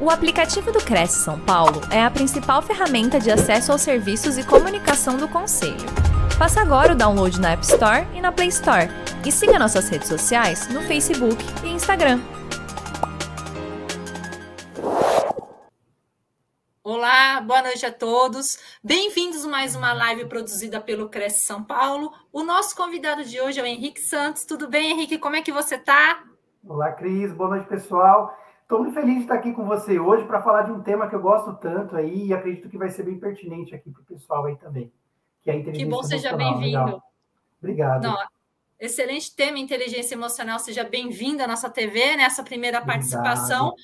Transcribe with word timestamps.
O 0.00 0.10
aplicativo 0.10 0.70
do 0.70 0.78
Cresce 0.78 1.24
São 1.24 1.40
Paulo 1.40 1.80
é 1.90 2.00
a 2.00 2.08
principal 2.08 2.62
ferramenta 2.62 3.18
de 3.18 3.32
acesso 3.32 3.72
aos 3.72 3.80
serviços 3.80 4.38
e 4.38 4.46
comunicação 4.46 5.16
do 5.16 5.26
Conselho. 5.26 5.74
Faça 6.38 6.60
agora 6.60 6.92
o 6.92 6.96
download 6.96 7.40
na 7.40 7.50
App 7.50 7.64
Store 7.64 8.06
e 8.14 8.20
na 8.20 8.30
Play 8.30 8.46
Store. 8.46 8.86
E 9.26 9.32
siga 9.32 9.58
nossas 9.58 9.88
redes 9.88 10.06
sociais 10.06 10.68
no 10.68 10.82
Facebook 10.82 11.44
e 11.64 11.70
Instagram. 11.70 12.20
Olá, 16.84 17.40
boa 17.40 17.62
noite 17.62 17.84
a 17.84 17.92
todos. 17.92 18.56
Bem-vindos 18.82 19.44
a 19.44 19.48
mais 19.48 19.74
uma 19.74 19.92
live 19.92 20.26
produzida 20.26 20.80
pelo 20.80 21.08
Cresce 21.08 21.44
São 21.44 21.64
Paulo. 21.64 22.12
O 22.32 22.44
nosso 22.44 22.76
convidado 22.76 23.24
de 23.24 23.40
hoje 23.40 23.58
é 23.58 23.64
o 23.64 23.66
Henrique 23.66 24.00
Santos. 24.00 24.44
Tudo 24.44 24.68
bem, 24.68 24.92
Henrique? 24.92 25.18
Como 25.18 25.34
é 25.34 25.42
que 25.42 25.50
você 25.50 25.74
está? 25.74 26.22
Olá, 26.64 26.92
Cris. 26.92 27.32
Boa 27.32 27.50
noite, 27.50 27.66
pessoal. 27.66 28.32
Estou 28.68 28.80
muito 28.80 28.92
feliz 28.92 29.14
de 29.14 29.22
estar 29.22 29.36
aqui 29.36 29.54
com 29.54 29.64
você 29.64 29.98
hoje 29.98 30.26
para 30.26 30.42
falar 30.42 30.64
de 30.64 30.72
um 30.72 30.82
tema 30.82 31.08
que 31.08 31.14
eu 31.14 31.22
gosto 31.22 31.54
tanto 31.54 31.96
aí 31.96 32.26
e 32.26 32.34
acredito 32.34 32.68
que 32.68 32.76
vai 32.76 32.90
ser 32.90 33.02
bem 33.02 33.18
pertinente 33.18 33.74
aqui 33.74 33.90
para 33.90 34.02
o 34.02 34.04
pessoal 34.04 34.44
aí 34.44 34.56
também, 34.56 34.92
que 35.42 35.48
é 35.48 35.54
a 35.54 35.56
inteligência 35.56 35.86
Que 35.86 35.90
bom, 35.90 36.02
seja 36.02 36.36
bem-vindo. 36.36 37.02
Obrigado. 37.62 38.02
Não, 38.02 38.18
excelente 38.78 39.34
tema, 39.34 39.58
inteligência 39.58 40.14
emocional. 40.14 40.58
Seja 40.58 40.84
bem-vindo 40.84 41.42
à 41.42 41.46
nossa 41.46 41.70
TV, 41.70 42.14
nessa 42.16 42.42
primeira 42.42 42.82
Obrigado. 42.82 42.94
participação. 42.94 43.74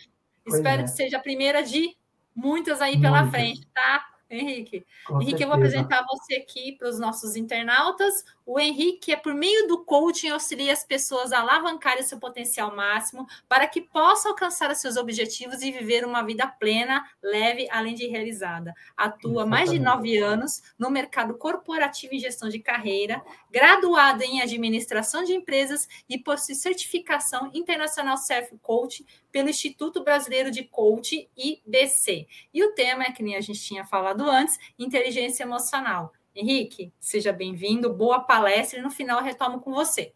Pois 0.45 0.57
Espero 0.57 0.83
é. 0.83 0.85
que 0.85 0.91
seja 0.91 1.16
a 1.16 1.21
primeira 1.21 1.62
de 1.62 1.96
muitas 2.37 2.82
aí 2.82 3.01
pela 3.01 3.23
muitas. 3.23 3.30
frente, 3.41 3.66
tá? 3.73 4.05
Henrique. 4.29 4.85
Com 5.07 5.15
Henrique, 5.15 5.38
certeza. 5.38 5.45
eu 5.45 5.48
vou 5.48 5.57
apresentar 5.57 6.05
você 6.07 6.35
aqui 6.35 6.73
para 6.73 6.91
os 6.91 6.98
nossos 6.98 7.37
internautas. 7.37 8.23
O 8.47 8.61
Henrique 8.61 9.11
é 9.11 9.16
por 9.16 9.33
meio 9.33 9.66
do 9.66 9.84
coaching 9.84 10.29
auxilia 10.29 10.73
as 10.73 10.85
pessoas 10.85 11.33
a 11.33 11.41
alavancarem 11.41 12.02
seu 12.02 12.19
potencial 12.19 12.77
máximo 12.77 13.27
para 13.48 13.66
que 13.66 13.80
possam 13.80 14.33
alcançar 14.33 14.71
os 14.71 14.79
seus 14.79 14.98
objetivos 14.98 15.62
e 15.62 15.71
viver 15.71 16.05
uma 16.05 16.23
vida 16.23 16.47
plena, 16.47 17.09
leve, 17.23 17.66
além 17.71 17.95
de 17.95 18.07
realizada. 18.07 18.75
Atua 18.95 19.45
há 19.45 19.47
mais 19.47 19.71
de 19.71 19.79
nove 19.79 20.18
anos 20.18 20.63
no 20.79 20.91
mercado 20.91 21.38
corporativo 21.38 22.15
e 22.15 22.18
gestão 22.18 22.51
de 22.51 22.59
carreira, 22.59 23.24
graduado 23.51 24.23
em 24.23 24.43
administração 24.43 25.24
de 25.24 25.33
empresas 25.33 25.88
e 26.07 26.18
possui 26.18 26.55
certificação 26.55 27.51
internacional 27.55 28.18
Self 28.18 28.59
Coach 28.59 29.07
pelo 29.33 29.49
Instituto 29.49 30.05
Brasileiro 30.05 30.51
de 30.51 30.65
Coaching 30.65 31.27
IBC. 31.35 32.29
E 32.52 32.63
o 32.63 32.74
tema 32.74 33.05
é 33.05 33.13
que 33.13 33.23
nem 33.23 33.37
a 33.37 33.40
gente 33.40 33.61
tinha 33.61 33.87
falado 33.87 34.29
antes, 34.29 34.59
inteligência 34.79 35.45
emocional. 35.45 36.13
Henrique, 36.37 36.93
seja 36.99 37.32
bem-vindo, 37.32 37.95
boa 37.95 38.18
palestra 38.18 38.80
e 38.80 38.82
no 38.82 38.90
final 38.90 39.23
retomo 39.23 39.60
com 39.60 39.73
você. 39.73 40.13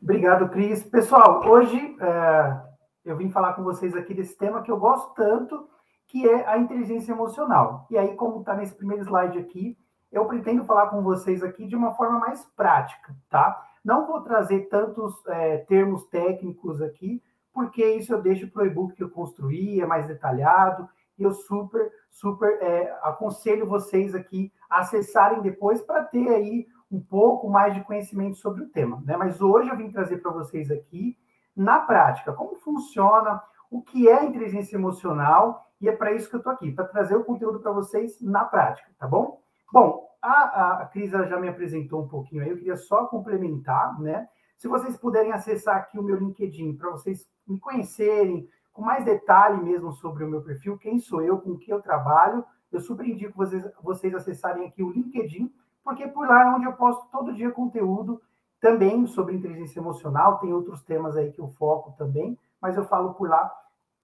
Obrigado, 0.00 0.48
Cris. 0.48 0.82
Pessoal, 0.82 1.46
hoje 1.46 1.94
é, 2.00 2.60
eu 3.04 3.18
vim 3.18 3.28
falar 3.28 3.52
com 3.52 3.62
vocês 3.62 3.94
aqui 3.94 4.14
desse 4.14 4.34
tema 4.34 4.62
que 4.62 4.70
eu 4.70 4.78
gosto 4.78 5.14
tanto, 5.14 5.68
que 6.06 6.26
é 6.26 6.48
a 6.48 6.56
inteligência 6.56 7.12
emocional. 7.12 7.86
E 7.90 7.98
aí, 7.98 8.14
como 8.16 8.40
está 8.40 8.56
nesse 8.56 8.74
primeiro 8.74 9.04
slide 9.04 9.38
aqui, 9.38 9.76
eu 10.10 10.24
pretendo 10.24 10.64
falar 10.64 10.86
com 10.86 11.02
vocês 11.02 11.42
aqui 11.42 11.66
de 11.66 11.76
uma 11.76 11.92
forma 11.94 12.18
mais 12.18 12.42
prática, 12.56 13.14
tá? 13.28 13.62
Não 13.84 14.06
vou 14.06 14.22
trazer 14.22 14.70
tantos 14.70 15.14
é, 15.26 15.58
termos 15.58 16.06
técnicos 16.06 16.80
aqui, 16.80 17.22
porque 17.52 17.84
isso 17.84 18.14
eu 18.14 18.22
deixo 18.22 18.48
para 18.48 18.62
o 18.62 18.66
e-book 18.66 18.94
que 18.94 19.02
eu 19.02 19.10
construí, 19.10 19.82
é 19.82 19.86
mais 19.86 20.06
detalhado, 20.06 20.88
e 21.18 21.22
eu 21.22 21.32
super, 21.32 21.90
super 22.10 22.58
é, 22.62 22.98
aconselho 23.02 23.66
vocês 23.66 24.14
aqui 24.14 24.52
acessarem 24.68 25.40
depois 25.40 25.82
para 25.82 26.04
ter 26.04 26.28
aí 26.28 26.66
um 26.90 27.00
pouco 27.00 27.48
mais 27.48 27.74
de 27.74 27.82
conhecimento 27.82 28.36
sobre 28.36 28.62
o 28.62 28.68
tema. 28.68 29.02
Né? 29.04 29.16
Mas 29.16 29.40
hoje 29.40 29.70
eu 29.70 29.76
vim 29.76 29.90
trazer 29.90 30.18
para 30.18 30.30
vocês 30.30 30.70
aqui, 30.70 31.16
na 31.56 31.80
prática, 31.80 32.32
como 32.32 32.56
funciona, 32.56 33.42
o 33.70 33.82
que 33.82 34.08
é 34.08 34.24
inteligência 34.24 34.76
emocional, 34.76 35.66
e 35.80 35.88
é 35.88 35.92
para 35.92 36.12
isso 36.12 36.28
que 36.28 36.36
eu 36.36 36.38
estou 36.38 36.52
aqui, 36.52 36.70
para 36.70 36.84
trazer 36.84 37.16
o 37.16 37.24
conteúdo 37.24 37.60
para 37.60 37.72
vocês 37.72 38.20
na 38.20 38.44
prática, 38.44 38.90
tá 38.98 39.06
bom? 39.06 39.40
Bom, 39.72 40.06
a, 40.20 40.82
a 40.82 40.86
Cris 40.86 41.10
já 41.10 41.38
me 41.40 41.48
apresentou 41.48 42.02
um 42.02 42.08
pouquinho 42.08 42.42
aí, 42.42 42.50
eu 42.50 42.58
queria 42.58 42.76
só 42.76 43.06
complementar, 43.06 43.98
né? 44.00 44.28
Se 44.56 44.68
vocês 44.68 44.96
puderem 44.96 45.32
acessar 45.32 45.76
aqui 45.76 45.98
o 45.98 46.02
meu 46.02 46.16
LinkedIn 46.16 46.76
para 46.76 46.90
vocês 46.90 47.28
me 47.48 47.58
conhecerem 47.58 48.48
com 48.72 48.82
mais 48.82 49.04
detalhe 49.04 49.62
mesmo 49.62 49.92
sobre 49.92 50.24
o 50.24 50.28
meu 50.28 50.42
perfil, 50.42 50.78
quem 50.78 50.98
sou 50.98 51.22
eu, 51.22 51.38
com 51.38 51.56
que 51.56 51.70
eu 51.70 51.82
trabalho, 51.82 52.44
eu 52.70 52.80
super 52.80 53.06
indico 53.06 53.36
vocês, 53.36 53.64
vocês 53.82 54.14
acessarem 54.14 54.66
aqui 54.66 54.82
o 54.82 54.90
LinkedIn, 54.90 55.52
porque 55.84 56.06
por 56.08 56.26
lá 56.26 56.42
é 56.42 56.54
onde 56.54 56.64
eu 56.64 56.72
posto 56.72 57.06
todo 57.10 57.34
dia 57.34 57.50
conteúdo 57.50 58.20
também 58.60 59.06
sobre 59.06 59.34
inteligência 59.34 59.80
emocional, 59.80 60.38
tem 60.38 60.52
outros 60.52 60.82
temas 60.82 61.16
aí 61.16 61.32
que 61.32 61.40
eu 61.40 61.48
foco 61.48 61.92
também, 61.98 62.38
mas 62.60 62.76
eu 62.76 62.84
falo 62.84 63.12
por 63.14 63.28
lá 63.28 63.52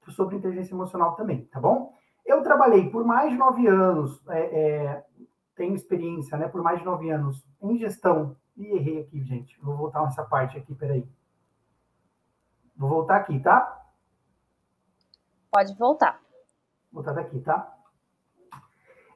sobre 0.08 0.36
inteligência 0.36 0.74
emocional 0.74 1.14
também, 1.14 1.44
tá 1.46 1.60
bom? 1.60 1.94
Eu 2.26 2.42
trabalhei 2.42 2.90
por 2.90 3.04
mais 3.04 3.30
de 3.30 3.38
nove 3.38 3.66
anos, 3.66 4.20
é, 4.28 4.40
é, 4.40 5.04
tenho 5.54 5.74
experiência, 5.74 6.36
né, 6.36 6.48
por 6.48 6.62
mais 6.62 6.78
de 6.80 6.84
nove 6.84 7.08
anos 7.10 7.46
em 7.62 7.76
gestão, 7.78 8.36
e 8.56 8.66
errei 8.66 9.00
aqui, 9.00 9.22
gente, 9.22 9.58
vou 9.62 9.76
voltar 9.76 10.02
nessa 10.02 10.24
parte 10.24 10.58
aqui, 10.58 10.74
peraí. 10.74 11.08
Vou 12.76 12.88
voltar 12.88 13.16
aqui, 13.16 13.38
tá? 13.38 13.77
Pode 15.50 15.74
voltar. 15.76 16.20
Vou 16.92 17.02
voltar 17.02 17.12
daqui, 17.12 17.40
tá? 17.40 17.74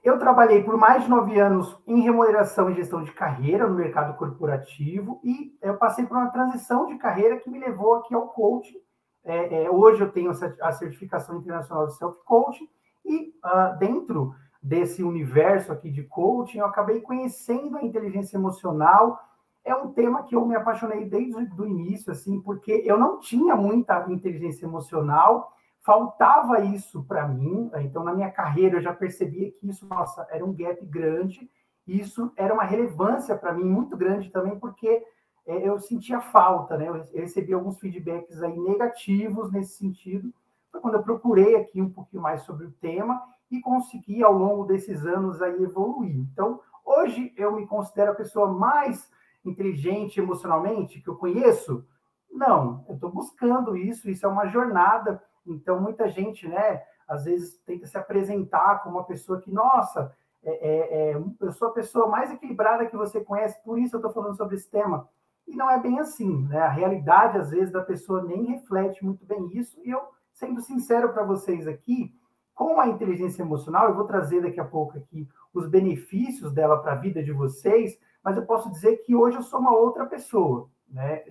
Eu 0.03 0.19
trabalhei 0.19 0.65
por 0.65 0.77
mais 0.77 1.05
de 1.05 1.11
nove 1.11 1.39
anos 1.39 1.79
em 1.87 2.01
remuneração 2.01 2.69
e 2.69 2.75
gestão 2.75 3.05
de 3.05 3.13
carreira 3.13 3.69
no 3.69 3.77
mercado 3.77 4.17
corporativo 4.17 5.21
e 5.23 5.57
eu 5.63 5.77
passei 5.77 6.05
por 6.05 6.17
uma 6.17 6.31
transição 6.31 6.87
de 6.87 6.97
carreira 6.97 7.39
que 7.39 7.49
me 7.49 7.61
levou 7.61 7.95
aqui 7.95 8.13
ao 8.13 8.29
coaching. 8.29 8.81
É, 9.25 9.65
é, 9.65 9.71
hoje 9.71 10.01
eu 10.01 10.11
tenho 10.11 10.33
a 10.61 10.73
certificação 10.73 11.37
internacional 11.37 11.87
de 11.87 11.97
self-coaching 11.97 12.69
e 13.05 13.33
uh, 13.45 13.79
dentro 13.79 14.35
desse 14.61 15.05
universo 15.05 15.71
aqui 15.71 15.89
de 15.89 16.03
coaching 16.03 16.59
eu 16.59 16.67
acabei 16.67 17.01
conhecendo 17.01 17.77
a 17.77 17.85
inteligência 17.85 18.37
emocional. 18.37 19.21
É 19.65 19.73
um 19.73 19.93
tema 19.93 20.25
que 20.25 20.35
eu 20.35 20.45
me 20.45 20.57
apaixonei 20.57 21.05
desde 21.05 21.61
o 21.61 21.65
início, 21.65 22.11
assim, 22.11 22.41
porque 22.41 22.83
eu 22.85 22.99
não 22.99 23.21
tinha 23.21 23.55
muita 23.55 24.05
inteligência 24.11 24.67
emocional 24.67 25.53
faltava 25.83 26.61
isso 26.61 27.05
para 27.05 27.27
mim. 27.27 27.71
Então, 27.81 28.05
na 28.05 28.15
minha 28.15 28.31
carreira, 28.31 28.77
eu 28.77 28.83
já 28.83 28.95
percebia 28.95 29.51
que 29.53 29.69
isso, 29.69 29.87
nossa, 29.87 30.27
era 30.31 30.45
um 30.45 30.55
gap 30.55 30.85
grande. 30.87 31.51
Isso 31.87 32.33
era 32.37 32.55
uma 32.55 32.65
relevância 32.65 33.37
para 33.37 33.53
mim 33.53 33.65
muito 33.65 33.97
grande 33.97 34.31
também, 34.31 34.59
porque 34.59 35.05
é, 35.47 35.69
eu 35.69 35.79
sentia 35.81 36.21
falta, 36.21 36.77
né? 36.77 36.89
Eu 36.89 37.05
recebi 37.21 37.53
alguns 37.53 37.79
feedbacks 37.81 38.41
aí 38.43 38.59
negativos 38.59 39.51
nesse 39.51 39.77
sentido. 39.77 40.33
Foi 40.71 40.81
quando 40.81 40.95
eu 40.95 41.03
procurei 41.03 41.57
aqui 41.57 41.83
um 41.83 41.91
pouquinho 41.91 42.23
mais 42.23 42.43
sobre 42.43 42.67
o 42.67 42.73
tema 42.73 43.21
e 43.51 43.61
consegui, 43.61 44.23
ao 44.23 44.33
longo 44.33 44.65
desses 44.65 45.05
anos, 45.05 45.43
aí 45.43 45.63
evoluir. 45.63 46.17
Então, 46.17 46.61
hoje 46.85 47.35
eu 47.37 47.53
me 47.53 47.67
considero 47.67 48.13
a 48.13 48.15
pessoa 48.15 48.47
mais 48.53 49.11
inteligente 49.45 50.21
emocionalmente 50.21 51.01
que 51.01 51.09
eu 51.09 51.17
conheço? 51.17 51.85
Não, 52.31 52.85
eu 52.89 52.95
estou 52.95 53.11
buscando 53.11 53.77
isso, 53.77 54.09
isso 54.09 54.25
é 54.25 54.29
uma 54.29 54.47
jornada 54.47 55.23
então, 55.47 55.81
muita 55.81 56.09
gente, 56.09 56.47
né, 56.49 56.83
às 57.07 57.25
vezes 57.25 57.57
tenta 57.67 57.87
se 57.87 57.97
apresentar 57.97 58.83
como 58.83 58.97
uma 58.97 59.05
pessoa 59.05 59.41
que, 59.41 59.51
nossa, 59.51 60.15
é, 60.43 60.51
é, 60.51 61.11
é, 61.13 61.23
eu 61.41 61.53
sou 61.53 61.69
a 61.69 61.73
pessoa 61.73 62.09
mais 62.09 62.31
equilibrada 62.33 62.87
que 62.87 62.97
você 62.97 63.21
conhece, 63.21 63.63
por 63.63 63.79
isso 63.79 63.97
eu 63.97 63.99
estou 63.99 64.13
falando 64.13 64.37
sobre 64.37 64.57
esse 64.57 64.71
tema. 64.71 65.09
E 65.47 65.55
não 65.57 65.71
é 65.71 65.79
bem 65.79 65.99
assim, 65.99 66.47
né? 66.49 66.61
A 66.61 66.69
realidade, 66.69 67.39
às 67.39 67.51
vezes, 67.51 67.73
da 67.73 67.83
pessoa 67.83 68.23
nem 68.23 68.45
reflete 68.45 69.05
muito 69.05 69.25
bem 69.25 69.49
isso. 69.57 69.79
E 69.85 69.91
eu, 69.91 70.01
sendo 70.33 70.61
sincero 70.61 71.13
para 71.13 71.25
vocês 71.25 71.67
aqui, 71.67 72.15
com 72.55 72.81
a 72.81 72.89
inteligência 72.89 73.43
emocional, 73.43 73.89
eu 73.89 73.95
vou 73.95 74.05
trazer 74.05 74.43
daqui 74.43 74.61
a 74.61 74.65
pouco 74.65 74.97
aqui 74.99 75.29
os 75.53 75.67
benefícios 75.69 76.53
dela 76.53 76.79
para 76.79 76.93
a 76.93 76.97
vida 76.97 77.23
de 77.23 77.33
vocês, 77.33 77.99
mas 78.23 78.37
eu 78.37 78.47
posso 78.47 78.71
dizer 78.71 78.99
que 78.99 79.15
hoje 79.15 79.37
eu 79.37 79.43
sou 79.43 79.61
uma 79.61 79.75
outra 79.75 80.07
pessoa. 80.07 80.71
Né? 80.93 81.23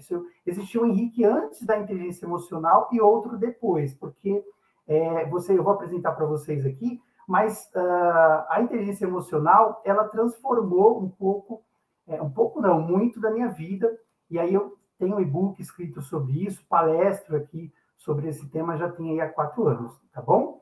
Existia 0.46 0.82
um 0.82 0.88
Henrique 0.88 1.24
antes 1.24 1.64
da 1.64 1.78
inteligência 1.78 2.26
emocional 2.26 2.90
e 2.92 3.00
outro 3.00 3.38
depois, 3.38 3.94
porque 3.94 4.44
é, 4.88 5.26
você, 5.28 5.58
eu 5.58 5.64
vou 5.64 5.74
apresentar 5.74 6.14
para 6.14 6.26
vocês 6.26 6.66
aqui, 6.66 7.00
mas 7.28 7.70
uh, 7.76 8.46
a 8.50 8.58
inteligência 8.62 9.06
emocional 9.06 9.82
ela 9.86 10.06
transformou 10.06 11.02
um 11.02 11.08
pouco, 11.08 11.64
é, 12.08 12.22
um 12.22 12.30
pouco 12.30 12.60
não, 12.60 12.82
muito 12.82 13.22
da 13.22 13.30
minha 13.30 13.48
vida. 13.48 13.96
E 14.30 14.40
aí 14.40 14.54
eu 14.54 14.78
tenho 14.98 15.16
um 15.16 15.20
e-book 15.20 15.62
escrito 15.62 16.02
sobre 16.02 16.46
isso, 16.46 16.66
palestro 16.68 17.38
aqui 17.38 17.72
sobre 17.98 18.28
esse 18.28 18.48
tema 18.50 18.78
já 18.78 18.90
tem 18.90 19.12
aí 19.12 19.22
há 19.22 19.30
quatro 19.30 19.68
anos, 19.68 19.94
tá 20.12 20.22
bom? 20.22 20.60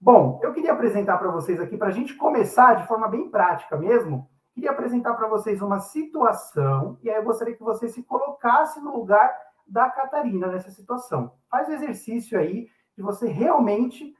Bom, 0.00 0.40
eu 0.42 0.52
queria 0.52 0.72
apresentar 0.72 1.18
para 1.18 1.30
vocês 1.30 1.60
aqui, 1.60 1.76
para 1.76 1.88
a 1.88 1.92
gente 1.92 2.14
começar 2.14 2.74
de 2.74 2.86
forma 2.88 3.06
bem 3.06 3.30
prática 3.30 3.76
mesmo, 3.76 4.28
queria 4.54 4.70
apresentar 4.70 5.14
para 5.14 5.28
vocês 5.28 5.62
uma 5.62 5.80
situação, 5.80 6.98
e 7.02 7.10
aí 7.10 7.16
eu 7.16 7.24
gostaria 7.24 7.56
que 7.56 7.62
você 7.62 7.88
se 7.88 8.02
colocasse 8.02 8.80
no 8.80 8.96
lugar 8.96 9.32
da 9.66 9.88
Catarina 9.88 10.48
nessa 10.48 10.70
situação. 10.70 11.32
Faz 11.48 11.68
o 11.68 11.72
exercício 11.72 12.38
aí 12.38 12.68
de 12.96 13.02
você 13.02 13.28
realmente 13.28 14.14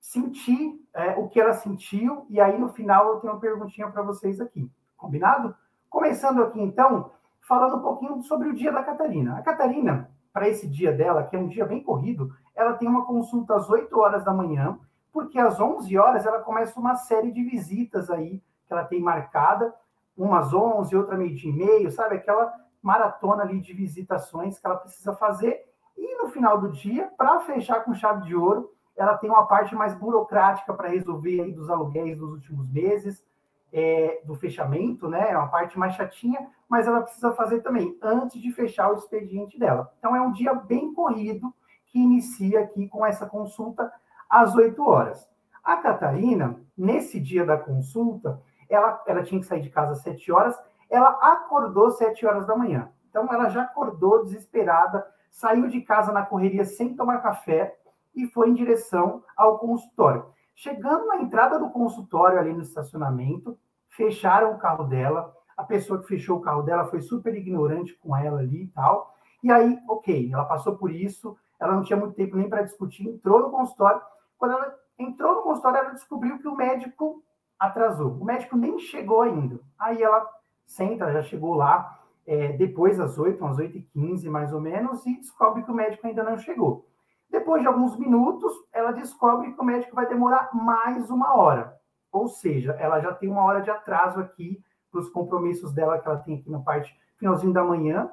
sentir 0.00 0.80
é, 0.94 1.16
o 1.16 1.28
que 1.28 1.40
ela 1.40 1.52
sentiu, 1.54 2.26
e 2.28 2.40
aí 2.40 2.58
no 2.58 2.68
final 2.68 3.08
eu 3.08 3.20
tenho 3.20 3.32
uma 3.32 3.40
perguntinha 3.40 3.90
para 3.90 4.02
vocês 4.02 4.40
aqui. 4.40 4.70
Combinado? 4.96 5.54
Começando 5.88 6.42
aqui 6.42 6.60
então, 6.60 7.10
falando 7.40 7.76
um 7.76 7.82
pouquinho 7.82 8.22
sobre 8.22 8.48
o 8.48 8.54
dia 8.54 8.72
da 8.72 8.82
Catarina. 8.82 9.38
A 9.38 9.42
Catarina, 9.42 10.10
para 10.32 10.48
esse 10.48 10.68
dia 10.68 10.92
dela, 10.92 11.24
que 11.24 11.36
é 11.36 11.38
um 11.38 11.48
dia 11.48 11.64
bem 11.64 11.82
corrido, 11.82 12.32
ela 12.54 12.74
tem 12.74 12.88
uma 12.88 13.04
consulta 13.04 13.54
às 13.54 13.68
8 13.68 13.98
horas 13.98 14.24
da 14.24 14.32
manhã, 14.32 14.78
porque 15.12 15.38
às 15.38 15.60
11 15.60 15.96
horas 15.96 16.26
ela 16.26 16.40
começa 16.40 16.78
uma 16.78 16.94
série 16.94 17.32
de 17.32 17.42
visitas 17.42 18.10
aí 18.10 18.42
que 18.66 18.72
ela 18.72 18.84
tem 18.84 19.00
marcada, 19.00 19.74
umas 20.16 20.52
11, 20.52 20.96
outra 20.96 21.16
meio 21.16 21.34
dia 21.34 21.50
e 21.50 21.54
meio, 21.54 21.90
sabe? 21.90 22.16
Aquela 22.16 22.52
maratona 22.82 23.42
ali 23.42 23.60
de 23.60 23.72
visitações 23.72 24.58
que 24.58 24.66
ela 24.66 24.76
precisa 24.76 25.14
fazer. 25.14 25.64
E 25.96 26.22
no 26.22 26.28
final 26.28 26.60
do 26.60 26.70
dia, 26.70 27.10
para 27.16 27.40
fechar 27.40 27.84
com 27.84 27.94
chave 27.94 28.24
de 28.24 28.34
ouro, 28.34 28.70
ela 28.96 29.16
tem 29.16 29.28
uma 29.28 29.46
parte 29.46 29.74
mais 29.74 29.94
burocrática 29.94 30.72
para 30.72 30.88
resolver 30.88 31.40
aí 31.40 31.52
dos 31.52 31.68
aluguéis 31.68 32.18
dos 32.18 32.32
últimos 32.32 32.68
meses, 32.70 33.24
é, 33.72 34.22
do 34.24 34.34
fechamento, 34.34 35.08
né? 35.08 35.30
É 35.30 35.36
uma 35.36 35.48
parte 35.48 35.78
mais 35.78 35.94
chatinha, 35.94 36.48
mas 36.68 36.86
ela 36.86 37.02
precisa 37.02 37.32
fazer 37.32 37.60
também 37.60 37.96
antes 38.02 38.40
de 38.40 38.50
fechar 38.52 38.90
o 38.90 38.94
expediente 38.94 39.58
dela. 39.58 39.92
Então 39.98 40.16
é 40.16 40.20
um 40.20 40.32
dia 40.32 40.54
bem 40.54 40.94
corrido 40.94 41.54
que 41.88 41.98
inicia 41.98 42.60
aqui 42.60 42.88
com 42.88 43.04
essa 43.04 43.26
consulta 43.26 43.92
às 44.30 44.54
8 44.54 44.82
horas. 44.82 45.28
A 45.62 45.76
Catarina, 45.76 46.58
nesse 46.76 47.20
dia 47.20 47.44
da 47.44 47.56
consulta, 47.58 48.40
ela, 48.68 49.02
ela 49.06 49.22
tinha 49.22 49.40
que 49.40 49.46
sair 49.46 49.60
de 49.60 49.70
casa 49.70 49.92
às 49.92 50.02
7 50.02 50.32
horas, 50.32 50.58
ela 50.88 51.10
acordou 51.20 51.86
às 51.86 51.98
7 51.98 52.26
horas 52.26 52.46
da 52.46 52.56
manhã. 52.56 52.90
Então 53.08 53.26
ela 53.32 53.48
já 53.48 53.62
acordou 53.62 54.24
desesperada, 54.24 55.06
saiu 55.30 55.68
de 55.68 55.80
casa 55.80 56.12
na 56.12 56.24
correria 56.24 56.64
sem 56.64 56.94
tomar 56.94 57.22
café 57.22 57.76
e 58.14 58.26
foi 58.26 58.50
em 58.50 58.54
direção 58.54 59.22
ao 59.36 59.58
consultório. 59.58 60.26
Chegando 60.54 61.06
na 61.06 61.18
entrada 61.18 61.58
do 61.58 61.70
consultório, 61.70 62.38
ali 62.38 62.52
no 62.52 62.62
estacionamento, 62.62 63.58
fecharam 63.90 64.52
o 64.52 64.58
carro 64.58 64.84
dela. 64.84 65.34
A 65.56 65.62
pessoa 65.62 66.00
que 66.00 66.08
fechou 66.08 66.38
o 66.38 66.40
carro 66.40 66.62
dela 66.62 66.86
foi 66.86 67.00
super 67.00 67.34
ignorante 67.34 67.94
com 67.94 68.16
ela 68.16 68.40
ali 68.40 68.64
e 68.64 68.68
tal. 68.68 69.14
E 69.42 69.52
aí, 69.52 69.78
ok, 69.88 70.30
ela 70.32 70.44
passou 70.44 70.76
por 70.76 70.90
isso, 70.90 71.36
ela 71.60 71.74
não 71.74 71.82
tinha 71.82 71.98
muito 71.98 72.14
tempo 72.14 72.36
nem 72.36 72.48
para 72.48 72.62
discutir, 72.62 73.06
entrou 73.06 73.40
no 73.40 73.50
consultório. 73.50 74.00
Quando 74.38 74.52
ela 74.52 74.74
entrou 74.98 75.36
no 75.36 75.42
consultório, 75.42 75.78
ela 75.78 75.90
descobriu 75.90 76.38
que 76.38 76.48
o 76.48 76.56
médico 76.56 77.22
atrasou. 77.58 78.12
O 78.20 78.24
médico 78.24 78.56
nem 78.56 78.78
chegou 78.78 79.22
ainda. 79.22 79.60
Aí 79.78 80.02
ela 80.02 80.28
senta, 80.66 81.12
já 81.12 81.22
chegou 81.22 81.54
lá 81.54 82.00
é, 82.26 82.52
depois 82.52 82.98
das 82.98 83.18
8, 83.18 83.42
umas 83.42 83.58
8 83.58 83.78
e 83.78 83.82
15 83.82 84.28
mais 84.28 84.52
ou 84.52 84.60
menos, 84.60 85.06
e 85.06 85.16
descobre 85.18 85.62
que 85.62 85.70
o 85.70 85.74
médico 85.74 86.06
ainda 86.06 86.24
não 86.24 86.36
chegou. 86.36 86.86
Depois 87.30 87.62
de 87.62 87.68
alguns 87.68 87.96
minutos, 87.96 88.52
ela 88.72 88.92
descobre 88.92 89.52
que 89.52 89.60
o 89.60 89.64
médico 89.64 89.94
vai 89.94 90.06
demorar 90.06 90.50
mais 90.52 91.10
uma 91.10 91.36
hora. 91.36 91.76
Ou 92.12 92.28
seja, 92.28 92.72
ela 92.72 93.00
já 93.00 93.12
tem 93.12 93.28
uma 93.28 93.44
hora 93.44 93.60
de 93.60 93.70
atraso 93.70 94.20
aqui 94.20 94.62
para 94.90 95.00
os 95.00 95.08
compromissos 95.10 95.72
dela 95.72 95.98
que 95.98 96.08
ela 96.08 96.18
tem 96.18 96.38
aqui 96.38 96.50
na 96.50 96.60
parte 96.60 96.96
finalzinho 97.18 97.52
da 97.52 97.64
manhã. 97.64 98.10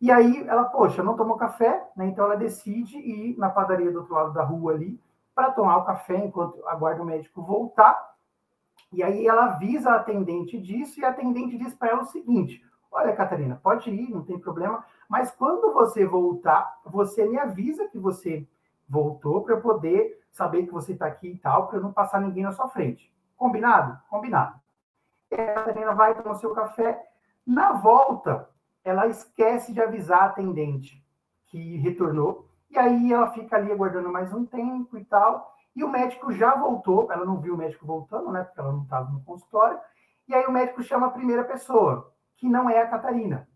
E 0.00 0.10
aí 0.10 0.46
ela, 0.46 0.64
poxa, 0.64 1.02
não 1.02 1.16
tomou 1.16 1.36
café, 1.36 1.88
né? 1.96 2.06
Então 2.06 2.24
ela 2.24 2.36
decide 2.36 2.98
ir 2.98 3.36
na 3.38 3.48
padaria 3.48 3.90
do 3.90 4.00
outro 4.00 4.14
lado 4.14 4.32
da 4.32 4.44
rua 4.44 4.72
ali 4.72 5.00
para 5.34 5.52
tomar 5.52 5.78
o 5.78 5.84
café 5.84 6.16
enquanto 6.16 6.64
aguarda 6.66 7.02
o 7.02 7.06
médico 7.06 7.42
voltar. 7.42 7.96
E 8.92 9.02
aí 9.02 9.26
ela 9.26 9.46
avisa 9.46 9.90
a 9.90 9.96
atendente 9.96 10.58
disso 10.58 10.98
e 10.98 11.04
a 11.04 11.10
atendente 11.10 11.58
diz 11.58 11.74
para 11.74 11.88
ela 11.88 12.02
o 12.02 12.06
seguinte: 12.06 12.64
Olha, 12.90 13.14
Catarina, 13.14 13.60
pode 13.62 13.90
ir, 13.90 14.10
não 14.10 14.22
tem 14.22 14.38
problema, 14.38 14.84
mas 15.08 15.30
quando 15.30 15.72
você 15.72 16.06
voltar, 16.06 16.80
você 16.84 17.26
me 17.26 17.38
avisa 17.38 17.88
que 17.88 17.98
você 17.98 18.46
voltou 18.88 19.42
para 19.42 19.54
eu 19.54 19.60
poder 19.60 20.18
saber 20.32 20.64
que 20.64 20.72
você 20.72 20.92
está 20.92 21.06
aqui 21.06 21.28
e 21.28 21.38
tal, 21.38 21.66
para 21.66 21.78
eu 21.78 21.82
não 21.82 21.92
passar 21.92 22.20
ninguém 22.20 22.44
na 22.44 22.52
sua 22.52 22.68
frente. 22.68 23.12
Combinado? 23.36 23.98
Combinado. 24.08 24.58
E 25.30 25.34
a 25.34 25.54
Catarina 25.54 25.94
vai 25.94 26.14
tomar 26.14 26.32
o 26.32 26.38
seu 26.38 26.54
café. 26.54 27.00
Na 27.46 27.72
volta, 27.72 28.48
ela 28.82 29.06
esquece 29.06 29.72
de 29.72 29.80
avisar 29.80 30.22
a 30.22 30.26
atendente 30.26 31.04
que 31.46 31.76
retornou. 31.76 32.48
E 32.70 32.78
aí 32.78 33.12
ela 33.12 33.30
fica 33.30 33.56
ali 33.56 33.70
aguardando 33.70 34.10
mais 34.10 34.32
um 34.32 34.46
tempo 34.46 34.96
e 34.96 35.04
tal. 35.04 35.57
E 35.74 35.84
o 35.84 35.88
médico 35.88 36.32
já 36.32 36.54
voltou. 36.54 37.10
Ela 37.12 37.24
não 37.24 37.40
viu 37.40 37.54
o 37.54 37.58
médico 37.58 37.86
voltando, 37.86 38.30
né? 38.30 38.44
Porque 38.44 38.60
ela 38.60 38.72
não 38.72 38.82
estava 38.82 39.10
no 39.10 39.22
consultório. 39.22 39.78
E 40.26 40.34
aí 40.34 40.44
o 40.46 40.52
médico 40.52 40.82
chama 40.82 41.06
a 41.06 41.10
primeira 41.10 41.44
pessoa, 41.44 42.12
que 42.36 42.48
não 42.48 42.68
é 42.68 42.82
a 42.82 42.86
Catarina. 42.86 43.48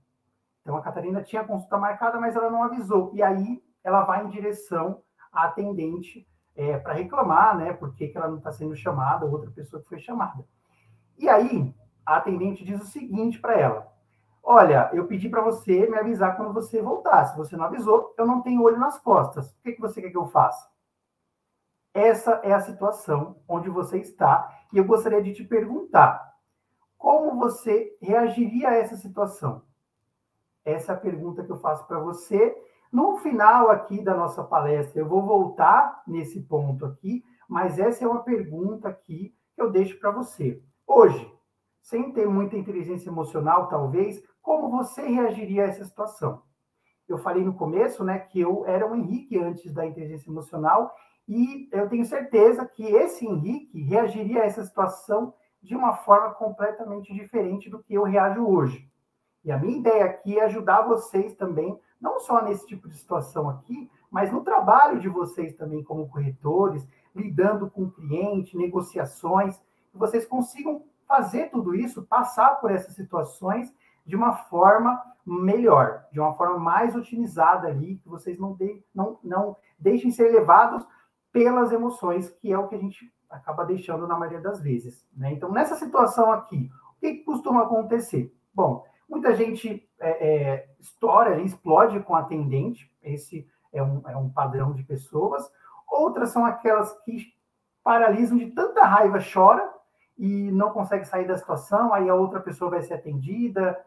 Então 0.62 0.76
a 0.76 0.82
Catarina 0.82 1.22
tinha 1.22 1.42
a 1.42 1.46
consulta 1.46 1.76
marcada, 1.76 2.18
mas 2.18 2.34
ela 2.34 2.50
não 2.50 2.62
avisou. 2.62 3.10
E 3.14 3.22
aí 3.22 3.62
ela 3.84 4.02
vai 4.04 4.24
em 4.24 4.30
direção 4.30 5.02
à 5.32 5.44
atendente 5.44 6.26
é, 6.54 6.78
para 6.78 6.94
reclamar, 6.94 7.56
né? 7.56 7.72
Por 7.72 7.94
que, 7.94 8.12
ela 8.14 8.28
não 8.28 8.38
está 8.38 8.52
sendo 8.52 8.74
chamada, 8.74 9.26
outra 9.26 9.50
pessoa 9.50 9.82
que 9.82 9.88
foi 9.88 9.98
chamada. 9.98 10.44
E 11.18 11.28
aí 11.28 11.74
a 12.06 12.16
atendente 12.16 12.64
diz 12.64 12.80
o 12.80 12.86
seguinte 12.86 13.38
para 13.38 13.58
ela: 13.58 13.92
Olha, 14.42 14.90
eu 14.92 15.06
pedi 15.06 15.28
para 15.28 15.42
você 15.42 15.86
me 15.88 15.98
avisar 15.98 16.36
quando 16.36 16.52
você 16.52 16.80
voltar. 16.80 17.26
Se 17.26 17.36
você 17.36 17.56
não 17.56 17.64
avisou, 17.64 18.14
eu 18.16 18.26
não 18.26 18.40
tenho 18.40 18.62
olho 18.62 18.78
nas 18.78 18.98
costas. 18.98 19.52
O 19.52 19.62
que, 19.62 19.72
que 19.72 19.80
você 19.80 20.00
quer 20.00 20.10
que 20.10 20.16
eu 20.16 20.26
faça? 20.26 20.71
Essa 21.94 22.40
é 22.42 22.52
a 22.52 22.60
situação 22.60 23.36
onde 23.46 23.68
você 23.68 23.98
está. 23.98 24.48
E 24.72 24.78
eu 24.78 24.84
gostaria 24.84 25.22
de 25.22 25.34
te 25.34 25.44
perguntar: 25.44 26.34
como 26.96 27.38
você 27.38 27.96
reagiria 28.00 28.70
a 28.70 28.74
essa 28.76 28.96
situação? 28.96 29.62
Essa 30.64 30.92
é 30.92 30.94
a 30.94 31.00
pergunta 31.00 31.44
que 31.44 31.50
eu 31.50 31.58
faço 31.58 31.86
para 31.86 31.98
você. 31.98 32.56
No 32.90 33.16
final 33.18 33.70
aqui 33.70 34.02
da 34.02 34.14
nossa 34.14 34.44
palestra, 34.44 35.00
eu 35.00 35.08
vou 35.08 35.22
voltar 35.22 36.02
nesse 36.06 36.42
ponto 36.42 36.84
aqui, 36.84 37.24
mas 37.48 37.78
essa 37.78 38.04
é 38.04 38.08
uma 38.08 38.22
pergunta 38.22 38.88
aqui 38.88 39.34
que 39.54 39.60
eu 39.60 39.70
deixo 39.70 39.98
para 39.98 40.10
você. 40.10 40.62
Hoje, 40.86 41.30
sem 41.80 42.12
ter 42.12 42.28
muita 42.28 42.56
inteligência 42.56 43.08
emocional, 43.08 43.68
talvez, 43.68 44.22
como 44.40 44.70
você 44.70 45.02
reagiria 45.02 45.64
a 45.64 45.68
essa 45.68 45.84
situação? 45.84 46.42
Eu 47.08 47.18
falei 47.18 47.42
no 47.42 47.54
começo, 47.54 48.04
né, 48.04 48.18
que 48.18 48.40
eu 48.40 48.64
era 48.66 48.86
o 48.86 48.94
Henrique 48.94 49.38
antes 49.38 49.72
da 49.72 49.84
inteligência 49.84 50.30
emocional 50.30 50.94
e 51.34 51.66
eu 51.72 51.88
tenho 51.88 52.04
certeza 52.04 52.66
que 52.66 52.84
esse 52.84 53.26
Henrique 53.26 53.80
reagiria 53.84 54.42
a 54.42 54.44
essa 54.44 54.62
situação 54.62 55.32
de 55.62 55.74
uma 55.74 55.94
forma 55.94 56.34
completamente 56.34 57.10
diferente 57.14 57.70
do 57.70 57.82
que 57.82 57.94
eu 57.94 58.02
reajo 58.02 58.46
hoje. 58.46 58.86
E 59.42 59.50
a 59.50 59.56
minha 59.56 59.78
ideia 59.78 60.04
aqui 60.04 60.38
é 60.38 60.44
ajudar 60.44 60.82
vocês 60.82 61.34
também, 61.34 61.80
não 61.98 62.20
só 62.20 62.44
nesse 62.44 62.66
tipo 62.66 62.86
de 62.86 62.98
situação 62.98 63.48
aqui, 63.48 63.90
mas 64.10 64.30
no 64.30 64.44
trabalho 64.44 65.00
de 65.00 65.08
vocês 65.08 65.54
também 65.54 65.82
como 65.82 66.06
corretores, 66.06 66.86
lidando 67.16 67.70
com 67.70 67.90
cliente, 67.90 68.54
negociações, 68.54 69.58
que 69.90 69.96
vocês 69.96 70.26
consigam 70.26 70.84
fazer 71.08 71.48
tudo 71.48 71.74
isso, 71.74 72.02
passar 72.02 72.60
por 72.60 72.70
essas 72.70 72.94
situações 72.94 73.72
de 74.04 74.14
uma 74.14 74.34
forma 74.34 75.02
melhor, 75.24 76.04
de 76.12 76.20
uma 76.20 76.34
forma 76.34 76.58
mais 76.58 76.94
otimizada 76.94 77.68
ali, 77.68 77.96
que 77.96 78.08
vocês 78.08 78.38
não, 78.38 78.52
de, 78.52 78.82
não, 78.94 79.18
não 79.24 79.56
deixem 79.78 80.10
ser 80.10 80.30
levados 80.30 80.86
pelas 81.32 81.72
emoções, 81.72 82.28
que 82.28 82.52
é 82.52 82.58
o 82.58 82.68
que 82.68 82.74
a 82.74 82.78
gente 82.78 83.12
acaba 83.28 83.64
deixando 83.64 84.06
na 84.06 84.16
maioria 84.16 84.40
das 84.40 84.60
vezes. 84.60 85.06
Né? 85.16 85.32
Então, 85.32 85.50
nessa 85.50 85.74
situação 85.76 86.30
aqui, 86.30 86.70
o 86.96 87.00
que, 87.00 87.24
costuma 87.24 87.62
acontecer? 87.62 88.32
Bom, 88.54 88.84
muita 89.08 89.34
gente 89.34 89.88
é, 89.98 90.28
é, 90.28 90.68
estoura, 90.78 91.40
explode 91.40 91.98
com 92.00 92.14
atendente, 92.14 92.92
esse 93.02 93.48
é 93.72 93.82
um, 93.82 94.02
é 94.06 94.16
um 94.16 94.28
padrão 94.28 94.72
de 94.74 94.82
pessoas. 94.82 95.50
Outras 95.90 96.30
são 96.30 96.44
aquelas 96.44 96.92
que 97.00 97.32
paralisam 97.82 98.36
de 98.36 98.46
tanta 98.50 98.84
raiva, 98.84 99.18
chora 99.18 99.68
e 100.18 100.52
não 100.52 100.70
consegue 100.70 101.06
sair 101.06 101.26
da 101.26 101.38
situação, 101.38 101.92
aí 101.92 102.08
a 102.08 102.14
outra 102.14 102.40
pessoa 102.40 102.70
vai 102.70 102.82
ser 102.82 102.94
atendida, 102.94 103.80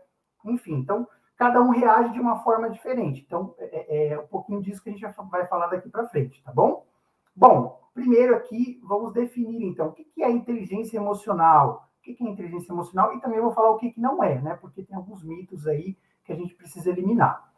enfim. 0.44 0.74
Então, 0.74 1.08
cada 1.38 1.62
um 1.62 1.70
reage 1.70 2.12
de 2.12 2.20
uma 2.20 2.40
forma 2.40 2.70
diferente. 2.70 3.24
Então, 3.26 3.54
é, 3.60 3.86
é, 3.96 4.08
é 4.14 4.20
um 4.20 4.28
pouquinho 4.28 4.62
disso 4.62 4.82
que 4.82 4.90
a 4.90 4.92
gente 4.92 5.06
vai 5.30 5.46
falar 5.46 5.68
daqui 5.68 5.90
para 5.90 6.08
frente, 6.08 6.44
tá 6.44 6.52
bom? 6.52 6.86
Bom, 7.36 7.82
primeiro 7.94 8.36
aqui, 8.36 8.80
vamos 8.84 9.12
definir, 9.12 9.64
então, 9.66 9.88
o 9.88 9.92
que 9.92 10.24
é 10.24 10.32
inteligência 10.32 10.98
emocional? 10.98 11.90
O 12.00 12.02
que 12.02 12.24
é 12.24 12.30
inteligência 12.30 12.72
emocional? 12.72 13.14
E 13.14 13.20
também 13.20 13.42
vou 13.42 13.52
falar 13.52 13.72
o 13.72 13.78
que 13.78 13.94
não 13.98 14.24
é, 14.24 14.40
né? 14.42 14.56
Porque 14.62 14.84
tem 14.84 14.96
alguns 14.96 15.24
mitos 15.24 15.68
aí 15.68 15.98
que 16.24 16.32
a 16.32 16.36
gente 16.36 16.56
precisa 16.56 16.90
eliminar. 16.90 17.52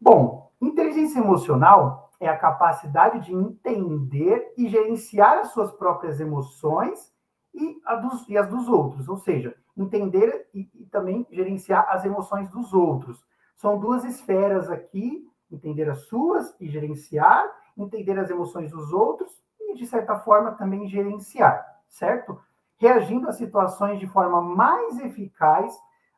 Bom, 0.00 0.50
inteligência 0.60 1.18
emocional 1.18 2.10
é 2.20 2.28
a 2.28 2.36
capacidade 2.36 3.26
de 3.26 3.34
entender 3.34 4.52
e 4.56 4.68
gerenciar 4.68 5.38
as 5.38 5.52
suas 5.52 5.72
próprias 5.72 6.20
emoções 6.20 7.12
e, 7.54 7.80
dos, 8.00 8.28
e 8.28 8.36
as 8.38 8.48
dos 8.48 8.68
outros, 8.68 9.08
ou 9.08 9.16
seja, 9.16 9.54
entender 9.76 10.48
e, 10.54 10.68
e 10.74 10.86
também 10.86 11.26
gerenciar 11.30 11.86
as 11.90 12.04
emoções 12.04 12.48
dos 12.48 12.72
outros. 12.72 13.24
São 13.56 13.78
duas 13.78 14.04
esferas 14.04 14.70
aqui, 14.70 15.28
entender 15.50 15.88
as 15.88 16.06
suas 16.06 16.54
e 16.60 16.68
gerenciar, 16.68 17.44
entender 17.78 18.18
as 18.18 18.30
emoções 18.30 18.70
dos 18.70 18.92
outros 18.92 19.30
e, 19.60 19.74
de 19.74 19.86
certa 19.86 20.18
forma, 20.18 20.52
também 20.52 20.88
gerenciar, 20.88 21.64
certo? 21.88 22.40
Reagindo 22.76 23.28
a 23.28 23.32
situações 23.32 23.98
de 23.98 24.06
forma 24.06 24.40
mais 24.40 24.98
eficaz, 24.98 25.72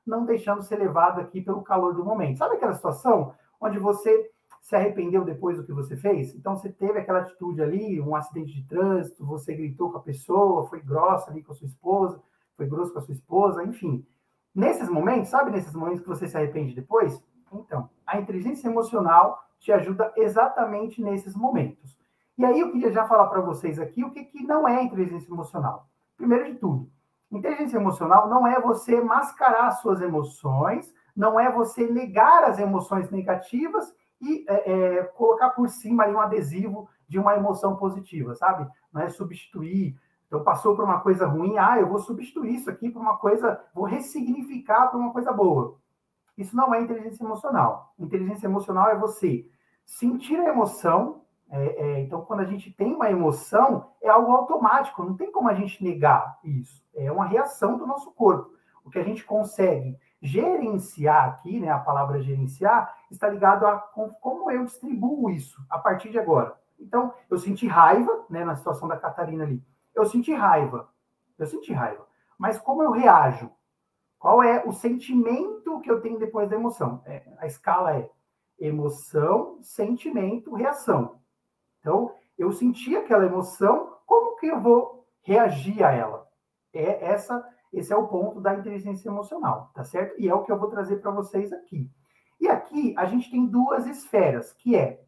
não 0.06 0.24
deixando 0.24 0.62
ser 0.62 0.76
levado 0.76 1.20
aqui 1.20 1.40
pelo 1.40 1.62
calor 1.62 1.94
do 1.94 2.04
momento. 2.04 2.38
Sabe 2.38 2.56
aquela 2.56 2.74
situação 2.74 3.34
onde 3.60 3.78
você 3.78 4.30
se 4.62 4.74
arrependeu 4.76 5.24
depois 5.24 5.56
do 5.56 5.64
que 5.64 5.72
você 5.72 5.96
fez? 5.96 6.34
Então, 6.34 6.56
você 6.56 6.70
teve 6.70 6.98
aquela 6.98 7.20
atitude 7.20 7.62
ali, 7.62 8.00
um 8.00 8.14
acidente 8.14 8.52
de 8.52 8.66
trânsito, 8.66 9.24
você 9.24 9.54
gritou 9.54 9.90
com 9.90 9.98
a 9.98 10.02
pessoa, 10.02 10.68
foi 10.68 10.80
grossa 10.80 11.30
ali 11.30 11.42
com 11.42 11.52
a 11.52 11.54
sua 11.54 11.66
esposa, 11.66 12.22
foi 12.56 12.66
grosso 12.66 12.92
com 12.92 12.98
a 12.98 13.02
sua 13.02 13.14
esposa, 13.14 13.64
enfim. 13.64 14.06
Nesses 14.54 14.88
momentos, 14.88 15.30
sabe 15.30 15.50
nesses 15.50 15.74
momentos 15.74 16.00
que 16.02 16.08
você 16.08 16.26
se 16.26 16.36
arrepende 16.36 16.74
depois? 16.74 17.22
Então, 17.52 17.88
a 18.06 18.18
inteligência 18.18 18.68
emocional 18.68 19.42
te 19.60 19.70
ajuda 19.70 20.12
exatamente 20.16 21.02
nesses 21.02 21.36
momentos. 21.36 21.96
E 22.36 22.44
aí 22.44 22.58
eu 22.58 22.72
queria 22.72 22.90
já 22.90 23.06
falar 23.06 23.26
para 23.26 23.42
vocês 23.42 23.78
aqui 23.78 24.02
o 24.02 24.10
que, 24.10 24.24
que 24.24 24.42
não 24.42 24.66
é 24.66 24.82
inteligência 24.82 25.30
emocional. 25.30 25.86
Primeiro 26.16 26.46
de 26.46 26.58
tudo, 26.58 26.90
inteligência 27.30 27.76
emocional 27.76 28.28
não 28.28 28.46
é 28.46 28.58
você 28.58 29.00
mascarar 29.00 29.70
suas 29.72 30.00
emoções, 30.00 30.92
não 31.14 31.38
é 31.38 31.52
você 31.52 31.86
negar 31.86 32.44
as 32.44 32.58
emoções 32.58 33.10
negativas 33.10 33.94
e 34.20 34.44
é, 34.48 34.72
é, 34.72 35.02
colocar 35.04 35.50
por 35.50 35.68
cima 35.68 36.06
um 36.06 36.20
adesivo 36.20 36.88
de 37.06 37.18
uma 37.18 37.36
emoção 37.36 37.76
positiva, 37.76 38.34
sabe? 38.34 38.66
Não 38.92 39.02
é 39.02 39.08
substituir. 39.08 39.96
Então, 40.26 40.42
passou 40.44 40.76
por 40.76 40.84
uma 40.84 41.00
coisa 41.00 41.26
ruim, 41.26 41.58
ah, 41.58 41.78
eu 41.78 41.88
vou 41.88 41.98
substituir 41.98 42.54
isso 42.54 42.70
aqui 42.70 42.88
por 42.88 43.02
uma 43.02 43.18
coisa, 43.18 43.60
vou 43.74 43.84
ressignificar 43.84 44.88
para 44.88 44.98
uma 44.98 45.12
coisa 45.12 45.32
boa. 45.32 45.76
Isso 46.40 46.56
não 46.56 46.72
é 46.72 46.80
inteligência 46.80 47.22
emocional. 47.22 47.92
Inteligência 47.98 48.46
emocional 48.46 48.88
é 48.88 48.96
você 48.96 49.46
sentir 49.84 50.40
a 50.40 50.48
emoção. 50.48 51.20
É, 51.50 51.64
é, 51.66 52.00
então, 52.00 52.22
quando 52.22 52.40
a 52.40 52.46
gente 52.46 52.72
tem 52.72 52.94
uma 52.94 53.10
emoção, 53.10 53.90
é 54.00 54.08
algo 54.08 54.32
automático, 54.32 55.04
não 55.04 55.16
tem 55.18 55.30
como 55.30 55.50
a 55.50 55.54
gente 55.54 55.84
negar 55.84 56.38
isso. 56.42 56.82
É 56.94 57.12
uma 57.12 57.26
reação 57.26 57.76
do 57.76 57.86
nosso 57.86 58.10
corpo. 58.12 58.50
O 58.82 58.88
que 58.88 58.98
a 58.98 59.04
gente 59.04 59.22
consegue 59.22 59.98
gerenciar 60.22 61.28
aqui, 61.28 61.60
né, 61.60 61.68
a 61.68 61.78
palavra 61.78 62.22
gerenciar, 62.22 62.90
está 63.10 63.28
ligado 63.28 63.66
a 63.66 63.76
como 63.76 64.50
eu 64.50 64.64
distribuo 64.64 65.28
isso 65.28 65.62
a 65.68 65.78
partir 65.78 66.10
de 66.10 66.18
agora. 66.18 66.58
Então, 66.78 67.12
eu 67.28 67.36
senti 67.36 67.66
raiva, 67.66 68.24
né, 68.30 68.46
na 68.46 68.56
situação 68.56 68.88
da 68.88 68.96
Catarina 68.96 69.44
ali. 69.44 69.62
Eu 69.94 70.06
senti 70.06 70.32
raiva. 70.32 70.88
Eu 71.38 71.46
senti 71.46 71.70
raiva. 71.70 72.06
Mas 72.38 72.58
como 72.58 72.82
eu 72.82 72.92
reajo? 72.92 73.50
Qual 74.20 74.42
é 74.42 74.62
o 74.66 74.70
sentimento 74.70 75.80
que 75.80 75.90
eu 75.90 76.02
tenho 76.02 76.18
depois 76.18 76.48
da 76.48 76.54
emoção? 76.54 77.02
É, 77.06 77.26
a 77.38 77.46
escala 77.46 77.96
é 77.96 78.10
emoção, 78.58 79.58
sentimento, 79.62 80.54
reação. 80.54 81.18
Então, 81.80 82.14
eu 82.36 82.52
senti 82.52 82.94
aquela 82.94 83.24
emoção, 83.24 83.96
como 84.06 84.36
que 84.36 84.46
eu 84.46 84.60
vou 84.60 85.06
reagir 85.22 85.82
a 85.82 85.90
ela? 85.90 86.28
É 86.70 87.02
essa, 87.02 87.42
esse 87.72 87.94
é 87.94 87.96
o 87.96 88.08
ponto 88.08 88.42
da 88.42 88.54
inteligência 88.54 89.08
emocional, 89.08 89.70
tá 89.74 89.84
certo? 89.84 90.20
E 90.20 90.28
é 90.28 90.34
o 90.34 90.42
que 90.42 90.52
eu 90.52 90.58
vou 90.58 90.68
trazer 90.68 90.96
para 90.96 91.10
vocês 91.10 91.50
aqui. 91.50 91.90
E 92.38 92.46
aqui 92.46 92.94
a 92.98 93.06
gente 93.06 93.30
tem 93.30 93.46
duas 93.46 93.86
esferas, 93.86 94.52
que 94.52 94.76
é 94.76 95.02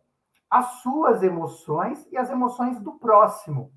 as 0.48 0.80
suas 0.80 1.22
emoções 1.22 2.06
e 2.10 2.16
as 2.16 2.30
emoções 2.30 2.80
do 2.80 2.92
próximo. 2.92 3.70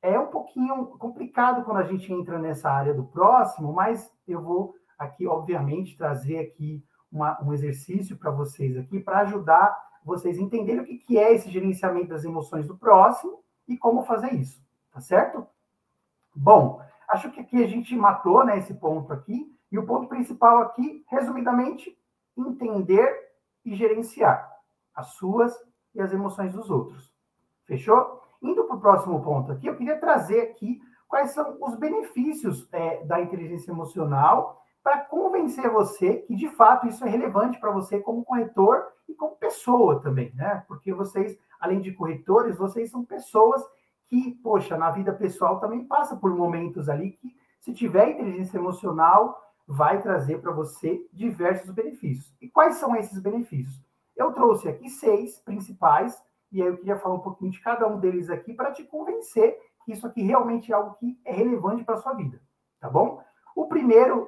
É 0.00 0.18
um 0.18 0.28
pouquinho 0.28 0.86
complicado 0.98 1.64
quando 1.64 1.78
a 1.78 1.84
gente 1.84 2.12
entra 2.12 2.38
nessa 2.38 2.70
área 2.70 2.94
do 2.94 3.04
próximo, 3.04 3.72
mas 3.72 4.12
eu 4.26 4.40
vou 4.40 4.74
aqui, 4.98 5.26
obviamente, 5.26 5.96
trazer 5.96 6.38
aqui 6.38 6.84
uma, 7.10 7.42
um 7.42 7.52
exercício 7.52 8.16
para 8.16 8.30
vocês 8.30 8.76
aqui, 8.76 9.00
para 9.00 9.20
ajudar 9.20 9.76
vocês 10.04 10.38
a 10.38 10.42
entenderem 10.42 10.82
o 10.82 10.86
que, 10.86 10.98
que 10.98 11.18
é 11.18 11.34
esse 11.34 11.50
gerenciamento 11.50 12.08
das 12.08 12.24
emoções 12.24 12.66
do 12.66 12.76
próximo 12.76 13.42
e 13.66 13.76
como 13.76 14.04
fazer 14.04 14.32
isso, 14.34 14.62
tá 14.92 15.00
certo? 15.00 15.46
Bom, 16.34 16.80
acho 17.08 17.30
que 17.30 17.40
aqui 17.40 17.62
a 17.62 17.66
gente 17.66 17.94
matou 17.96 18.44
né, 18.44 18.58
esse 18.58 18.74
ponto 18.74 19.12
aqui, 19.12 19.52
e 19.70 19.78
o 19.78 19.86
ponto 19.86 20.08
principal 20.08 20.62
aqui, 20.62 21.04
resumidamente, 21.08 21.96
entender 22.36 23.14
e 23.64 23.74
gerenciar 23.74 24.50
as 24.94 25.08
suas 25.14 25.54
e 25.94 26.00
as 26.00 26.12
emoções 26.12 26.54
dos 26.54 26.70
outros. 26.70 27.12
Fechou? 27.64 28.22
Indo 28.42 28.64
para 28.64 28.76
o 28.76 28.80
próximo 28.80 29.22
ponto 29.22 29.52
aqui, 29.52 29.66
eu 29.66 29.76
queria 29.76 29.98
trazer 29.98 30.40
aqui 30.40 30.80
quais 31.08 31.30
são 31.30 31.56
os 31.60 31.74
benefícios 31.74 32.68
é, 32.72 33.04
da 33.04 33.20
inteligência 33.20 33.70
emocional 33.70 34.62
para 34.82 35.00
convencer 35.00 35.70
você 35.70 36.16
que, 36.18 36.34
de 36.34 36.48
fato, 36.50 36.86
isso 36.86 37.04
é 37.04 37.08
relevante 37.08 37.58
para 37.58 37.70
você 37.70 38.00
como 38.00 38.24
corretor 38.24 38.86
e 39.08 39.14
como 39.14 39.36
pessoa 39.36 40.00
também, 40.00 40.32
né? 40.34 40.64
Porque 40.68 40.92
vocês, 40.92 41.36
além 41.60 41.80
de 41.80 41.92
corretores, 41.92 42.56
vocês 42.56 42.90
são 42.90 43.04
pessoas 43.04 43.62
que, 44.06 44.32
poxa, 44.42 44.76
na 44.76 44.90
vida 44.90 45.12
pessoal 45.12 45.60
também 45.60 45.84
passa 45.84 46.16
por 46.16 46.34
momentos 46.34 46.88
ali 46.88 47.12
que, 47.12 47.34
se 47.60 47.72
tiver 47.72 48.10
inteligência 48.10 48.56
emocional, 48.56 49.38
vai 49.66 50.00
trazer 50.00 50.40
para 50.40 50.52
você 50.52 51.06
diversos 51.12 51.70
benefícios. 51.70 52.32
E 52.40 52.48
quais 52.48 52.76
são 52.76 52.96
esses 52.96 53.18
benefícios? 53.20 53.78
Eu 54.16 54.32
trouxe 54.32 54.68
aqui 54.68 54.88
seis 54.88 55.38
principais, 55.40 56.22
e 56.50 56.62
aí 56.62 56.68
eu 56.68 56.76
queria 56.76 56.98
falar 56.98 57.14
um 57.14 57.20
pouquinho 57.20 57.50
de 57.50 57.60
cada 57.60 57.86
um 57.86 57.98
deles 57.98 58.30
aqui 58.30 58.54
para 58.54 58.72
te 58.72 58.84
convencer 58.84 59.56
que 59.84 59.92
isso 59.92 60.06
aqui 60.06 60.22
realmente 60.22 60.72
é 60.72 60.74
algo 60.74 60.94
que 60.96 61.18
é 61.24 61.32
relevante 61.32 61.84
para 61.84 61.94
a 61.94 61.98
sua 61.98 62.14
vida, 62.14 62.40
tá 62.80 62.88
bom? 62.88 63.22
O 63.56 63.66
primeiro 63.66 64.26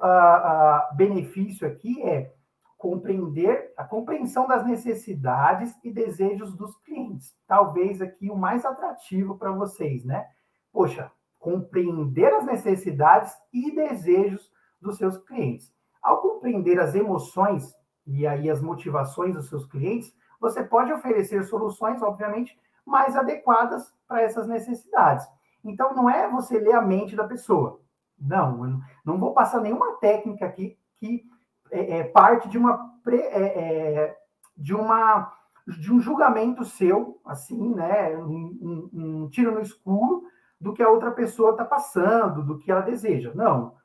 benefício 0.95 1.67
aqui 1.67 2.01
é 2.01 2.33
compreender 2.77 3.71
a 3.77 3.83
compreensão 3.83 4.47
das 4.47 4.65
necessidades 4.65 5.73
e 5.83 5.91
desejos 5.91 6.53
dos 6.55 6.75
clientes. 6.79 7.35
Talvez 7.47 8.01
aqui 8.01 8.29
o 8.29 8.35
mais 8.35 8.65
atrativo 8.65 9.37
para 9.37 9.51
vocês, 9.51 10.03
né? 10.03 10.27
Poxa, 10.71 11.11
compreender 11.37 12.33
as 12.33 12.45
necessidades 12.45 13.33
e 13.53 13.73
desejos 13.75 14.49
dos 14.81 14.97
seus 14.97 15.17
clientes. 15.19 15.71
Ao 16.01 16.21
compreender 16.21 16.79
as 16.79 16.95
emoções 16.95 17.71
e 18.05 18.25
aí 18.25 18.49
as 18.49 18.61
motivações 18.61 19.35
dos 19.35 19.47
seus 19.47 19.65
clientes, 19.67 20.11
você 20.41 20.63
pode 20.63 20.91
oferecer 20.91 21.43
soluções, 21.43 22.01
obviamente, 22.01 22.59
mais 22.83 23.15
adequadas 23.15 23.93
para 24.07 24.23
essas 24.23 24.47
necessidades. 24.47 25.25
Então, 25.63 25.93
não 25.93 26.09
é 26.09 26.27
você 26.27 26.57
ler 26.57 26.73
a 26.73 26.81
mente 26.81 27.15
da 27.15 27.23
pessoa. 27.23 27.79
Não, 28.19 28.81
não 29.05 29.17
vou 29.19 29.33
passar 29.33 29.61
nenhuma 29.61 29.97
técnica 29.97 30.45
aqui 30.45 30.77
que 30.99 31.23
é, 31.71 31.99
é 31.99 32.03
parte 32.03 32.49
de 32.49 32.57
uma, 32.57 32.91
é, 33.07 33.15
é, 33.15 34.17
de 34.57 34.75
uma 34.75 35.31
de 35.67 35.93
um 35.93 35.99
julgamento 35.99 36.65
seu, 36.65 37.21
assim, 37.23 37.75
né? 37.75 38.17
Um, 38.17 38.57
um, 38.61 38.89
um 38.93 39.29
tiro 39.29 39.51
no 39.51 39.61
escuro 39.61 40.23
do 40.59 40.73
que 40.73 40.81
a 40.81 40.89
outra 40.89 41.11
pessoa 41.11 41.51
está 41.51 41.63
passando, 41.63 42.43
do 42.43 42.57
que 42.57 42.71
ela 42.71 42.81
deseja. 42.81 43.31
Não. 43.35 43.75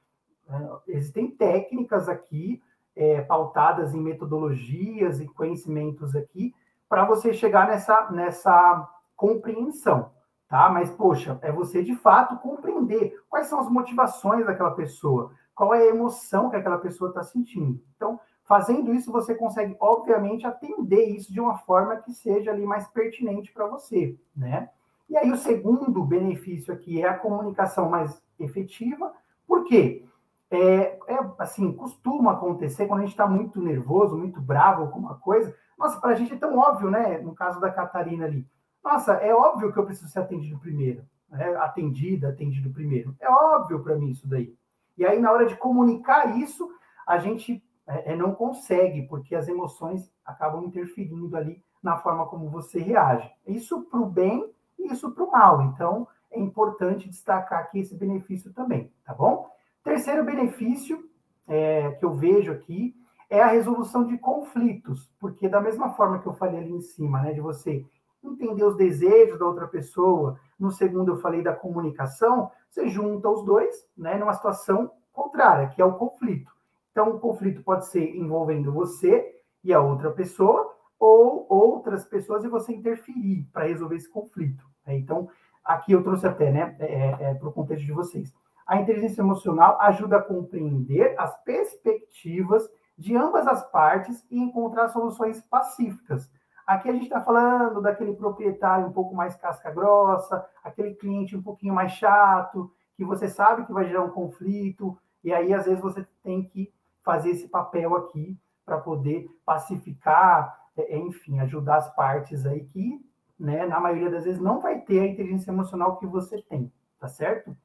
É, 0.49 0.97
existem 0.97 1.31
técnicas 1.31 2.09
aqui 2.09 2.63
é, 2.97 3.21
pautadas 3.21 3.95
em 3.95 4.01
metodologias 4.01 5.21
e 5.21 5.27
conhecimentos 5.27 6.17
aqui 6.17 6.55
para 6.89 7.05
você 7.05 7.33
chegar 7.33 7.69
nessa, 7.69 8.11
nessa 8.11 8.89
compreensão 9.15 10.11
tá? 10.49 10.69
Mas, 10.69 10.91
poxa, 10.91 11.39
é 11.43 11.51
você 11.51 11.83
de 11.83 11.95
fato 11.97 12.37
compreender 12.39 13.21
quais 13.29 13.47
são 13.49 13.61
as 13.61 13.69
motivações 13.69 14.47
daquela 14.47 14.73
pessoa, 14.73 15.33
qual 15.55 15.75
é 15.75 15.83
a 15.83 15.87
emoção 15.87 16.51
que 16.51 16.57
aquela 16.57 16.79
pessoa 16.79 17.11
está 17.11 17.23
sentindo. 17.23 17.81
Então, 17.97 18.21
fazendo 18.45 18.95
isso, 18.95 19.11
você 19.11 19.35
consegue, 19.35 19.77
obviamente, 19.81 20.47
atender 20.47 21.05
isso 21.09 21.33
de 21.33 21.41
uma 21.41 21.57
forma 21.59 21.97
que 21.97 22.13
seja 22.13 22.51
ali 22.51 22.65
mais 22.65 22.87
pertinente 22.89 23.53
para 23.53 23.67
você, 23.67 24.17
né? 24.37 24.71
E 25.09 25.17
aí, 25.17 25.31
o 25.31 25.37
segundo 25.37 26.05
benefício 26.05 26.73
aqui 26.73 27.03
é 27.03 27.09
a 27.09 27.19
comunicação 27.19 27.89
mais 27.89 28.21
efetiva, 28.39 29.13
por 29.47 29.65
quê? 29.65 30.05
É, 30.51 30.99
é, 31.09 31.19
assim, 31.39 31.73
costuma 31.73 32.33
acontecer 32.33 32.87
quando 32.87 33.01
a 33.01 33.03
gente 33.03 33.13
está 33.13 33.27
muito 33.27 33.61
nervoso, 33.61 34.17
muito 34.17 34.41
bravo 34.41 34.91
com 34.91 34.99
uma 34.99 35.17
coisa. 35.17 35.55
Nossa, 35.79 36.01
para 36.01 36.11
a 36.11 36.15
gente 36.15 36.35
é 36.35 36.37
tão 36.37 36.57
óbvio, 36.57 36.91
né? 36.91 37.19
No 37.19 37.35
caso 37.35 37.61
da 37.61 37.71
Catarina 37.71 38.27
ali. 38.27 38.47
Nossa, 38.83 39.15
é 39.15 39.35
óbvio 39.35 39.73
que 39.73 39.79
eu 39.79 39.85
preciso 39.85 40.09
ser 40.09 40.21
atendido 40.21 40.59
primeiro. 40.59 41.05
Né? 41.29 41.55
Atendida, 41.57 42.29
atendido 42.29 42.71
primeiro. 42.71 43.17
É 43.21 43.29
óbvio 43.29 43.83
para 43.83 43.97
mim 43.97 44.11
isso 44.11 44.29
daí. 44.29 44.57
E 44.97 45.05
aí, 45.05 45.21
na 45.21 45.33
hora 45.33 45.47
de 45.47 45.57
comunicar 45.57 46.39
isso, 46.39 46.71
a 47.07 47.19
gente 47.19 47.63
é, 47.87 48.13
é 48.13 48.17
não 48.17 48.33
consegue, 48.33 49.03
porque 49.03 49.35
as 49.35 49.49
emoções 49.49 50.11
acabam 50.25 50.65
interferindo 50.65 51.37
ali 51.37 51.63
na 51.83 51.97
forma 51.97 52.27
como 52.27 52.49
você 52.49 52.79
reage. 52.79 53.31
Isso 53.47 53.83
para 53.83 54.01
o 54.01 54.07
bem 54.07 54.49
e 54.79 54.93
isso 54.93 55.11
para 55.11 55.25
o 55.25 55.31
mal. 55.31 55.63
Então, 55.63 56.07
é 56.31 56.39
importante 56.39 57.09
destacar 57.09 57.61
aqui 57.61 57.81
esse 57.81 57.97
benefício 57.97 58.53
também, 58.53 58.93
tá 59.05 59.13
bom? 59.15 59.49
Terceiro 59.87 60.25
benefício 60.25 61.09
é, 61.47 61.93
que 61.93 62.05
eu 62.05 62.13
vejo 62.13 62.51
aqui 62.51 62.93
é 63.31 63.41
a 63.41 63.47
resolução 63.47 64.05
de 64.05 64.19
conflitos, 64.19 65.09
porque 65.21 65.49
da 65.49 65.61
mesma 65.61 65.91
forma 65.91 66.19
que 66.19 66.27
eu 66.27 66.35
falei 66.35 66.59
ali 66.59 66.73
em 66.73 66.81
cima, 66.81 67.23
né, 67.23 67.33
de 67.33 67.41
você 67.41 67.87
entender 68.21 68.65
os 68.65 68.75
desejos 68.75 69.39
da 69.39 69.47
outra 69.47 69.69
pessoa. 69.69 70.41
No 70.59 70.73
segundo, 70.73 71.13
eu 71.13 71.21
falei 71.21 71.41
da 71.41 71.55
comunicação. 71.55 72.51
Você 72.69 72.89
junta 72.89 73.29
os 73.29 73.45
dois, 73.45 73.87
né, 73.97 74.19
numa 74.19 74.33
situação 74.33 74.91
contrária, 75.13 75.69
que 75.69 75.81
é 75.81 75.85
o 75.85 75.95
conflito. 75.95 76.51
Então, 76.91 77.11
o 77.11 77.21
conflito 77.21 77.63
pode 77.63 77.87
ser 77.87 78.17
envolvendo 78.17 78.73
você 78.73 79.41
e 79.63 79.73
a 79.73 79.81
outra 79.81 80.11
pessoa, 80.11 80.75
ou 80.99 81.47
outras 81.49 82.05
pessoas 82.05 82.43
e 82.43 82.49
você 82.49 82.73
interferir 82.73 83.49
para 83.53 83.67
resolver 83.67 83.95
esse 83.95 84.11
conflito. 84.11 84.67
Né? 84.85 84.97
Então, 84.97 85.29
aqui 85.65 85.93
eu 85.93 86.03
trouxe 86.03 86.27
até, 86.27 86.51
né, 86.51 86.75
é, 86.81 86.87
é, 86.87 87.31
é 87.31 87.35
para 87.35 87.49
o 87.49 87.53
contexto 87.53 87.87
de 87.87 87.93
vocês. 87.93 88.35
A 88.67 88.81
inteligência 88.81 89.21
emocional 89.21 89.81
ajuda 89.81 90.17
a 90.17 90.23
compreender 90.23 91.15
as 91.19 91.37
perspectivas 91.45 92.69
de 92.99 93.17
ambas 93.17 93.47
as 93.47 93.71
partes 93.71 94.25
e 94.31 94.39
encontrar 94.39 94.89
soluções 94.89 95.41
pacíficas 95.43 96.31
Aqui 96.67 96.89
a 96.89 96.93
gente 96.93 97.05
está 97.05 97.21
falando 97.21 97.81
daquele 97.81 98.13
proprietário 98.13 98.89
um 98.89 98.93
pouco 98.93 99.15
mais 99.15 99.37
casca 99.37 99.71
grossa, 99.71 100.45
aquele 100.65 100.97
cliente 100.97 101.37
um 101.37 101.43
pouquinho 101.43 101.73
mais 101.73 101.93
chato, 101.93 102.73
que 102.97 103.05
você 103.05 103.29
sabe 103.29 103.65
que 103.65 103.73
vai 103.73 103.87
gerar 103.87 104.03
um 104.03 104.11
conflito, 104.11 104.99
e 105.23 105.33
aí 105.33 105.55
às 105.55 105.67
vezes 105.67 105.81
você 105.81 106.05
tem 106.25 106.43
que 106.43 106.75
fazer 107.05 107.31
esse 107.31 107.47
papel 107.47 107.95
aqui 107.95 108.37
para 108.65 108.79
poder 108.79 109.29
pacificar, 109.45 110.59
é, 110.77 110.97
é, 110.97 110.99
enfim, 110.99 111.39
ajudar 111.39 111.77
as 111.77 111.95
partes 111.95 112.45
aí 112.45 112.65
que 112.65 113.01
né, 113.39 113.65
na 113.65 113.79
maioria 113.79 114.11
das 114.11 114.25
vezes, 114.25 114.41
não 114.41 114.59
vai 114.59 114.81
ter 114.81 114.99
a 114.99 115.07
inteligência 115.07 115.53
emocional 115.53 115.99
que 115.99 116.07
você 116.07 116.43
tem, 116.43 116.73
tá 116.99 117.07
certo? 117.07 117.57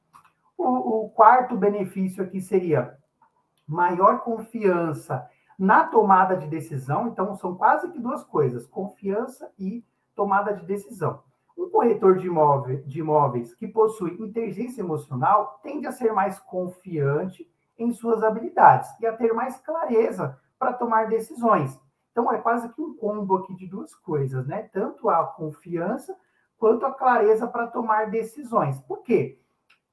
O, 0.56 1.04
o 1.04 1.10
quarto 1.10 1.56
benefício 1.56 2.22
aqui 2.22 2.40
seria 2.40 2.96
maior 3.66 4.20
confiança 4.20 5.28
na 5.58 5.84
tomada 5.84 6.36
de 6.36 6.46
decisão. 6.46 7.08
Então, 7.08 7.36
são 7.36 7.54
quase 7.54 7.90
que 7.90 7.98
duas 7.98 8.24
coisas: 8.24 8.66
confiança 8.66 9.50
e 9.58 9.84
tomada 10.14 10.52
de 10.54 10.64
decisão. 10.66 11.22
Um 11.56 11.68
corretor 11.68 12.16
de, 12.16 12.26
imóvel, 12.26 12.82
de 12.82 13.00
imóveis 13.00 13.54
que 13.54 13.68
possui 13.68 14.14
inteligência 14.20 14.80
emocional 14.80 15.60
tende 15.62 15.86
a 15.86 15.92
ser 15.92 16.12
mais 16.12 16.38
confiante 16.40 17.48
em 17.78 17.92
suas 17.92 18.22
habilidades 18.22 18.90
e 19.00 19.06
a 19.06 19.16
ter 19.16 19.32
mais 19.32 19.58
clareza 19.58 20.38
para 20.58 20.72
tomar 20.72 21.08
decisões. 21.08 21.78
Então, 22.10 22.32
é 22.32 22.38
quase 22.38 22.68
que 22.72 22.80
um 22.80 22.94
combo 22.94 23.36
aqui 23.36 23.54
de 23.54 23.66
duas 23.66 23.94
coisas, 23.94 24.46
né? 24.46 24.68
Tanto 24.72 25.08
a 25.08 25.24
confiança 25.24 26.16
quanto 26.58 26.86
a 26.86 26.92
clareza 26.92 27.46
para 27.46 27.66
tomar 27.66 28.10
decisões. 28.10 28.80
Por 28.82 29.02
quê? 29.02 29.41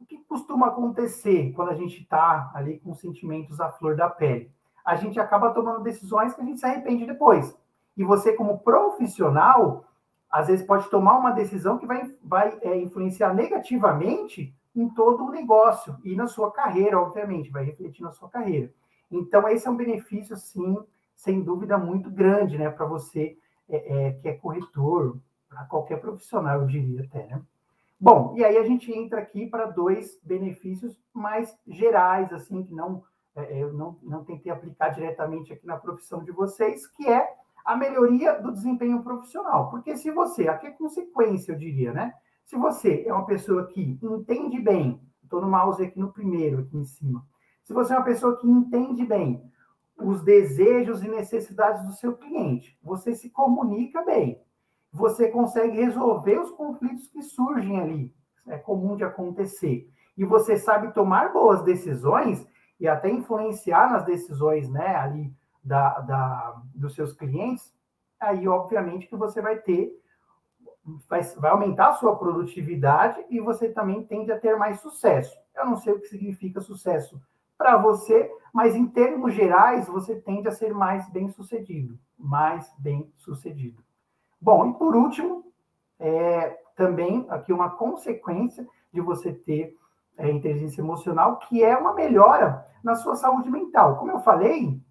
Que 0.10 0.18
costuma 0.26 0.68
acontecer 0.68 1.54
quando 1.54 1.70
a 1.70 1.76
gente 1.76 2.02
está 2.02 2.52
ali 2.54 2.80
com 2.80 2.94
sentimentos 2.94 3.62
à 3.62 3.70
flor 3.70 3.96
da 3.96 4.10
pele? 4.10 4.52
A 4.84 4.96
gente 4.96 5.20
acaba 5.20 5.52
tomando 5.52 5.84
decisões 5.84 6.34
que 6.34 6.42
a 6.42 6.44
gente 6.44 6.60
se 6.60 6.66
arrepende 6.66 7.06
depois. 7.06 7.56
E 7.96 8.04
você, 8.04 8.34
como 8.34 8.60
profissional, 8.60 9.86
às 10.30 10.48
vezes 10.48 10.66
pode 10.66 10.90
tomar 10.90 11.18
uma 11.18 11.32
decisão 11.32 11.78
que 11.78 11.86
vai, 11.86 12.12
vai 12.24 12.58
é, 12.62 12.76
influenciar 12.76 13.34
negativamente 13.34 14.54
em 14.76 14.90
todo 14.90 15.26
o 15.26 15.32
negócio 15.32 15.96
e 16.04 16.16
na 16.16 16.28
sua 16.28 16.52
carreira, 16.52 17.00
obviamente, 17.00 17.52
vai 17.52 17.64
refletir 17.64 18.02
na 18.02 18.12
sua 18.12 18.30
carreira. 18.30 18.74
Então, 19.12 19.48
esse 19.48 19.68
é 19.68 19.72
um 19.72 19.78
benefício, 19.78 20.36
sim, 20.38 20.78
sem 21.16 21.42
dúvida, 21.42 21.78
muito 21.78 22.10
grande, 22.10 22.58
né, 22.58 22.70
para 22.70 22.86
você 22.86 23.38
é, 23.70 24.08
é, 24.08 24.12
que 24.14 24.28
é 24.28 24.34
corretor, 24.34 25.20
para 25.48 25.66
qualquer 25.66 26.00
profissional, 26.00 26.62
eu 26.62 26.68
diria 26.68 27.02
até, 27.02 27.28
né? 27.28 27.42
Bom, 28.00 28.34
e 28.38 28.46
aí 28.46 28.58
a 28.58 28.64
gente 28.64 28.92
entra 28.94 29.20
aqui 29.20 29.46
para 29.46 29.66
dois 29.66 30.18
benefícios 30.24 30.98
mais 31.14 31.54
gerais, 31.68 32.32
assim, 32.32 32.64
que 32.64 32.74
não, 32.74 33.04
é, 33.36 33.62
eu 33.62 33.74
não, 33.74 33.98
não 34.02 34.24
tentei 34.24 34.50
aplicar 34.52 34.90
diretamente 34.90 35.52
aqui 35.52 35.68
na 35.68 35.78
profissão 35.78 36.24
de 36.24 36.32
vocês, 36.32 36.88
que 36.88 37.08
é 37.08 37.28
a 37.66 37.76
melhoria 37.76 38.34
do 38.42 38.54
desempenho 38.54 39.04
profissional. 39.04 39.70
Porque 39.70 39.98
se 39.98 40.12
você, 40.12 40.48
aqui 40.48 40.68
é 40.68 40.72
consequência, 40.72 41.52
eu 41.52 41.58
diria, 41.58 41.92
né? 41.92 42.14
Se 42.46 42.56
você 42.56 43.04
é 43.06 43.14
uma 43.14 43.26
pessoa 43.26 43.68
que 43.68 44.00
entende 44.02 44.60
bem, 44.62 45.02
estou 45.22 45.42
no 45.42 45.50
mouse 45.50 45.84
aqui 45.84 46.00
no 46.00 46.12
primeiro, 46.12 46.62
aqui 46.62 46.78
em 46.78 46.86
cima. 46.86 47.24
Se 47.64 47.74
você 47.74 47.94
é 47.94 47.98
uma 47.98 48.06
pessoa 48.06 48.38
que 48.38 48.50
entende 48.50 49.06
bem 49.06 49.44
os 49.98 50.24
desejos 50.24 51.04
e 51.04 51.10
necessidades 51.10 51.86
do 51.86 51.92
seu 51.92 52.16
cliente, 52.16 52.80
você 52.82 53.14
se 53.14 53.30
comunica 53.30 54.04
bem, 54.04 54.42
você 54.92 55.30
consegue 55.30 55.78
resolver 55.78 56.40
os 56.40 56.52
conflitos 56.52 57.08
que 57.08 57.22
surgem 57.22 57.80
ali, 57.80 58.16
é 58.48 58.58
comum 58.58 58.96
de 58.96 59.04
acontecer, 59.04 59.90
e 60.18 60.26
você 60.26 60.58
sabe 60.58 60.94
tomar 60.94 61.32
boas 61.32 61.64
decisões 61.64 62.46
e 62.80 62.88
até 62.88 63.10
influenciar 63.10 63.92
nas 63.92 64.06
decisões, 64.06 64.70
né, 64.70 64.96
ali 64.96 65.34
da, 65.64 66.00
da 66.00 66.62
dos 66.74 66.96
seus 66.96 67.14
clientes, 67.14 67.74
aí 68.20 68.48
obviamente 68.48 69.08
que 69.08 69.16
você 69.16 69.42
vai 69.42 69.58
ter 69.60 69.92
vai, 71.08 71.22
vai 71.22 71.52
aumentar 71.52 71.90
a 71.90 71.94
sua 71.94 72.16
produtividade 72.16 73.24
e 73.30 73.40
você 73.40 73.70
também 73.70 74.04
tende 74.04 74.32
a 74.32 74.40
ter 74.40 74.58
mais 74.58 74.80
sucesso. 74.80 75.38
Eu 75.56 75.66
não 75.66 75.78
sei 75.78 75.94
o 75.94 76.00
que 76.00 76.08
significa 76.08 76.62
sucesso 76.62 77.22
para 77.58 77.78
você, 77.78 78.32
mas 78.54 78.76
em 78.76 78.88
termos 78.88 79.34
gerais, 79.34 79.88
você 79.88 80.16
tende 80.16 80.48
a 80.48 80.52
ser 80.52 80.74
mais 80.74 81.10
bem 81.10 81.30
sucedido. 81.30 82.00
Mais 82.18 82.74
bem 82.80 83.12
sucedido. 83.18 83.84
Bom, 84.42 84.70
e 84.70 84.74
por 84.74 84.96
último, 84.96 85.44
é, 86.00 86.58
também 86.76 87.26
aqui 87.30 87.52
uma 87.52 87.70
consequência 87.72 88.66
de 88.92 89.02
você 89.02 89.34
ter 89.34 89.76
é, 90.18 90.32
inteligência 90.32 90.82
emocional, 90.82 91.38
que 91.38 91.64
é 91.64 91.78
uma 91.78 91.94
melhora 91.94 92.66
na 92.84 92.96
sua 92.96 93.16
saúde 93.16 93.50
mental. 93.50 93.98
Como 93.98 94.12
eu 94.12 94.20
falei, 94.20 94.82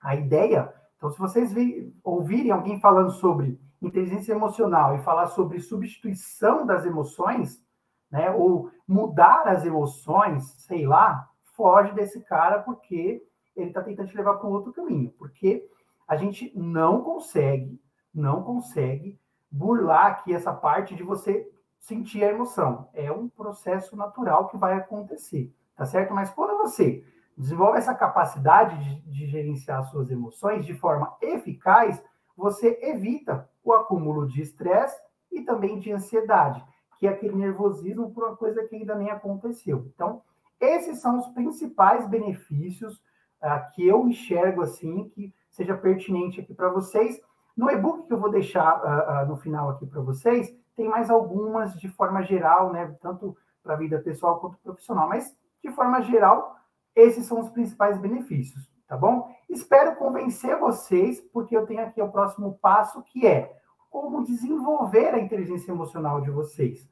a 0.00 0.14
ideia. 0.14 0.72
Então, 0.96 1.10
se 1.10 1.18
vocês 1.18 1.52
vi, 1.52 1.94
ouvirem 2.04 2.50
alguém 2.50 2.80
falando 2.80 3.10
sobre 3.10 3.58
inteligência 3.80 4.32
emocional 4.32 4.94
e 4.94 5.02
falar 5.02 5.26
sobre 5.28 5.60
substituição 5.60 6.64
das 6.64 6.84
emoções, 6.86 7.62
né, 8.10 8.30
ou 8.30 8.70
mudar 8.86 9.46
as 9.48 9.64
emoções, 9.64 10.44
sei 10.58 10.86
lá, 10.86 11.28
foge 11.54 11.92
desse 11.92 12.20
cara 12.24 12.60
porque 12.60 13.22
ele 13.54 13.68
está 13.68 13.82
tentando 13.82 14.08
te 14.08 14.16
levar 14.16 14.34
para 14.34 14.48
um 14.48 14.52
outro 14.52 14.72
caminho. 14.72 15.12
Porque 15.18 15.68
a 16.06 16.16
gente 16.16 16.52
não 16.54 17.02
consegue, 17.02 17.80
não 18.16 18.42
consegue 18.42 19.18
burlar 19.50 20.06
aqui 20.06 20.32
essa 20.32 20.52
parte 20.52 20.94
de 20.94 21.02
você 21.02 21.48
sentir 21.78 22.24
a 22.24 22.30
emoção. 22.30 22.88
É 22.92 23.12
um 23.12 23.28
processo 23.28 23.96
natural 23.96 24.48
que 24.48 24.56
vai 24.56 24.74
acontecer, 24.74 25.52
tá 25.76 25.84
certo? 25.84 26.12
Mas 26.14 26.30
quando 26.30 26.56
você 26.58 27.04
desenvolve 27.36 27.78
essa 27.78 27.94
capacidade 27.94 28.78
de, 28.82 29.00
de 29.10 29.26
gerenciar 29.26 29.84
suas 29.84 30.10
emoções 30.10 30.64
de 30.64 30.74
forma 30.74 31.14
eficaz, 31.20 32.02
você 32.36 32.78
evita 32.82 33.48
o 33.62 33.72
acúmulo 33.72 34.26
de 34.26 34.42
estresse 34.42 35.00
e 35.30 35.42
também 35.42 35.78
de 35.78 35.92
ansiedade, 35.92 36.64
que 36.98 37.06
é 37.06 37.10
aquele 37.10 37.34
nervosismo 37.34 38.10
por 38.10 38.24
uma 38.24 38.36
coisa 38.36 38.66
que 38.66 38.76
ainda 38.76 38.94
nem 38.94 39.10
aconteceu. 39.10 39.90
Então, 39.94 40.22
esses 40.60 41.00
são 41.00 41.18
os 41.18 41.28
principais 41.28 42.08
benefícios 42.08 42.96
uh, 43.42 43.70
que 43.74 43.86
eu 43.86 44.06
enxergo 44.08 44.62
assim, 44.62 45.08
que 45.10 45.32
seja 45.50 45.76
pertinente 45.76 46.40
aqui 46.40 46.54
para 46.54 46.70
vocês. 46.70 47.20
No 47.56 47.70
e-book 47.70 48.06
que 48.06 48.12
eu 48.12 48.20
vou 48.20 48.30
deixar 48.30 48.82
uh, 48.82 49.24
uh, 49.24 49.28
no 49.28 49.36
final 49.36 49.70
aqui 49.70 49.86
para 49.86 50.00
vocês, 50.00 50.54
tem 50.74 50.88
mais 50.88 51.10
algumas 51.10 51.74
de 51.74 51.88
forma 51.88 52.22
geral, 52.22 52.72
né, 52.72 52.94
tanto 53.00 53.36
para 53.62 53.74
a 53.74 53.78
vida 53.78 53.98
pessoal 53.98 54.38
quanto 54.40 54.58
profissional, 54.58 55.08
mas 55.08 55.34
de 55.64 55.70
forma 55.72 56.00
geral, 56.02 56.56
esses 56.94 57.26
são 57.26 57.40
os 57.40 57.48
principais 57.50 57.98
benefícios 57.98 58.70
tá 58.86 58.96
bom? 58.96 59.28
Espero 59.48 59.96
convencer 59.96 60.58
vocês, 60.58 61.20
porque 61.32 61.56
eu 61.56 61.66
tenho 61.66 61.82
aqui 61.82 62.00
o 62.00 62.10
próximo 62.10 62.58
passo, 62.60 63.02
que 63.02 63.26
é 63.26 63.56
como 63.90 64.24
desenvolver 64.24 65.14
a 65.14 65.18
inteligência 65.18 65.72
emocional 65.72 66.20
de 66.20 66.30
vocês. 66.30 66.88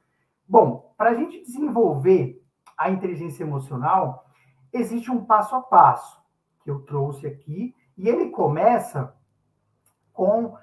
Bom, 0.47 0.93
para 0.97 1.11
a 1.11 1.13
gente 1.13 1.41
desenvolver 1.41 2.41
a 2.77 2.89
inteligência 2.89 3.43
emocional, 3.43 4.25
existe 4.73 5.09
um 5.09 5.23
passo 5.23 5.55
a 5.55 5.61
passo 5.61 6.21
que 6.63 6.69
eu 6.69 6.81
trouxe 6.81 7.27
aqui, 7.27 7.73
e 7.97 8.09
ele 8.09 8.29
começa 8.29 9.15
com 10.15 10.55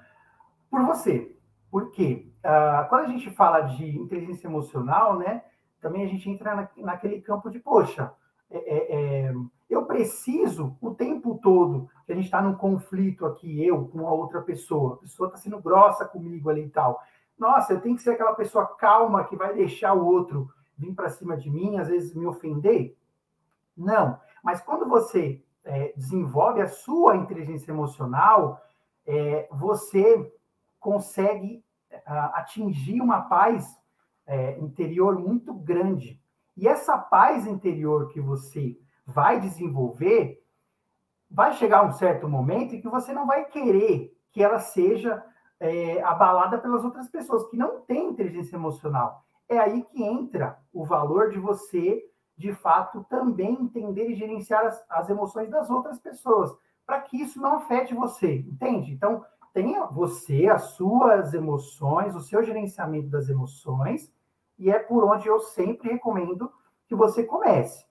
por 0.69 0.81
você. 0.83 1.35
Por 1.71 1.91
quê? 1.91 2.27
Uh, 2.43 2.89
quando 2.89 3.05
a 3.05 3.07
gente 3.07 3.29
fala 3.31 3.61
de 3.61 3.97
inteligência 3.97 4.47
emocional, 4.47 5.17
né, 5.17 5.43
também 5.79 6.03
a 6.03 6.07
gente 6.07 6.29
entra 6.29 6.55
na, 6.55 6.69
naquele 6.77 7.21
campo 7.21 7.49
de, 7.49 7.59
poxa, 7.59 8.11
é, 8.49 8.57
é, 8.57 9.27
é 9.29 9.33
eu 9.69 9.85
preciso 9.85 10.77
o 10.81 10.93
tempo 10.93 11.39
todo 11.41 11.89
que 12.05 12.11
a 12.11 12.15
gente 12.15 12.25
está 12.25 12.41
num 12.41 12.53
conflito 12.53 13.25
aqui, 13.25 13.65
eu 13.65 13.87
com 13.87 14.07
a 14.07 14.11
outra 14.11 14.41
pessoa, 14.41 14.95
a 14.95 14.97
pessoa 14.97 15.27
está 15.27 15.37
sendo 15.37 15.59
grossa 15.59 16.05
comigo 16.05 16.49
ali 16.49 16.65
e 16.65 16.69
tal. 16.69 17.01
Nossa, 17.37 17.73
eu 17.73 17.81
tenho 17.81 17.95
que 17.95 18.03
ser 18.03 18.11
aquela 18.11 18.33
pessoa 18.33 18.65
calma 18.65 19.23
que 19.23 19.35
vai 19.35 19.53
deixar 19.53 19.93
o 19.93 20.05
outro 20.05 20.47
vir 20.77 20.93
para 20.93 21.09
cima 21.09 21.35
de 21.35 21.49
mim, 21.49 21.77
às 21.77 21.87
vezes 21.87 22.13
me 22.13 22.25
ofender? 22.25 22.95
Não. 23.75 24.19
Mas 24.43 24.61
quando 24.61 24.87
você 24.87 25.41
é, 25.63 25.93
desenvolve 25.95 26.61
a 26.61 26.67
sua 26.67 27.15
inteligência 27.15 27.71
emocional, 27.71 28.61
é, 29.05 29.47
você 29.51 30.31
consegue 30.79 31.63
atingir 32.05 33.01
uma 33.01 33.21
paz 33.21 33.65
é, 34.25 34.57
interior 34.59 35.19
muito 35.19 35.53
grande. 35.53 36.21
E 36.55 36.67
essa 36.67 36.97
paz 36.97 37.47
interior 37.47 38.09
que 38.09 38.21
você 38.21 38.77
vai 39.05 39.39
desenvolver, 39.39 40.41
vai 41.29 41.53
chegar 41.53 41.85
um 41.85 41.91
certo 41.91 42.27
momento 42.27 42.75
em 42.75 42.81
que 42.81 42.89
você 42.89 43.11
não 43.13 43.25
vai 43.25 43.45
querer 43.45 44.15
que 44.31 44.41
ela 44.43 44.59
seja 44.59 45.23
é, 45.59 46.01
abalada 46.03 46.57
pelas 46.57 46.83
outras 46.83 47.07
pessoas 47.09 47.47
que 47.49 47.57
não 47.57 47.81
têm 47.81 48.09
inteligência 48.09 48.55
emocional. 48.55 49.23
É 49.47 49.57
aí 49.57 49.83
que 49.83 50.03
entra 50.03 50.57
o 50.71 50.85
valor 50.85 51.29
de 51.29 51.39
você, 51.39 52.03
de 52.37 52.53
fato, 52.53 53.05
também 53.09 53.53
entender 53.53 54.09
e 54.09 54.15
gerenciar 54.15 54.65
as, 54.65 54.83
as 54.89 55.09
emoções 55.09 55.49
das 55.49 55.69
outras 55.69 55.99
pessoas, 55.99 56.51
para 56.85 57.01
que 57.01 57.21
isso 57.21 57.41
não 57.41 57.57
afete 57.57 57.93
você, 57.93 58.37
entende? 58.39 58.91
Então, 58.91 59.23
tenha 59.53 59.85
você, 59.85 60.47
as 60.47 60.71
suas 60.71 61.33
emoções, 61.33 62.15
o 62.15 62.21
seu 62.21 62.43
gerenciamento 62.43 63.09
das 63.09 63.29
emoções, 63.29 64.11
e 64.57 64.69
é 64.69 64.79
por 64.79 65.03
onde 65.03 65.27
eu 65.27 65.39
sempre 65.39 65.91
recomendo 65.91 66.51
que 66.87 66.95
você 66.95 67.23
comece 67.23 67.85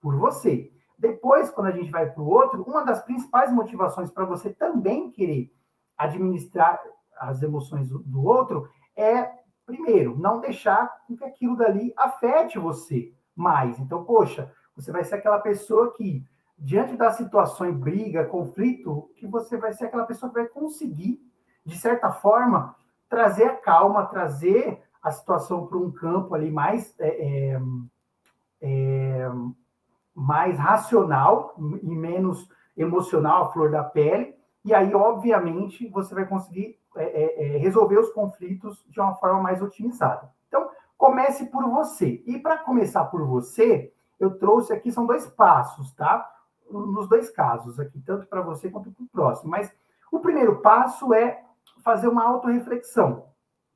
por 0.00 0.16
você. 0.16 0.70
Depois, 0.98 1.50
quando 1.50 1.66
a 1.66 1.72
gente 1.72 1.90
vai 1.90 2.10
para 2.10 2.22
o 2.22 2.28
outro, 2.28 2.62
uma 2.62 2.84
das 2.84 3.02
principais 3.02 3.52
motivações 3.52 4.10
para 4.10 4.24
você 4.24 4.52
também 4.52 5.10
querer 5.10 5.52
administrar 5.96 6.80
as 7.18 7.42
emoções 7.42 7.88
do 7.88 8.24
outro 8.24 8.68
é, 8.94 9.30
primeiro, 9.64 10.18
não 10.18 10.40
deixar 10.40 10.90
que 11.06 11.22
aquilo 11.24 11.56
dali 11.56 11.92
afete 11.96 12.58
você 12.58 13.12
mais. 13.34 13.78
Então, 13.78 14.04
poxa, 14.04 14.52
você 14.74 14.92
vai 14.92 15.04
ser 15.04 15.16
aquela 15.16 15.38
pessoa 15.38 15.92
que, 15.92 16.24
diante 16.58 16.96
das 16.96 17.16
situações, 17.16 17.76
briga, 17.76 18.24
conflito, 18.24 19.10
que 19.16 19.26
você 19.26 19.56
vai 19.56 19.72
ser 19.72 19.86
aquela 19.86 20.06
pessoa 20.06 20.30
que 20.30 20.38
vai 20.38 20.48
conseguir, 20.48 21.20
de 21.64 21.76
certa 21.78 22.10
forma, 22.10 22.74
trazer 23.08 23.44
a 23.44 23.56
calma, 23.56 24.06
trazer 24.06 24.82
a 25.02 25.10
situação 25.10 25.66
para 25.66 25.78
um 25.78 25.90
campo 25.90 26.34
ali 26.34 26.50
mais, 26.50 26.94
é, 26.98 27.08
é, 27.08 27.60
é, 28.62 29.30
mais 30.14 30.58
racional 30.58 31.54
e 31.82 31.94
menos 31.94 32.48
emocional, 32.76 33.44
a 33.44 33.52
flor 33.52 33.70
da 33.70 33.84
pele, 33.84 34.34
e 34.64 34.74
aí, 34.74 34.92
obviamente, 34.94 35.88
você 35.88 36.12
vai 36.14 36.26
conseguir 36.26 36.76
é, 36.96 37.04
é, 37.04 37.54
é, 37.54 37.58
resolver 37.58 37.98
os 37.98 38.10
conflitos 38.10 38.84
de 38.88 38.98
uma 38.98 39.14
forma 39.14 39.40
mais 39.40 39.62
otimizada. 39.62 40.28
Então, 40.48 40.68
comece 40.96 41.46
por 41.46 41.64
você. 41.70 42.22
E 42.26 42.38
para 42.38 42.58
começar 42.58 43.04
por 43.04 43.24
você, 43.24 43.92
eu 44.18 44.38
trouxe 44.38 44.72
aqui, 44.72 44.90
são 44.90 45.06
dois 45.06 45.26
passos, 45.26 45.92
tá? 45.94 46.28
Nos 46.70 47.08
dois 47.08 47.30
casos 47.30 47.78
aqui, 47.78 48.00
tanto 48.00 48.26
para 48.26 48.42
você 48.42 48.68
quanto 48.70 48.90
para 48.90 49.04
o 49.04 49.08
próximo. 49.08 49.50
Mas 49.50 49.72
o 50.10 50.20
primeiro 50.20 50.60
passo 50.60 51.14
é 51.14 51.42
fazer 51.82 52.08
uma 52.08 52.24
autorreflexão. 52.24 53.26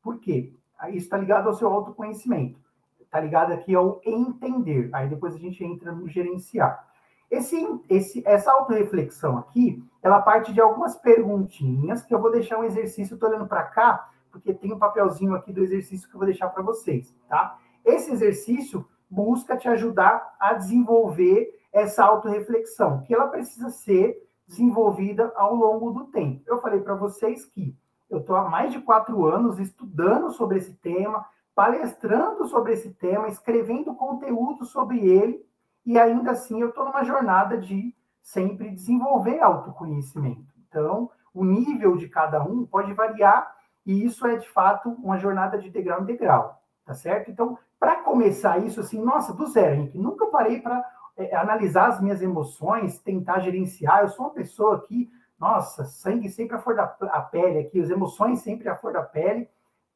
Por 0.02 0.18
quê? 0.18 0.54
Isso 0.88 1.04
está 1.04 1.16
ligado 1.16 1.48
ao 1.48 1.54
seu 1.54 1.68
autoconhecimento. 1.68 2.58
Está 3.00 3.20
ligado 3.20 3.52
aqui 3.52 3.74
ao 3.74 4.00
entender. 4.04 4.88
Aí 4.92 5.08
depois 5.08 5.34
a 5.34 5.38
gente 5.38 5.64
entra 5.64 5.92
no 5.92 6.08
gerenciar. 6.08 6.88
Esse, 7.30 7.64
esse, 7.88 8.26
essa 8.26 8.50
autorreflexão 8.50 9.38
aqui, 9.38 9.84
ela 10.02 10.20
parte 10.20 10.52
de 10.52 10.60
algumas 10.60 10.96
perguntinhas 10.96 12.02
que 12.02 12.12
eu 12.12 12.20
vou 12.20 12.32
deixar 12.32 12.58
um 12.58 12.64
exercício, 12.64 13.14
estou 13.14 13.28
olhando 13.28 13.46
para 13.46 13.62
cá, 13.62 14.10
porque 14.32 14.52
tem 14.52 14.72
um 14.72 14.78
papelzinho 14.78 15.34
aqui 15.34 15.52
do 15.52 15.62
exercício 15.62 16.08
que 16.08 16.14
eu 16.14 16.18
vou 16.18 16.26
deixar 16.26 16.48
para 16.48 16.62
vocês, 16.62 17.14
tá? 17.28 17.56
Esse 17.84 18.10
exercício 18.12 18.84
busca 19.08 19.56
te 19.56 19.68
ajudar 19.68 20.36
a 20.40 20.54
desenvolver 20.54 21.59
essa 21.72 22.04
autorreflexão, 22.04 23.02
que 23.02 23.14
ela 23.14 23.28
precisa 23.28 23.70
ser 23.70 24.16
desenvolvida 24.46 25.32
ao 25.36 25.54
longo 25.54 25.92
do 25.92 26.06
tempo. 26.06 26.42
Eu 26.46 26.60
falei 26.60 26.80
para 26.80 26.94
vocês 26.94 27.44
que 27.44 27.76
eu 28.08 28.18
estou 28.18 28.34
há 28.34 28.48
mais 28.48 28.72
de 28.72 28.80
quatro 28.80 29.24
anos 29.24 29.58
estudando 29.60 30.30
sobre 30.30 30.58
esse 30.58 30.74
tema, 30.74 31.24
palestrando 31.54 32.46
sobre 32.46 32.72
esse 32.72 32.90
tema, 32.90 33.28
escrevendo 33.28 33.94
conteúdo 33.94 34.64
sobre 34.64 34.98
ele, 35.06 35.44
e 35.86 35.98
ainda 35.98 36.32
assim 36.32 36.60
eu 36.60 36.70
estou 36.70 36.84
numa 36.84 37.04
jornada 37.04 37.56
de 37.56 37.94
sempre 38.22 38.70
desenvolver 38.70 39.40
autoconhecimento. 39.40 40.52
Então, 40.68 41.10
o 41.32 41.44
nível 41.44 41.96
de 41.96 42.08
cada 42.08 42.42
um 42.42 42.66
pode 42.66 42.92
variar, 42.92 43.54
e 43.86 44.04
isso 44.04 44.26
é 44.26 44.36
de 44.36 44.48
fato 44.48 44.90
uma 45.02 45.18
jornada 45.18 45.58
de 45.58 45.70
degrau 45.70 46.02
em 46.02 46.06
degrau, 46.06 46.60
tá 46.84 46.94
certo? 46.94 47.30
Então, 47.30 47.56
para 47.78 47.96
começar 47.96 48.58
isso, 48.58 48.80
assim, 48.80 49.00
nossa, 49.00 49.32
do 49.32 49.46
zero, 49.46 49.76
Henrique, 49.76 49.98
nunca 49.98 50.26
parei 50.26 50.60
para 50.60 50.84
é, 51.16 51.34
analisar 51.36 51.88
as 51.88 52.00
minhas 52.00 52.22
emoções, 52.22 52.98
tentar 52.98 53.40
gerenciar. 53.40 54.02
Eu 54.02 54.08
sou 54.08 54.26
uma 54.26 54.34
pessoa 54.34 54.80
que 54.86 55.10
nossa, 55.40 55.84
sangue 55.84 56.28
sempre 56.28 56.54
a 56.54 56.60
flor 56.60 56.76
da 56.76 56.86
pele 56.86 57.60
aqui, 57.60 57.80
as 57.80 57.88
emoções 57.88 58.40
sempre 58.40 58.68
a 58.68 58.76
flor 58.76 58.92
da 58.92 59.02
pele. 59.02 59.48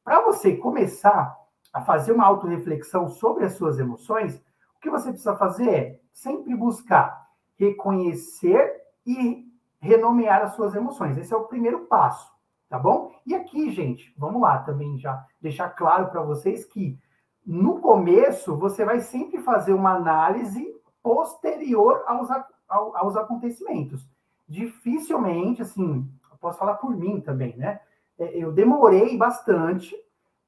Para 0.03 0.19
você 0.21 0.57
começar 0.57 1.37
a 1.71 1.81
fazer 1.81 2.13
uma 2.13 2.25
autorreflexão 2.25 3.09
sobre 3.09 3.45
as 3.45 3.53
suas 3.53 3.77
emoções, 3.77 4.41
o 4.75 4.79
que 4.81 4.89
você 4.89 5.09
precisa 5.09 5.35
fazer 5.35 5.69
é 5.69 5.99
sempre 6.11 6.55
buscar 6.55 7.29
reconhecer 7.57 8.75
e 9.05 9.45
renomear 9.79 10.41
as 10.41 10.55
suas 10.55 10.73
emoções. 10.73 11.15
Esse 11.15 11.31
é 11.31 11.37
o 11.37 11.47
primeiro 11.47 11.81
passo, 11.81 12.31
tá 12.67 12.79
bom? 12.79 13.11
E 13.23 13.35
aqui, 13.35 13.69
gente, 13.69 14.11
vamos 14.17 14.41
lá 14.41 14.59
também 14.59 14.97
já 14.97 15.23
deixar 15.39 15.69
claro 15.69 16.07
para 16.07 16.23
vocês 16.23 16.65
que 16.65 16.99
no 17.45 17.79
começo 17.79 18.57
você 18.57 18.83
vai 18.83 18.99
sempre 18.99 19.39
fazer 19.43 19.73
uma 19.73 19.93
análise 19.93 20.74
posterior 21.05 22.03
aos, 22.07 22.29
aos 22.67 23.15
acontecimentos 23.15 24.03
dificilmente, 24.47 25.61
assim, 25.61 26.09
posso 26.39 26.57
falar 26.57 26.75
por 26.75 26.95
mim 26.95 27.21
também, 27.21 27.55
né? 27.57 27.79
É, 28.17 28.37
eu 28.37 28.51
demorei 28.51 29.15
bastante 29.15 29.95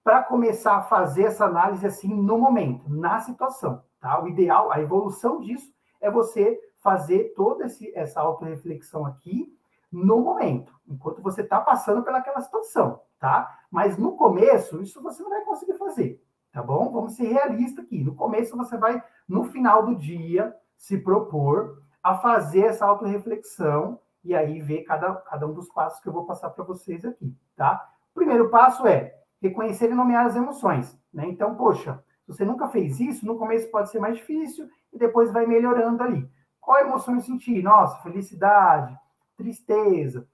para 0.03 0.23
começar 0.23 0.77
a 0.77 0.83
fazer 0.83 1.23
essa 1.25 1.45
análise 1.45 1.85
assim 1.85 2.07
no 2.07 2.39
momento, 2.39 2.89
na 2.89 3.19
situação, 3.19 3.83
tá? 3.99 4.19
O 4.23 4.27
ideal, 4.27 4.71
a 4.71 4.81
evolução 4.81 5.39
disso 5.41 5.71
é 6.01 6.09
você 6.09 6.59
fazer 6.79 7.33
toda 7.35 7.65
esse, 7.65 7.91
essa 7.95 8.19
autorreflexão 8.21 9.05
aqui 9.05 9.53
no 9.91 10.21
momento, 10.21 10.73
enquanto 10.87 11.21
você 11.21 11.41
está 11.41 11.61
passando 11.61 12.03
pelaquela 12.03 12.41
situação, 12.41 13.01
tá? 13.19 13.59
Mas 13.69 13.97
no 13.97 14.15
começo, 14.15 14.81
isso 14.81 15.01
você 15.03 15.21
não 15.21 15.29
vai 15.29 15.41
conseguir 15.41 15.77
fazer, 15.77 16.23
tá 16.51 16.63
bom? 16.63 16.91
Vamos 16.91 17.15
ser 17.15 17.27
realistas 17.27 17.85
aqui. 17.85 18.03
No 18.03 18.15
começo, 18.15 18.57
você 18.57 18.77
vai, 18.77 19.03
no 19.27 19.43
final 19.45 19.85
do 19.85 19.95
dia, 19.95 20.55
se 20.77 20.97
propor 20.97 21.81
a 22.01 22.15
fazer 22.15 22.61
essa 22.61 22.85
autorreflexão 22.85 23.99
e 24.23 24.35
aí 24.35 24.61
ver 24.61 24.83
cada, 24.83 25.15
cada 25.15 25.47
um 25.47 25.53
dos 25.53 25.69
passos 25.69 25.99
que 25.99 26.07
eu 26.07 26.13
vou 26.13 26.25
passar 26.25 26.49
para 26.49 26.63
vocês 26.63 27.03
aqui, 27.03 27.35
tá? 27.55 27.89
O 28.11 28.15
primeiro 28.15 28.49
passo 28.49 28.87
é 28.87 29.13
reconhecer 29.41 29.91
e 29.91 29.95
nomear 29.95 30.25
as 30.25 30.35
emoções, 30.35 30.97
né? 31.13 31.27
Então, 31.27 31.55
poxa, 31.55 32.03
se 32.25 32.33
você 32.33 32.45
nunca 32.45 32.67
fez 32.67 32.99
isso, 32.99 33.25
no 33.25 33.37
começo 33.37 33.69
pode 33.69 33.89
ser 33.89 33.99
mais 33.99 34.17
difícil 34.17 34.69
e 34.93 34.97
depois 34.97 35.31
vai 35.31 35.45
melhorando 35.45 36.03
ali. 36.03 36.29
Qual 36.59 36.79
emoção 36.79 37.15
eu 37.15 37.21
senti? 37.21 37.61
Nossa, 37.61 38.01
felicidade, 38.01 38.97
tristeza. 39.37 40.27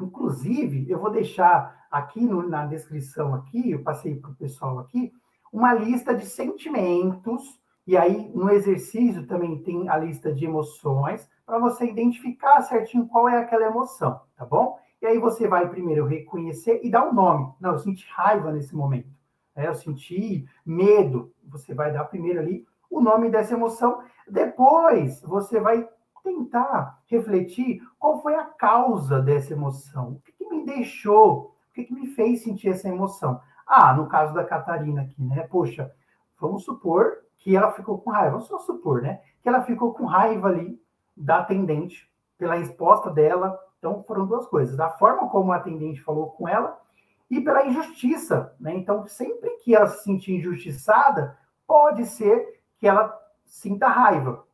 Inclusive, 0.00 0.90
eu 0.90 0.98
vou 0.98 1.10
deixar 1.10 1.86
aqui 1.90 2.20
no, 2.20 2.48
na 2.48 2.64
descrição 2.66 3.34
aqui, 3.34 3.70
eu 3.70 3.82
passei 3.82 4.16
para 4.16 4.30
o 4.30 4.34
pessoal 4.34 4.78
aqui, 4.78 5.12
uma 5.52 5.74
lista 5.74 6.14
de 6.14 6.24
sentimentos 6.24 7.61
e 7.84 7.96
aí, 7.96 8.30
no 8.32 8.48
exercício 8.50 9.26
também 9.26 9.60
tem 9.62 9.88
a 9.88 9.96
lista 9.96 10.32
de 10.32 10.44
emoções 10.44 11.28
para 11.44 11.58
você 11.58 11.84
identificar 11.84 12.62
certinho 12.62 13.08
qual 13.08 13.28
é 13.28 13.38
aquela 13.38 13.66
emoção, 13.66 14.20
tá 14.36 14.44
bom? 14.44 14.78
E 15.00 15.06
aí 15.06 15.18
você 15.18 15.48
vai 15.48 15.68
primeiro 15.68 16.06
reconhecer 16.06 16.80
e 16.84 16.90
dar 16.90 17.08
um 17.08 17.12
nome. 17.12 17.52
Não, 17.60 17.72
eu 17.72 17.78
senti 17.80 18.06
raiva 18.08 18.52
nesse 18.52 18.74
momento. 18.74 19.08
É, 19.56 19.66
eu 19.66 19.74
senti 19.74 20.46
medo. 20.64 21.32
Você 21.48 21.74
vai 21.74 21.92
dar 21.92 22.04
primeiro 22.04 22.38
ali 22.38 22.64
o 22.88 23.00
nome 23.00 23.28
dessa 23.28 23.54
emoção. 23.54 24.00
Depois 24.28 25.20
você 25.22 25.58
vai 25.58 25.88
tentar 26.22 27.02
refletir 27.06 27.82
qual 27.98 28.22
foi 28.22 28.36
a 28.36 28.44
causa 28.44 29.20
dessa 29.20 29.54
emoção. 29.54 30.12
O 30.12 30.20
que, 30.20 30.32
que 30.32 30.48
me 30.48 30.64
deixou? 30.64 31.56
O 31.70 31.72
que, 31.74 31.82
que 31.82 31.92
me 31.92 32.06
fez 32.14 32.44
sentir 32.44 32.68
essa 32.68 32.88
emoção? 32.88 33.40
Ah, 33.66 33.92
no 33.92 34.06
caso 34.06 34.32
da 34.32 34.44
Catarina 34.44 35.02
aqui, 35.02 35.20
né? 35.20 35.42
Poxa, 35.48 35.92
vamos 36.40 36.64
supor 36.64 37.21
que 37.42 37.56
ela 37.56 37.72
ficou 37.72 37.98
com 37.98 38.10
raiva, 38.10 38.30
vamos 38.30 38.46
só 38.46 38.58
supor, 38.60 39.02
né? 39.02 39.20
Que 39.42 39.48
ela 39.48 39.62
ficou 39.62 39.92
com 39.92 40.04
raiva 40.04 40.48
ali 40.48 40.80
da 41.16 41.40
atendente 41.40 42.08
pela 42.38 42.54
resposta 42.54 43.10
dela. 43.10 43.58
Então, 43.78 44.02
foram 44.04 44.26
duas 44.26 44.46
coisas: 44.46 44.78
a 44.78 44.90
forma 44.90 45.28
como 45.28 45.52
a 45.52 45.56
atendente 45.56 46.00
falou 46.00 46.30
com 46.30 46.48
ela 46.48 46.80
e 47.28 47.40
pela 47.40 47.66
injustiça, 47.66 48.54
né? 48.60 48.74
Então, 48.74 49.04
sempre 49.06 49.50
que 49.64 49.74
ela 49.74 49.88
se 49.88 50.04
sentir 50.04 50.36
injustiçada, 50.36 51.36
pode 51.66 52.06
ser 52.06 52.60
que 52.78 52.86
ela 52.86 53.12
sinta 53.44 53.88
raiva. 53.88 54.44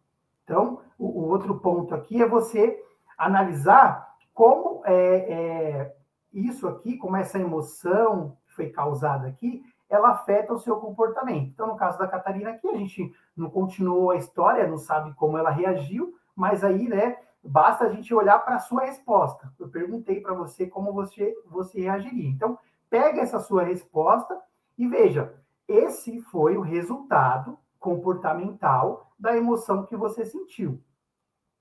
Então, 0.44 0.80
o, 0.98 1.06
o 1.06 1.28
outro 1.28 1.58
ponto 1.60 1.94
aqui 1.94 2.22
é 2.22 2.26
você 2.26 2.82
analisar 3.18 4.16
como 4.32 4.82
é, 4.86 4.94
é, 4.94 5.96
isso 6.32 6.66
aqui, 6.66 6.96
como 6.96 7.16
essa 7.16 7.38
emoção 7.38 8.36
foi 8.46 8.70
causada 8.70 9.28
aqui, 9.28 9.62
ela 9.88 10.10
afeta 10.10 10.52
o 10.52 10.58
seu 10.58 10.76
comportamento. 10.76 11.48
Então, 11.48 11.66
no 11.66 11.76
caso 11.76 11.98
da 11.98 12.06
Catarina 12.06 12.50
aqui, 12.50 12.68
a 12.68 12.76
gente 12.76 13.14
não 13.36 13.48
continuou 13.48 14.10
a 14.10 14.16
história, 14.16 14.66
não 14.66 14.78
sabe 14.78 15.14
como 15.14 15.38
ela 15.38 15.50
reagiu, 15.50 16.14
mas 16.36 16.62
aí, 16.62 16.88
né, 16.88 17.16
basta 17.42 17.84
a 17.84 17.88
gente 17.88 18.14
olhar 18.14 18.38
para 18.40 18.56
a 18.56 18.60
sua 18.60 18.84
resposta. 18.84 19.52
Eu 19.58 19.68
perguntei 19.68 20.20
para 20.20 20.34
você 20.34 20.66
como 20.66 20.92
você, 20.92 21.34
você 21.46 21.80
reagiria. 21.80 22.28
Então, 22.28 22.58
pega 22.90 23.20
essa 23.20 23.38
sua 23.38 23.62
resposta 23.62 24.38
e 24.76 24.86
veja, 24.86 25.34
esse 25.66 26.20
foi 26.22 26.56
o 26.56 26.62
resultado 26.62 27.58
comportamental 27.78 29.12
da 29.18 29.36
emoção 29.36 29.84
que 29.84 29.96
você 29.96 30.24
sentiu. 30.24 30.80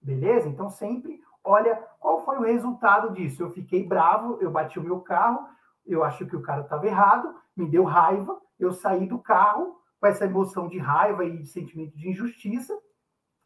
Beleza? 0.01 0.47
Então, 0.47 0.69
sempre 0.69 1.21
olha 1.43 1.75
qual 1.99 2.23
foi 2.23 2.37
o 2.37 2.43
resultado 2.43 3.11
disso. 3.13 3.41
Eu 3.41 3.49
fiquei 3.49 3.85
bravo, 3.85 4.37
eu 4.41 4.51
bati 4.51 4.77
o 4.77 4.83
meu 4.83 4.99
carro, 4.99 5.47
eu 5.85 6.03
acho 6.03 6.25
que 6.25 6.35
o 6.35 6.41
cara 6.41 6.61
estava 6.61 6.85
errado, 6.85 7.33
me 7.57 7.69
deu 7.69 7.83
raiva, 7.83 8.39
eu 8.59 8.71
saí 8.71 9.07
do 9.07 9.19
carro 9.19 9.75
com 9.99 10.07
essa 10.07 10.25
emoção 10.25 10.67
de 10.67 10.77
raiva 10.77 11.25
e 11.25 11.37
de 11.37 11.47
sentimento 11.47 11.97
de 11.97 12.09
injustiça. 12.09 12.77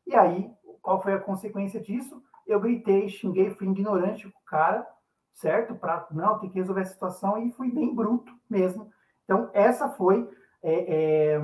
E 0.05 0.15
aí, 0.15 0.49
qual 0.81 1.01
foi 1.01 1.13
a 1.13 1.19
consequência 1.19 1.79
disso? 1.79 2.21
Eu 2.45 2.59
gritei, 2.59 3.07
xinguei, 3.07 3.49
fui 3.51 3.67
ignorante 3.67 4.29
com 4.29 4.39
o 4.39 4.45
cara, 4.45 4.85
certo? 5.33 5.75
Para 5.75 6.07
não, 6.11 6.39
tem 6.39 6.49
que 6.49 6.59
resolver 6.59 6.81
a 6.81 6.85
situação 6.85 7.37
e 7.37 7.51
fui 7.51 7.71
bem 7.71 7.95
bruto 7.95 8.33
mesmo. 8.49 8.91
Então, 9.23 9.49
essa 9.53 9.89
foi 9.89 10.29
é, 10.63 11.35
é, 11.35 11.41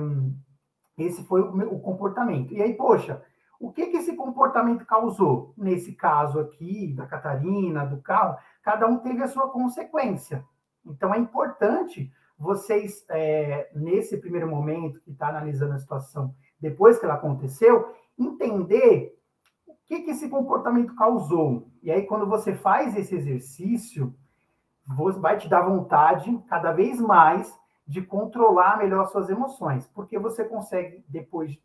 esse 0.96 1.24
foi 1.24 1.42
o, 1.42 1.52
meu, 1.52 1.72
o, 1.72 1.80
comportamento. 1.80 2.52
E 2.52 2.62
aí, 2.62 2.74
poxa, 2.74 3.22
o 3.58 3.72
que, 3.72 3.86
que 3.86 3.96
esse 3.96 4.14
comportamento 4.14 4.84
causou? 4.84 5.54
Nesse 5.56 5.92
caso 5.94 6.38
aqui, 6.40 6.92
da 6.94 7.06
Catarina, 7.06 7.86
do 7.86 8.00
carro, 8.02 8.36
cada 8.62 8.86
um 8.86 8.98
teve 8.98 9.22
a 9.22 9.28
sua 9.28 9.48
consequência. 9.50 10.44
Então, 10.84 11.14
é 11.14 11.18
importante 11.18 12.12
vocês, 12.38 13.04
é, 13.08 13.68
nesse 13.74 14.16
primeiro 14.16 14.48
momento 14.48 15.00
que 15.00 15.10
está 15.10 15.28
analisando 15.28 15.74
a 15.74 15.78
situação, 15.78 16.34
depois 16.60 16.98
que 16.98 17.04
ela 17.04 17.14
aconteceu, 17.14 17.92
entender 18.18 19.18
o 19.66 19.74
que, 19.86 20.02
que 20.02 20.10
esse 20.10 20.28
comportamento 20.28 20.94
causou. 20.94 21.68
E 21.82 21.90
aí, 21.90 22.02
quando 22.06 22.26
você 22.26 22.54
faz 22.54 22.96
esse 22.96 23.14
exercício, 23.14 24.14
vai 25.18 25.36
te 25.36 25.48
dar 25.48 25.62
vontade 25.62 26.38
cada 26.48 26.72
vez 26.72 27.00
mais 27.00 27.52
de 27.86 28.02
controlar 28.02 28.78
melhor 28.78 29.06
suas 29.06 29.28
emoções, 29.30 29.86
porque 29.88 30.18
você 30.18 30.44
consegue, 30.44 31.04
depois, 31.08 31.58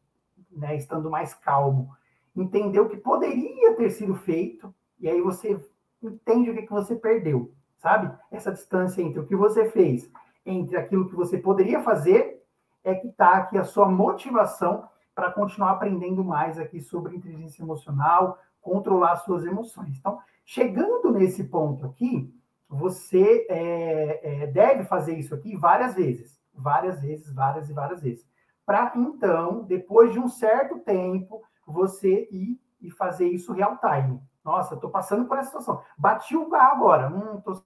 né, 0.50 0.76
estando 0.76 1.10
mais 1.10 1.34
calmo, 1.34 1.90
entender 2.36 2.80
o 2.80 2.90
que 2.90 2.98
poderia 2.98 3.76
ter 3.76 3.90
sido 3.92 4.16
feito, 4.16 4.74
e 5.00 5.10
aí 5.10 5.22
você 5.22 5.60
entende 6.02 6.50
o 6.50 6.54
que, 6.54 6.64
que 6.64 6.72
você 6.72 6.96
perdeu, 6.96 7.52
sabe? 7.78 8.12
Essa 8.32 8.52
distância 8.52 9.02
entre 9.02 9.20
o 9.20 9.28
que 9.28 9.36
você 9.36 9.70
fez, 9.70 10.10
entre 10.46 10.78
aquilo 10.78 11.10
que 11.10 11.16
você 11.16 11.38
poderia 11.38 11.82
fazer, 11.82 12.44
é 12.84 12.96
que 12.96 13.08
está 13.08 13.34
aqui 13.34 13.58
a 13.58 13.64
sua 13.64 13.88
motivação 13.88 14.88
para 15.16 15.32
continuar 15.32 15.72
aprendendo 15.72 16.24
mais 16.24 16.58
aqui 16.60 16.82
sobre 16.82 17.16
inteligência 17.16 17.62
emocional, 17.62 18.40
controlar 18.62 19.18
suas 19.18 19.46
emoções. 19.46 19.98
Então, 19.98 20.20
chegando 20.46 21.12
nesse 21.12 21.44
ponto 21.44 21.86
aqui, 21.86 22.34
você 22.68 23.46
é, 23.50 24.44
é, 24.44 24.48
deve 24.48 24.84
fazer 24.86 25.16
isso 25.18 25.36
aqui 25.36 25.56
várias 25.56 25.94
vezes, 25.94 26.42
várias 26.54 27.02
vezes, 27.02 27.32
várias 27.34 27.70
e 27.70 27.74
várias 27.74 28.02
vezes. 28.02 28.28
Para 28.66 28.94
então, 28.96 29.64
depois 29.64 30.12
de 30.12 30.20
um 30.20 30.28
certo 30.28 30.80
tempo, 30.80 31.44
você 31.66 32.28
ir 32.32 32.60
e 32.82 32.90
fazer 32.90 33.28
isso 33.28 33.54
real 33.54 33.78
time. 33.78 34.20
Nossa, 34.44 34.76
estou 34.76 34.90
passando 34.90 35.26
por 35.26 35.38
essa 35.38 35.48
situação. 35.48 35.82
Bati 35.98 36.36
o 36.36 36.50
carro 36.50 36.76
agora. 36.76 37.10
Hum, 37.10 37.42
tô... 37.42 37.64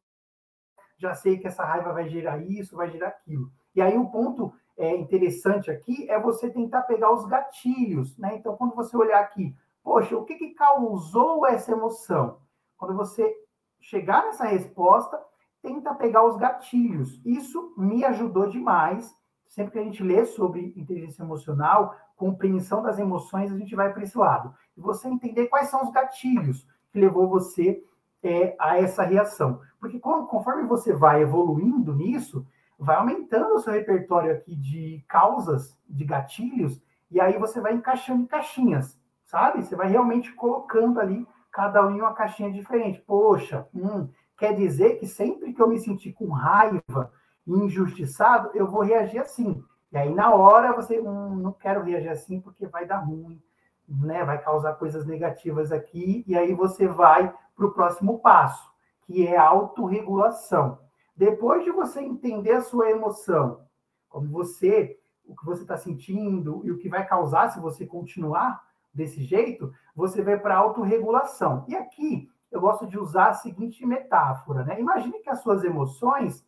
Já 0.98 1.14
sei 1.14 1.38
que 1.38 1.48
essa 1.48 1.64
raiva 1.64 1.94
vai 1.94 2.10
gerar 2.10 2.38
isso, 2.40 2.76
vai 2.76 2.90
gerar 2.90 3.10
aquilo. 3.10 3.52
E 3.76 3.82
aí 3.82 3.98
o 3.98 4.10
ponto 4.10 4.54
é, 4.78 4.96
interessante 4.96 5.72
aqui 5.72 6.10
é 6.10 6.20
você 6.20 6.50
tentar 6.50 6.84
pegar 6.84 7.12
os 7.12 7.26
gatilhos, 7.26 8.18
né? 8.18 8.36
Então, 8.36 8.56
quando 8.56 8.76
você 8.76 8.96
olhar 8.96 9.20
aqui, 9.20 9.56
poxa, 9.84 10.18
o 10.18 10.26
que, 10.26 10.36
que 10.36 10.54
causou 10.54 11.46
essa 11.46 11.72
emoção? 11.72 12.40
Quando 12.78 12.96
você 12.96 13.36
chegar 13.80 14.26
nessa 14.26 14.46
resposta, 14.46 15.20
tenta 15.62 15.94
pegar 15.96 16.26
os 16.26 16.38
gatilhos. 16.38 17.20
Isso 17.26 17.74
me 17.78 18.04
ajudou 18.06 18.48
demais. 18.48 19.12
Sempre 19.48 19.74
que 19.74 19.80
a 19.80 19.84
gente 19.84 20.04
lê 20.04 20.26
sobre 20.26 20.74
inteligência 20.76 21.24
emocional, 21.24 21.96
compreensão 22.16 22.82
das 22.82 23.00
emoções, 23.00 23.52
a 23.52 23.58
gente 23.58 23.76
vai 23.76 23.92
para 23.92 24.04
esse 24.04 24.18
lado. 24.18 24.54
E 24.76 24.82
você 24.82 25.08
entender 25.08 25.48
quais 25.48 25.70
são 25.70 25.84
os 25.84 25.92
gatilhos 25.92 26.68
que 26.92 27.00
levou 27.00 27.30
você 27.30 27.84
é, 28.22 28.56
a 28.60 28.78
essa 28.78 29.04
reação. 29.04 29.62
Porque 29.80 30.00
conforme 30.00 30.64
você 30.64 30.94
vai 30.94 31.22
evoluindo 31.22 31.94
nisso, 31.94 32.46
vai 32.78 32.96
aumentando 32.96 33.56
o 33.56 33.60
seu 33.60 33.74
repertório 33.74 34.32
aqui 34.32 34.56
de 34.56 35.04
causas, 35.08 35.78
de 35.88 36.06
gatilhos, 36.06 36.82
e 37.10 37.20
aí 37.20 37.38
você 37.38 37.60
vai 37.62 37.74
encaixando 37.74 38.24
em 38.24 38.28
caixinhas, 38.28 39.00
sabe? 39.26 39.64
Você 39.64 39.76
vai 39.76 39.88
realmente 39.88 40.34
colocando 40.34 41.00
ali 41.00 41.28
cada 41.52 41.86
um 41.86 41.96
em 41.96 42.02
uma 42.02 42.14
caixinha 42.14 42.52
diferente. 42.52 43.02
Poxa, 43.02 43.68
hum, 43.74 44.10
quer 44.38 44.54
dizer 44.54 45.00
que 45.00 45.08
sempre 45.08 45.54
que 45.54 45.62
eu 45.62 45.68
me 45.68 45.80
sentir 45.80 46.14
com 46.14 46.30
raiva 46.30 47.12
e 47.46 47.52
injustiçado, 47.52 48.52
eu 48.54 48.68
vou 48.68 48.82
reagir 48.84 49.20
assim. 49.20 49.64
E 49.92 49.98
aí, 49.98 50.14
na 50.14 50.34
hora, 50.34 50.74
você, 50.74 51.00
hum, 51.00 51.36
não 51.36 51.54
quero 51.54 51.84
reagir 51.84 52.10
assim 52.10 52.42
porque 52.42 52.68
vai 52.68 52.86
dar 52.86 52.98
ruim, 52.98 53.42
né? 53.88 54.24
Vai 54.26 54.38
causar 54.40 54.74
coisas 54.74 55.06
negativas 55.06 55.72
aqui, 55.72 56.24
e 56.28 56.38
aí 56.38 56.54
você 56.54 56.88
vai 56.88 57.34
para 57.56 57.66
o 57.66 57.72
próximo 57.72 58.20
passo, 58.20 58.70
que 59.08 59.26
é 59.26 59.38
a 59.38 59.48
autorregulação. 59.48 60.78
Depois 61.16 61.64
de 61.64 61.72
você 61.72 62.02
entender 62.02 62.52
a 62.52 62.62
sua 62.62 62.92
emoção, 62.92 63.62
como 64.10 64.28
você, 64.28 65.00
o 65.26 65.36
que 65.36 65.46
você 65.46 65.62
está 65.62 65.78
sentindo 65.78 66.62
e 66.66 66.72
o 66.72 66.78
que 66.78 66.90
vai 66.90 67.08
causar 67.08 67.50
se 67.50 67.60
você 67.60 67.88
continuar 67.88 68.62
desse 68.94 69.24
jeito, 69.24 69.74
você 69.96 70.22
vai 70.22 70.38
para 70.38 70.56
a 70.56 70.60
autorregulação. 70.60 71.64
E 71.68 71.76
aqui 71.76 72.30
eu 72.52 72.60
gosto 72.60 72.86
de 72.86 73.00
usar 73.00 73.30
a 73.30 73.34
seguinte 73.34 73.86
metáfora, 73.86 74.64
né? 74.64 74.80
Imagine 74.80 75.20
que 75.20 75.30
as 75.30 75.42
suas 75.42 75.64
emoções 75.64 76.46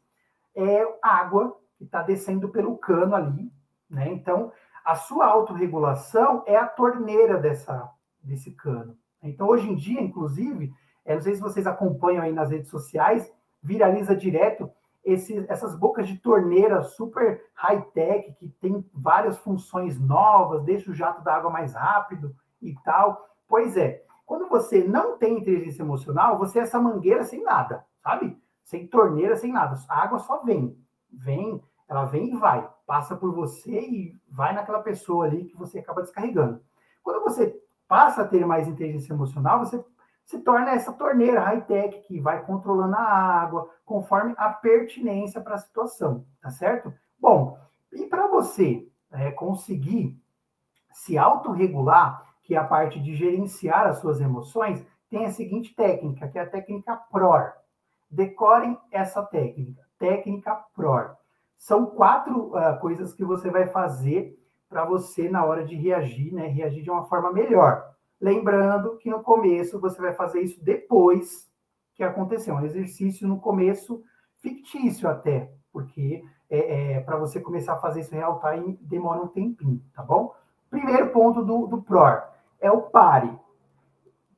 é 0.53 0.85
água 1.01 1.57
que 1.77 1.85
está 1.85 2.01
descendo 2.01 2.49
pelo 2.49 2.77
cano 2.77 3.15
ali, 3.15 3.51
né? 3.89 4.11
Então, 4.11 4.51
a 4.83 4.95
sua 4.95 5.27
autorregulação 5.27 6.43
é 6.45 6.57
a 6.57 6.67
torneira 6.67 7.37
dessa, 7.37 7.89
desse 8.21 8.51
cano. 8.51 8.97
Então, 9.21 9.47
hoje 9.47 9.69
em 9.69 9.75
dia, 9.75 10.01
inclusive, 10.01 10.73
é, 11.09 11.15
não 11.15 11.21
sei 11.23 11.33
se 11.33 11.41
vocês 11.41 11.65
acompanham 11.65 12.21
aí 12.21 12.31
nas 12.31 12.51
redes 12.51 12.69
sociais, 12.69 13.33
viraliza 13.63 14.15
direto 14.15 14.69
esse, 15.03 15.43
essas 15.49 15.73
bocas 15.75 16.07
de 16.07 16.19
torneira 16.19 16.83
super 16.83 17.43
high-tech, 17.55 18.35
que 18.35 18.47
tem 18.61 18.87
várias 18.93 19.35
funções 19.39 19.99
novas, 19.99 20.63
deixa 20.63 20.91
o 20.91 20.93
jato 20.93 21.23
da 21.23 21.33
água 21.33 21.49
mais 21.49 21.73
rápido 21.73 22.35
e 22.61 22.75
tal. 22.85 23.27
Pois 23.47 23.75
é, 23.75 24.03
quando 24.23 24.47
você 24.47 24.83
não 24.83 25.17
tem 25.17 25.39
inteligência 25.39 25.81
emocional, 25.81 26.37
você 26.37 26.59
é 26.59 26.61
essa 26.61 26.79
mangueira 26.79 27.23
sem 27.23 27.41
nada, 27.41 27.83
sabe? 28.03 28.37
Sem 28.63 28.85
torneira, 28.85 29.35
sem 29.35 29.51
nada. 29.51 29.79
A 29.89 30.03
água 30.03 30.19
só 30.19 30.43
vem. 30.43 30.77
Vem, 31.11 31.59
ela 31.87 32.05
vem 32.05 32.35
e 32.35 32.37
vai. 32.37 32.69
Passa 32.85 33.15
por 33.15 33.33
você 33.33 33.81
e 33.81 34.15
vai 34.29 34.53
naquela 34.53 34.83
pessoa 34.83 35.25
ali 35.25 35.45
que 35.45 35.57
você 35.57 35.79
acaba 35.79 36.03
descarregando. 36.03 36.61
Quando 37.01 37.23
você 37.23 37.59
passa 37.87 38.21
a 38.21 38.27
ter 38.27 38.45
mais 38.45 38.67
inteligência 38.67 39.11
emocional, 39.11 39.57
você 39.57 39.83
se 40.29 40.37
torna 40.41 40.73
essa 40.73 40.93
torneira 40.93 41.39
high-tech 41.39 42.01
que 42.01 42.19
vai 42.19 42.45
controlando 42.45 42.95
a 42.95 43.01
água 43.01 43.67
conforme 43.83 44.35
a 44.37 44.49
pertinência 44.49 45.41
para 45.41 45.55
a 45.55 45.57
situação, 45.57 46.23
tá 46.39 46.51
certo? 46.51 46.93
Bom, 47.19 47.57
e 47.91 48.05
para 48.05 48.27
você 48.27 48.87
é, 49.11 49.31
conseguir 49.31 50.21
se 50.91 51.17
autorregular, 51.17 52.23
que 52.43 52.53
é 52.53 52.59
a 52.59 52.63
parte 52.63 52.99
de 52.99 53.15
gerenciar 53.15 53.87
as 53.87 53.97
suas 53.97 54.21
emoções, 54.21 54.85
tem 55.09 55.25
a 55.25 55.31
seguinte 55.31 55.73
técnica, 55.73 56.27
que 56.27 56.37
é 56.37 56.43
a 56.43 56.49
técnica 56.49 56.95
PROR. 57.11 57.53
Decorem 58.07 58.77
essa 58.91 59.23
técnica, 59.23 59.83
técnica 59.97 60.63
PROR. 60.75 61.15
São 61.57 61.87
quatro 61.87 62.55
uh, 62.55 62.79
coisas 62.79 63.15
que 63.15 63.25
você 63.25 63.49
vai 63.49 63.65
fazer 63.65 64.37
para 64.69 64.85
você, 64.85 65.27
na 65.27 65.43
hora 65.43 65.65
de 65.65 65.75
reagir, 65.75 66.31
né, 66.31 66.45
reagir 66.45 66.83
de 66.83 66.91
uma 66.91 67.05
forma 67.05 67.33
melhor. 67.33 67.97
Lembrando 68.19 68.97
que 68.97 69.09
no 69.09 69.23
começo 69.23 69.79
você 69.79 70.01
vai 70.01 70.13
fazer 70.13 70.41
isso 70.41 70.63
depois 70.63 71.49
que 71.95 72.03
aconteceu. 72.03 72.55
Um 72.55 72.65
exercício 72.65 73.27
no 73.27 73.39
começo 73.39 74.03
fictício 74.39 75.07
até, 75.07 75.51
porque 75.71 76.23
é, 76.49 76.93
é 76.93 76.99
para 76.99 77.17
você 77.17 77.39
começar 77.39 77.73
a 77.73 77.79
fazer 77.79 78.01
isso 78.01 78.13
real 78.13 78.41
time 78.41 78.77
demora 78.81 79.21
um 79.21 79.27
tempinho, 79.27 79.81
tá 79.93 80.03
bom? 80.03 80.33
Primeiro 80.69 81.09
ponto 81.11 81.43
do, 81.43 81.67
do 81.67 81.81
PROR 81.81 82.23
é 82.59 82.69
o 82.69 82.81
pare. 82.81 83.31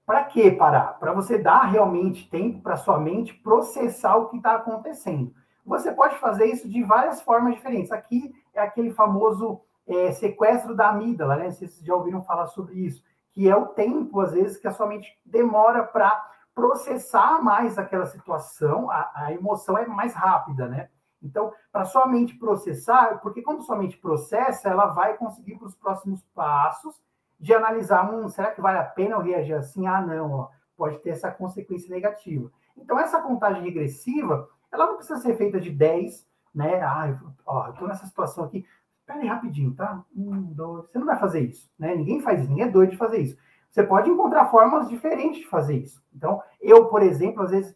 Para 0.05 0.25
que 0.25 0.51
parar? 0.51 0.99
Para 0.99 1.13
você 1.13 1.37
dar 1.37 1.63
realmente 1.65 2.29
tempo 2.29 2.61
para 2.61 2.75
sua 2.75 2.99
mente 2.99 3.33
processar 3.33 4.15
o 4.17 4.29
que 4.29 4.37
está 4.37 4.55
acontecendo. 4.55 5.33
Você 5.65 5.91
pode 5.91 6.17
fazer 6.17 6.45
isso 6.45 6.67
de 6.67 6.83
várias 6.83 7.21
formas 7.21 7.55
diferentes. 7.55 7.91
Aqui 7.91 8.33
é 8.53 8.61
aquele 8.61 8.91
famoso 8.91 9.61
é, 9.87 10.11
sequestro 10.11 10.75
da 10.75 10.89
amígdala, 10.89 11.37
né? 11.37 11.51
Vocês 11.51 11.79
já 11.79 11.95
ouviram 11.95 12.23
falar 12.23 12.47
sobre 12.47 12.79
isso 12.79 13.03
que 13.33 13.49
é 13.49 13.55
o 13.55 13.67
tempo, 13.67 14.19
às 14.19 14.33
vezes, 14.33 14.57
que 14.57 14.67
a 14.67 14.71
sua 14.71 14.87
mente 14.87 15.17
demora 15.25 15.83
para 15.83 16.29
processar 16.53 17.41
mais 17.41 17.77
aquela 17.77 18.05
situação, 18.05 18.91
a, 18.91 19.11
a, 19.15 19.33
emoção 19.33 19.77
é 19.77 19.85
mais 19.85 20.13
rápida, 20.13 20.67
né? 20.67 20.89
Então, 21.23 21.53
para 21.71 21.85
sua 21.85 22.07
mente 22.07 22.35
processar, 22.35 23.19
porque 23.21 23.41
quando 23.41 23.63
sua 23.63 23.77
mente 23.77 23.97
processa, 23.97 24.69
ela 24.69 24.87
vai 24.87 25.15
conseguir 25.17 25.57
para 25.57 25.67
os 25.67 25.75
próximos 25.75 26.21
passos 26.33 26.99
de 27.39 27.53
analisar, 27.53 28.11
hum, 28.11 28.27
será 28.27 28.51
que 28.51 28.61
vale 28.61 28.79
a 28.79 28.83
pena 28.83 29.15
eu 29.15 29.21
reagir 29.21 29.53
assim? 29.53 29.87
Ah, 29.87 30.01
não, 30.01 30.31
ó, 30.31 30.49
pode 30.75 30.97
ter 30.99 31.11
essa 31.11 31.31
consequência 31.31 31.89
negativa. 31.89 32.51
Então, 32.75 32.99
essa 32.99 33.21
contagem 33.21 33.63
regressiva, 33.63 34.49
ela 34.71 34.87
não 34.87 34.97
precisa 34.97 35.19
ser 35.19 35.35
feita 35.37 35.59
de 35.59 35.69
10, 35.69 36.27
né? 36.53 36.81
Ah, 36.81 37.07
eu 37.07 37.71
estou 37.71 37.87
nessa 37.87 38.05
situação 38.05 38.43
aqui, 38.43 38.65
Pera 39.11 39.23
aí 39.23 39.27
rapidinho, 39.27 39.75
tá? 39.75 40.05
Um, 40.15 40.53
dois. 40.53 40.89
Você 40.89 40.97
não 40.97 41.05
vai 41.05 41.19
fazer 41.19 41.41
isso, 41.41 41.69
né? 41.77 41.93
Ninguém 41.95 42.21
faz 42.21 42.39
isso, 42.39 42.49
ninguém 42.49 42.65
é 42.65 42.71
doido 42.71 42.91
de 42.91 42.97
fazer 42.97 43.17
isso. 43.17 43.37
Você 43.69 43.83
pode 43.83 44.09
encontrar 44.09 44.49
formas 44.49 44.87
diferentes 44.87 45.41
de 45.41 45.47
fazer 45.47 45.77
isso. 45.77 46.01
Então, 46.15 46.41
eu, 46.61 46.87
por 46.87 47.01
exemplo, 47.01 47.43
às 47.43 47.51
vezes 47.51 47.75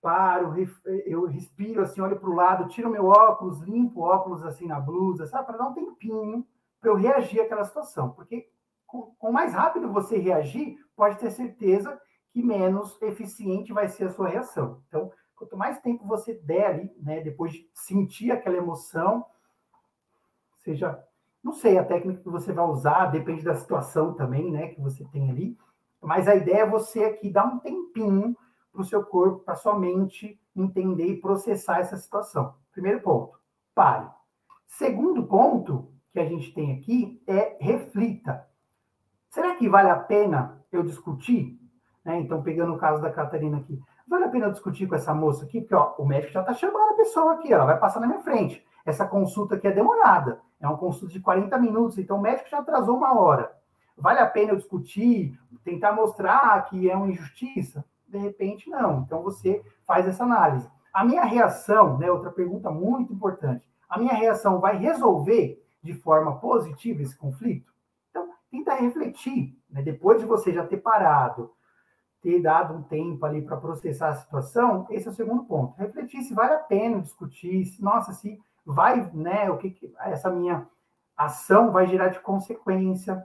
paro, 0.00 0.54
eu 1.04 1.26
respiro 1.26 1.82
assim, 1.82 2.00
olho 2.00 2.20
para 2.20 2.28
o 2.28 2.34
lado, 2.34 2.68
tiro 2.68 2.90
meu 2.90 3.06
óculos, 3.06 3.60
limpo 3.62 4.00
o 4.00 4.02
óculos 4.04 4.44
assim 4.44 4.66
na 4.66 4.78
blusa, 4.78 5.26
sabe? 5.26 5.46
Para 5.46 5.56
dar 5.56 5.68
um 5.68 5.74
tempinho 5.74 6.46
para 6.80 6.90
eu 6.90 6.94
reagir 6.94 7.40
àquela 7.40 7.64
situação. 7.64 8.10
Porque 8.10 8.48
com, 8.86 9.32
mais 9.32 9.54
rápido 9.54 9.92
você 9.92 10.18
reagir, 10.18 10.76
pode 10.94 11.18
ter 11.18 11.30
certeza 11.30 11.98
que 12.30 12.42
menos 12.42 13.00
eficiente 13.02 13.72
vai 13.72 13.88
ser 13.88 14.04
a 14.04 14.10
sua 14.10 14.28
reação. 14.28 14.82
Então, 14.86 15.10
quanto 15.34 15.56
mais 15.56 15.80
tempo 15.80 16.06
você 16.06 16.34
der 16.34 16.66
ali, 16.66 16.96
né, 17.02 17.20
depois 17.20 17.52
de 17.52 17.68
sentir 17.74 18.30
aquela 18.30 18.56
emoção, 18.56 19.24
seja, 20.66 21.00
não 21.42 21.52
sei 21.52 21.78
a 21.78 21.84
técnica 21.84 22.20
que 22.20 22.28
você 22.28 22.52
vai 22.52 22.64
usar, 22.66 23.06
depende 23.06 23.44
da 23.44 23.54
situação 23.54 24.14
também, 24.14 24.50
né, 24.50 24.68
que 24.68 24.80
você 24.80 25.04
tem 25.06 25.30
ali. 25.30 25.56
Mas 26.02 26.28
a 26.28 26.34
ideia 26.34 26.62
é 26.62 26.68
você 26.68 27.04
aqui 27.04 27.30
dar 27.30 27.46
um 27.46 27.58
tempinho 27.58 28.36
para 28.72 28.82
o 28.82 28.84
seu 28.84 29.04
corpo, 29.04 29.44
para 29.44 29.54
sua 29.54 29.78
mente 29.78 30.40
entender 30.54 31.06
e 31.06 31.20
processar 31.20 31.78
essa 31.78 31.96
situação. 31.96 32.54
Primeiro 32.72 33.00
ponto, 33.00 33.38
pare. 33.74 34.08
Segundo 34.66 35.24
ponto 35.24 35.90
que 36.12 36.18
a 36.18 36.24
gente 36.26 36.52
tem 36.52 36.72
aqui 36.76 37.22
é 37.26 37.56
reflita. 37.60 38.46
Será 39.30 39.54
que 39.54 39.68
vale 39.68 39.90
a 39.90 39.96
pena 39.96 40.64
eu 40.72 40.82
discutir? 40.82 41.58
Né? 42.04 42.20
Então, 42.20 42.42
pegando 42.42 42.74
o 42.74 42.78
caso 42.78 43.00
da 43.00 43.10
Catarina 43.10 43.58
aqui, 43.58 43.80
vale 44.06 44.24
a 44.24 44.28
pena 44.28 44.50
discutir 44.50 44.86
com 44.86 44.94
essa 44.94 45.14
moça 45.14 45.44
aqui, 45.44 45.60
porque 45.60 45.74
ó, 45.74 45.94
o 45.98 46.06
médico 46.06 46.32
já 46.32 46.40
está 46.40 46.54
chamando 46.54 46.92
a 46.92 46.96
pessoa 46.96 47.34
aqui, 47.34 47.52
ela 47.52 47.64
vai 47.64 47.78
passar 47.78 48.00
na 48.00 48.06
minha 48.06 48.22
frente. 48.22 48.64
Essa 48.84 49.06
consulta 49.06 49.56
aqui 49.56 49.66
é 49.66 49.72
demorada, 49.72 50.40
é 50.60 50.66
uma 50.66 50.78
consulta 50.78 51.12
de 51.12 51.20
40 51.20 51.58
minutos, 51.58 51.98
então 51.98 52.18
o 52.18 52.22
médico 52.22 52.48
já 52.48 52.58
atrasou 52.58 52.96
uma 52.96 53.18
hora. 53.18 53.54
Vale 53.96 54.20
a 54.20 54.26
pena 54.26 54.52
eu 54.52 54.56
discutir, 54.56 55.38
tentar 55.64 55.92
mostrar 55.92 56.64
que 56.66 56.90
é 56.90 56.96
uma 56.96 57.08
injustiça? 57.08 57.84
De 58.06 58.18
repente, 58.18 58.68
não. 58.68 59.00
Então 59.00 59.22
você 59.22 59.62
faz 59.86 60.06
essa 60.06 60.24
análise. 60.24 60.68
A 60.92 61.04
minha 61.04 61.24
reação, 61.24 61.98
né, 61.98 62.10
outra 62.10 62.30
pergunta 62.30 62.70
muito 62.70 63.12
importante, 63.12 63.68
a 63.88 63.98
minha 63.98 64.14
reação 64.14 64.60
vai 64.60 64.76
resolver 64.76 65.62
de 65.82 65.94
forma 65.94 66.38
positiva 66.38 67.02
esse 67.02 67.16
conflito? 67.16 67.72
Então, 68.10 68.30
tenta 68.50 68.74
refletir, 68.74 69.56
né, 69.70 69.82
depois 69.82 70.20
de 70.20 70.26
você 70.26 70.52
já 70.52 70.66
ter 70.66 70.78
parado, 70.78 71.52
ter 72.22 72.40
dado 72.40 72.74
um 72.74 72.82
tempo 72.82 73.24
ali 73.24 73.42
para 73.42 73.56
processar 73.56 74.08
a 74.08 74.14
situação, 74.14 74.86
esse 74.90 75.06
é 75.06 75.10
o 75.10 75.14
segundo 75.14 75.44
ponto. 75.44 75.76
Refletir 75.76 76.22
se 76.22 76.34
vale 76.34 76.54
a 76.54 76.58
pena 76.58 77.00
discutir, 77.00 77.64
se, 77.66 77.82
nossa, 77.82 78.12
se 78.12 78.40
vai, 78.66 79.08
né, 79.14 79.48
o 79.48 79.56
que, 79.56 79.70
que 79.70 79.94
essa 80.00 80.28
minha 80.28 80.66
ação 81.16 81.70
vai 81.70 81.86
gerar 81.86 82.08
de 82.08 82.18
consequência. 82.18 83.24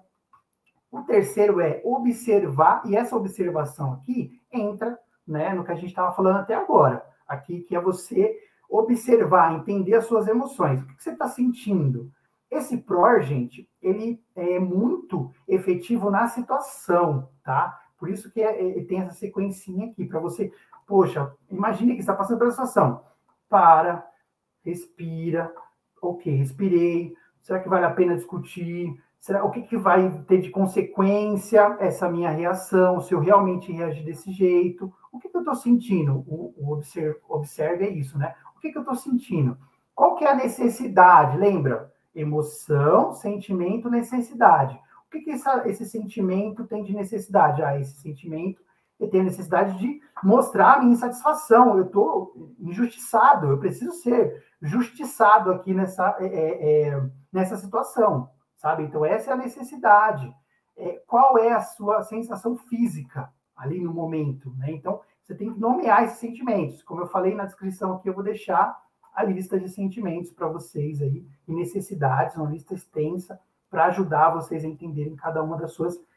O 0.92 1.02
terceiro 1.02 1.60
é 1.60 1.82
observar, 1.84 2.84
e 2.86 2.96
essa 2.96 3.16
observação 3.16 3.94
aqui 3.94 4.40
entra 4.52 4.98
né, 5.28 5.54
no 5.54 5.64
que 5.64 5.72
a 5.72 5.76
gente 5.76 5.88
estava 5.88 6.14
falando 6.14 6.38
até 6.38 6.54
agora, 6.54 7.04
aqui, 7.28 7.62
que 7.62 7.76
é 7.76 7.82
você 7.82 8.38
observar, 8.70 9.54
entender 9.54 9.96
as 9.96 10.06
suas 10.06 10.28
emoções. 10.28 10.82
O 10.82 10.86
que, 10.86 10.96
que 10.96 11.04
você 11.04 11.12
está 11.12 11.28
sentindo? 11.28 12.12
Esse 12.50 12.78
PROR, 12.78 13.22
gente, 13.22 13.68
ele 13.82 14.22
é 14.36 14.60
muito 14.60 15.32
efetivo 15.48 16.10
na 16.12 16.28
situação, 16.28 17.30
tá? 17.44 17.80
Por 17.98 18.10
isso 18.10 18.32
que 18.32 18.42
é, 18.42 18.80
é, 18.80 18.84
tem 18.84 19.00
essa 19.00 19.14
sequencinha 19.14 19.88
aqui, 19.88 20.06
para 20.06 20.20
você, 20.20 20.52
poxa, 20.86 21.34
imagine 21.50 21.94
que 21.94 22.02
está 22.02 22.14
passando 22.14 22.40
pela 22.40 22.52
situação. 22.52 23.04
Para, 23.50 24.06
respira, 24.64 25.52
ok, 26.02 26.34
respirei, 26.36 27.14
será 27.40 27.60
que 27.60 27.70
vale 27.70 27.86
a 27.86 27.92
pena 27.92 28.16
discutir? 28.16 28.94
Será, 29.20 29.44
o 29.44 29.52
que, 29.52 29.62
que 29.62 29.78
vai 29.78 30.24
ter 30.24 30.42
de 30.42 30.50
consequência 30.50 31.78
essa 31.80 32.10
minha 32.10 32.32
reação, 32.32 33.00
se 33.00 33.14
eu 33.14 33.20
realmente 33.20 33.72
reagir 33.72 34.04
desse 34.04 34.32
jeito? 34.32 34.92
O 35.12 35.20
que, 35.20 35.30
que 35.30 35.38
eu 35.38 35.42
estou 35.42 35.56
sentindo? 35.56 36.24
O, 36.28 36.54
o 36.58 36.74
observe, 36.74 37.20
observe, 37.30 37.86
é 37.86 37.90
isso, 37.90 38.18
né? 38.18 38.34
O 38.56 38.60
que, 38.60 38.72
que 38.72 38.78
eu 38.78 38.82
estou 38.82 38.96
sentindo? 38.96 39.58
Qual 39.94 40.16
que 40.16 40.26
é 40.26 40.32
a 40.32 40.36
necessidade? 40.36 41.38
Lembra? 41.38 41.92
Emoção, 42.16 43.14
sentimento, 43.14 43.90
necessidade. 43.90 44.80
O 45.08 45.12
que, 45.12 45.22
que 45.22 45.32
essa, 45.32 45.68
esse 45.68 45.86
sentimento 45.86 46.66
tem 46.66 46.84
de 46.84 46.94
necessidade? 46.94 47.62
Ah, 47.62 47.80
esse 47.80 48.02
sentimento 48.02 48.62
eu 49.02 49.10
tenho 49.10 49.26
necessidade 49.26 49.78
de 49.78 50.00
mostrar 50.24 50.76
a 50.76 50.80
minha 50.80 50.94
insatisfação. 50.94 51.78
Eu 51.78 51.86
estou 51.86 52.54
injustiçado, 52.60 53.48
eu 53.48 53.58
preciso 53.58 53.92
ser 53.92 54.44
justiçado 54.62 55.52
aqui 55.52 55.74
nessa, 55.74 56.16
é, 56.20 56.26
é, 56.26 56.88
é 56.90 57.10
nessa 57.34 57.58
situação 57.58 58.30
sabe? 58.62 58.84
Então, 58.84 59.04
essa 59.04 59.32
é 59.32 59.34
a 59.34 59.38
necessidade. 59.38 60.34
É, 60.78 61.02
qual 61.08 61.38
é 61.38 61.52
a 61.52 61.62
sua 61.62 62.04
sensação 62.04 62.56
física 62.56 63.30
ali 63.56 63.82
no 63.82 63.94
momento, 63.94 64.54
né? 64.56 64.72
Então, 64.72 65.02
você 65.22 65.36
tem 65.36 65.52
que 65.52 65.60
nomear 65.60 66.04
esses 66.04 66.20
sentimentos. 66.20 66.84
Como 66.84 67.02
eu 67.02 67.08
falei 67.08 67.34
na 67.34 67.46
descrição 67.46 67.94
aqui, 67.94 68.08
eu 68.08 68.14
vou 68.14 68.24
deixar 68.24 68.80
a 69.14 69.24
lista 69.24 69.60
de 69.60 69.68
sentimentos 69.68 70.32
para 70.32 70.48
vocês 70.48 71.02
aí, 71.02 71.28
e 71.48 71.54
necessidades, 71.54 72.36
uma 72.38 72.50
lista 72.50 72.74
extensa, 72.74 73.40
para 73.70 73.86
ajudar 73.86 74.30
vocês 74.30 74.64
a 74.64 74.68
entenderem 74.68 75.16
cada 75.16 75.44
uma 75.44 75.58
das 75.58 75.74
suas 75.74 75.96
necessidades 75.96 76.11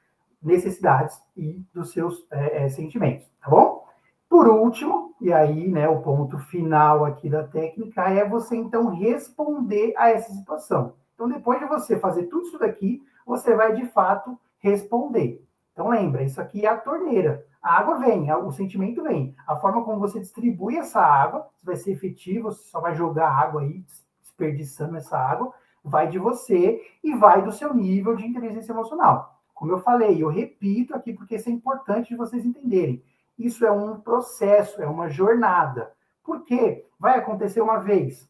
e 1.37 1.65
dos 1.73 1.93
seus 1.93 2.27
é, 2.31 2.65
é, 2.65 2.69
sentimentos, 2.69 3.27
tá 3.41 3.51
bom? 3.51 3.85
Por 4.29 4.49
último, 4.49 5.15
e 5.21 5.33
aí, 5.33 5.69
né, 5.69 5.89
o 5.89 6.03
ponto 6.03 6.39
final 6.39 7.05
aqui 7.05 7.31
da 7.31 7.45
técnica 7.45 8.03
é 8.11 8.29
você 8.29 8.57
então 8.57 8.89
responder 8.89 9.95
a 9.97 10.11
essa 10.11 10.33
situação. 10.33 10.95
Então, 11.15 11.29
depois 11.29 11.61
de 11.61 11.67
você 11.67 11.99
fazer 11.99 12.25
tudo 12.25 12.47
isso 12.49 12.59
daqui, 12.59 13.03
você 13.25 13.55
vai 13.55 13.75
de 13.75 13.87
fato 13.87 14.39
responder. 14.59 15.43
Então, 15.73 15.89
lembra, 15.89 16.23
isso 16.23 16.41
aqui 16.41 16.67
é 16.67 16.69
a 16.69 16.77
torneira. 16.77 17.45
A 17.63 17.79
água 17.79 17.99
vem, 17.99 18.31
o 18.31 18.53
sentimento 18.53 19.03
vem. 19.03 19.35
A 19.47 19.57
forma 19.57 19.83
como 19.85 19.99
você 19.99 20.21
distribui 20.21 20.77
essa 20.77 21.01
água, 21.01 21.49
se 21.57 21.65
vai 21.65 21.77
ser 21.77 21.93
efetivo, 21.93 22.53
você 22.53 22.65
só 22.65 22.81
vai 22.81 22.95
jogar 22.95 23.31
água 23.31 23.63
aí, 23.63 23.85
desperdiçando 24.21 24.97
essa 24.97 25.17
água, 25.17 25.53
vai 25.83 26.09
de 26.09 26.19
você 26.19 26.81
e 27.03 27.15
vai 27.15 27.43
do 27.43 27.53
seu 27.53 27.73
nível 27.73 28.17
de 28.17 28.27
inteligência 28.27 28.73
emocional. 28.73 29.34
Como 29.55 29.73
eu 29.73 29.79
falei, 29.81 30.23
eu 30.23 30.29
repito 30.29 30.95
aqui 30.95 31.13
porque 31.13 31.37
isso 31.37 31.49
é 31.49 31.53
importante 31.53 32.09
de 32.09 32.17
vocês 32.17 32.45
entenderem. 32.45 33.03
Isso 33.39 33.65
é 33.65 33.71
um 33.71 34.01
processo, 34.01 34.83
é 34.83 34.87
uma 34.87 35.09
jornada. 35.09 35.93
Por 36.23 36.45
quê? 36.45 36.87
Vai 36.99 37.19
acontecer 37.19 37.61
uma 37.61 37.79
vez, 37.79 38.29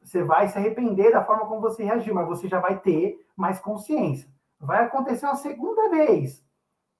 você 0.00 0.22
vai 0.22 0.48
se 0.48 0.56
arrepender 0.56 1.12
da 1.12 1.24
forma 1.24 1.46
como 1.46 1.60
você 1.60 1.82
reagiu, 1.82 2.14
mas 2.14 2.28
você 2.28 2.48
já 2.48 2.60
vai 2.60 2.78
ter 2.78 3.24
mais 3.36 3.58
consciência. 3.58 4.28
Vai 4.60 4.84
acontecer 4.84 5.26
uma 5.26 5.34
segunda 5.34 5.90
vez, 5.90 6.44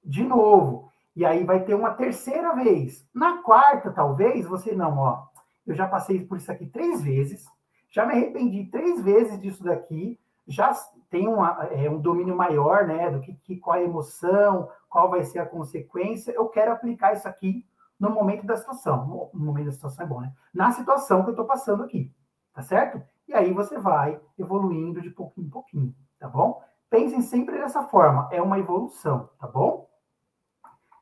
de 0.05 0.25
novo, 0.25 0.91
e 1.15 1.25
aí 1.25 1.45
vai 1.45 1.65
ter 1.65 1.75
uma 1.75 1.93
terceira 1.93 2.55
vez. 2.55 3.07
Na 3.15 3.43
quarta, 3.43 3.91
talvez, 3.91 4.47
você 4.47 4.73
não, 4.75 4.99
ó. 4.99 5.27
Eu 5.67 5.75
já 5.75 5.87
passei 5.87 6.25
por 6.25 6.39
isso 6.39 6.51
aqui 6.51 6.67
três 6.67 7.03
vezes, 7.03 7.47
já 7.91 8.05
me 8.05 8.15
arrependi 8.15 8.65
três 8.65 9.01
vezes 9.01 9.41
disso 9.41 9.63
daqui, 9.63 10.19
já 10.47 10.73
tem 11.11 11.29
uma, 11.29 11.65
é, 11.71 11.89
um 11.89 12.01
domínio 12.01 12.37
maior, 12.37 12.87
né, 12.87 13.11
do 13.11 13.21
que, 13.21 13.35
que 13.35 13.57
qual 13.57 13.77
a 13.77 13.83
emoção, 13.83 14.69
qual 14.89 15.11
vai 15.11 15.25
ser 15.25 15.39
a 15.39 15.47
consequência. 15.47 16.33
Eu 16.33 16.49
quero 16.49 16.73
aplicar 16.73 17.13
isso 17.13 17.29
aqui 17.29 17.67
no 17.99 18.11
momento 18.11 18.47
da 18.47 18.57
situação. 18.57 19.31
No 19.33 19.45
momento 19.45 19.67
da 19.67 19.73
situação 19.73 20.05
é 20.05 20.09
bom, 20.09 20.21
né? 20.21 20.33
Na 20.53 20.73
situação 20.73 21.23
que 21.23 21.29
eu 21.29 21.33
estou 21.33 21.47
passando 21.47 21.83
aqui 21.83 22.13
tá 22.53 22.63
certo? 22.63 23.03
E 23.27 23.35
aí 23.35 23.53
você 23.53 23.79
vai 23.79 24.21
evoluindo 24.39 25.01
de 25.01 25.11
pouquinho 25.11 25.47
em 25.47 25.51
pouquinho, 25.51 25.95
tá 26.19 26.29
bom? 26.29 26.63
Pensem 26.91 27.23
sempre 27.23 27.59
dessa 27.59 27.85
forma, 27.85 28.29
é 28.31 28.43
uma 28.43 28.59
evolução, 28.59 29.31
tá 29.39 29.47
bom? 29.47 29.89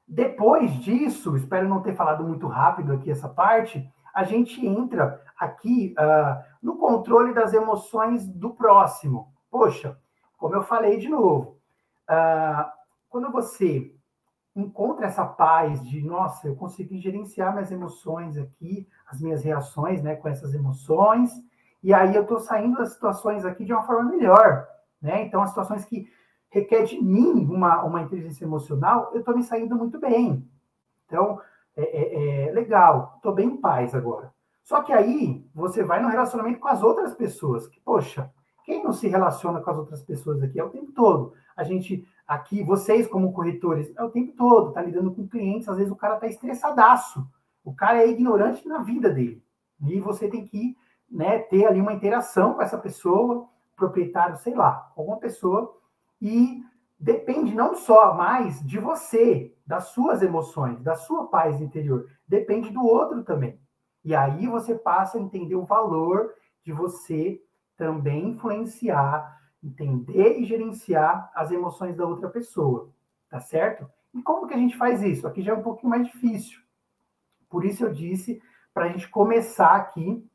Depois 0.06 0.72
disso, 0.74 1.36
espero 1.36 1.68
não 1.68 1.82
ter 1.82 1.94
falado 1.94 2.24
muito 2.24 2.46
rápido 2.46 2.92
aqui 2.92 3.10
essa 3.10 3.28
parte, 3.28 3.88
a 4.14 4.24
gente 4.24 4.64
entra 4.64 5.22
aqui 5.38 5.94
uh, 5.98 6.42
no 6.62 6.76
controle 6.76 7.32
das 7.32 7.52
emoções 7.52 8.26
do 8.26 8.50
próximo. 8.50 9.32
Poxa, 9.50 9.98
como 10.36 10.54
eu 10.54 10.62
falei 10.62 10.98
de 10.98 11.08
novo, 11.08 11.58
uh, 12.08 12.70
quando 13.08 13.30
você 13.30 13.94
encontra 14.54 15.06
essa 15.06 15.24
paz 15.24 15.86
de, 15.88 16.02
nossa, 16.02 16.48
eu 16.48 16.56
consegui 16.56 16.98
gerenciar 16.98 17.52
minhas 17.52 17.70
emoções 17.70 18.36
aqui, 18.36 18.88
as 19.06 19.20
minhas 19.20 19.42
reações 19.42 20.02
né, 20.02 20.16
com 20.16 20.28
essas 20.28 20.54
emoções, 20.54 21.30
e 21.82 21.94
aí 21.94 22.14
eu 22.14 22.22
estou 22.22 22.40
saindo 22.40 22.76
das 22.76 22.92
situações 22.92 23.44
aqui 23.44 23.64
de 23.64 23.72
uma 23.72 23.82
forma 23.84 24.10
melhor, 24.10 24.66
né? 25.00 25.22
Então, 25.22 25.40
as 25.42 25.48
situações 25.48 25.84
que 25.84 26.06
requer 26.50 26.84
de 26.84 27.00
mim 27.00 27.46
uma, 27.46 27.82
uma 27.84 28.02
inteligência 28.02 28.44
emocional, 28.44 29.10
eu 29.14 29.20
estou 29.20 29.34
me 29.34 29.42
saindo 29.42 29.74
muito 29.76 29.98
bem. 29.98 30.46
Então, 31.06 31.40
é, 31.76 31.82
é, 31.82 32.48
é 32.48 32.52
legal, 32.52 33.14
estou 33.16 33.34
bem 33.34 33.48
em 33.48 33.56
paz 33.56 33.94
agora. 33.94 34.32
Só 34.70 34.82
que 34.82 34.92
aí 34.92 35.44
você 35.52 35.82
vai 35.82 36.00
no 36.00 36.08
relacionamento 36.08 36.60
com 36.60 36.68
as 36.68 36.80
outras 36.80 37.12
pessoas, 37.12 37.66
que, 37.66 37.80
poxa, 37.80 38.32
quem 38.64 38.84
não 38.84 38.92
se 38.92 39.08
relaciona 39.08 39.60
com 39.60 39.68
as 39.68 39.76
outras 39.76 40.00
pessoas 40.00 40.40
aqui 40.40 40.60
é 40.60 40.62
o 40.62 40.70
tempo 40.70 40.92
todo? 40.92 41.32
A 41.56 41.64
gente 41.64 42.06
aqui, 42.24 42.62
vocês 42.62 43.08
como 43.08 43.32
corretores, 43.32 43.92
é 43.96 44.04
o 44.04 44.10
tempo 44.10 44.32
todo, 44.36 44.70
tá 44.70 44.80
lidando 44.80 45.12
com 45.12 45.26
clientes, 45.26 45.68
às 45.68 45.76
vezes 45.76 45.90
o 45.90 45.96
cara 45.96 46.20
tá 46.20 46.28
estressadaço. 46.28 47.26
O 47.64 47.74
cara 47.74 47.98
é 47.98 48.08
ignorante 48.08 48.68
na 48.68 48.78
vida 48.78 49.10
dele. 49.10 49.42
E 49.88 49.98
você 49.98 50.28
tem 50.28 50.44
que 50.44 50.76
né, 51.10 51.40
ter 51.40 51.66
ali 51.66 51.80
uma 51.80 51.92
interação 51.92 52.54
com 52.54 52.62
essa 52.62 52.78
pessoa, 52.78 53.48
proprietário, 53.74 54.36
sei 54.36 54.54
lá, 54.54 54.92
alguma 54.96 55.16
pessoa, 55.16 55.76
e 56.22 56.62
depende 56.96 57.56
não 57.56 57.74
só 57.74 58.14
mais 58.14 58.64
de 58.64 58.78
você, 58.78 59.52
das 59.66 59.88
suas 59.88 60.22
emoções, 60.22 60.80
da 60.80 60.94
sua 60.94 61.26
paz 61.26 61.60
interior, 61.60 62.06
depende 62.28 62.70
do 62.70 62.86
outro 62.86 63.24
também. 63.24 63.59
E 64.04 64.14
aí 64.14 64.46
você 64.46 64.74
passa 64.74 65.18
a 65.18 65.20
entender 65.20 65.54
o 65.54 65.64
valor 65.64 66.34
de 66.64 66.72
você 66.72 67.40
também 67.76 68.30
influenciar, 68.30 69.38
entender 69.62 70.38
e 70.38 70.44
gerenciar 70.44 71.30
as 71.34 71.50
emoções 71.50 71.96
da 71.96 72.06
outra 72.06 72.28
pessoa, 72.28 72.90
tá 73.28 73.40
certo? 73.40 73.88
E 74.14 74.22
como 74.22 74.46
que 74.46 74.54
a 74.54 74.58
gente 74.58 74.76
faz 74.76 75.02
isso? 75.02 75.26
Aqui 75.26 75.42
já 75.42 75.52
é 75.52 75.54
um 75.54 75.62
pouquinho 75.62 75.90
mais 75.90 76.06
difícil. 76.06 76.60
Por 77.48 77.64
isso 77.64 77.84
eu 77.84 77.92
disse 77.92 78.42
para 78.72 78.86
a 78.86 78.88
gente 78.88 79.08
começar 79.08 79.74
aqui 79.74 80.26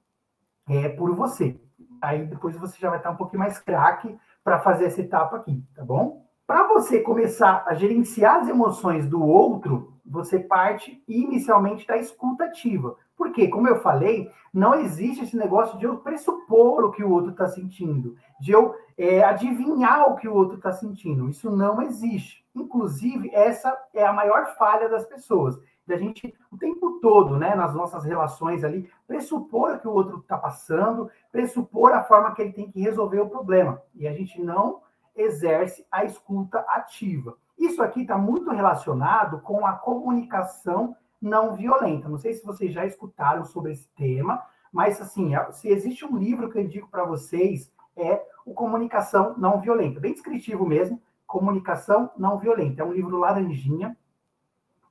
é, 0.67 0.89
por 0.89 1.13
você. 1.15 1.59
Aí 2.01 2.25
depois 2.25 2.57
você 2.57 2.77
já 2.79 2.89
vai 2.89 2.99
estar 2.99 3.11
um 3.11 3.15
pouquinho 3.15 3.39
mais 3.39 3.57
craque 3.59 4.17
para 4.43 4.59
fazer 4.59 4.85
essa 4.85 5.01
etapa 5.01 5.37
aqui, 5.37 5.63
tá 5.73 5.83
bom? 5.83 6.25
Para 6.45 6.67
você 6.67 6.99
começar 6.99 7.63
a 7.65 7.73
gerenciar 7.73 8.41
as 8.41 8.47
emoções 8.47 9.07
do 9.07 9.23
outro, 9.23 9.94
você 10.05 10.39
parte 10.39 11.03
inicialmente 11.07 11.87
da 11.87 11.97
escuta 11.97 12.45
ativa. 12.45 12.95
Porque, 13.17 13.47
como 13.47 13.67
eu 13.67 13.81
falei, 13.81 14.29
não 14.53 14.75
existe 14.75 15.23
esse 15.23 15.37
negócio 15.37 15.77
de 15.79 15.85
eu 15.85 15.97
pressupor 15.97 16.83
o 16.83 16.91
que 16.91 17.03
o 17.03 17.09
outro 17.09 17.31
está 17.31 17.47
sentindo, 17.47 18.15
de 18.39 18.51
eu 18.51 18.75
é, 18.97 19.23
adivinhar 19.23 20.09
o 20.09 20.15
que 20.15 20.27
o 20.27 20.33
outro 20.33 20.57
está 20.57 20.71
sentindo. 20.71 21.29
Isso 21.29 21.49
não 21.49 21.81
existe. 21.81 22.45
Inclusive, 22.53 23.29
essa 23.33 23.75
é 23.93 24.05
a 24.05 24.13
maior 24.13 24.55
falha 24.57 24.89
das 24.89 25.05
pessoas. 25.05 25.59
da 25.87 25.97
gente, 25.97 26.33
o 26.51 26.57
tempo 26.57 26.99
todo, 26.99 27.37
né, 27.37 27.53
nas 27.53 27.75
nossas 27.75 28.03
relações 28.03 28.63
ali, 28.63 28.89
pressupor 29.05 29.77
que 29.79 29.87
o 29.87 29.91
outro 29.91 30.17
está 30.17 30.35
passando, 30.35 31.11
pressupor 31.31 31.91
a 31.93 32.03
forma 32.03 32.33
que 32.33 32.41
ele 32.41 32.53
tem 32.53 32.71
que 32.71 32.81
resolver 32.81 33.19
o 33.19 33.29
problema. 33.29 33.79
E 33.93 34.07
a 34.07 34.13
gente 34.13 34.41
não 34.41 34.81
exerce 35.15 35.85
a 35.91 36.03
escuta 36.03 36.59
ativa. 36.67 37.37
Isso 37.57 37.81
aqui 37.81 38.01
está 38.01 38.17
muito 38.17 38.51
relacionado 38.51 39.39
com 39.39 39.65
a 39.65 39.73
comunicação 39.73 40.95
não 41.21 41.55
violenta. 41.55 42.09
Não 42.09 42.17
sei 42.17 42.33
se 42.33 42.45
vocês 42.45 42.73
já 42.73 42.85
escutaram 42.85 43.45
sobre 43.45 43.71
esse 43.71 43.87
tema, 43.95 44.43
mas 44.71 45.01
assim, 45.01 45.31
se 45.51 45.69
existe 45.69 46.05
um 46.05 46.17
livro 46.17 46.49
que 46.49 46.57
eu 46.57 46.63
indico 46.63 46.89
para 46.89 47.05
vocês, 47.05 47.71
é 47.95 48.21
o 48.45 48.53
Comunicação 48.53 49.33
Não 49.37 49.59
Violenta, 49.59 49.99
bem 49.99 50.13
descritivo 50.13 50.65
mesmo, 50.65 51.01
Comunicação 51.25 52.11
Não 52.17 52.37
Violenta. 52.37 52.81
É 52.81 52.85
um 52.85 52.91
livro 52.91 53.17
laranjinha, 53.17 53.97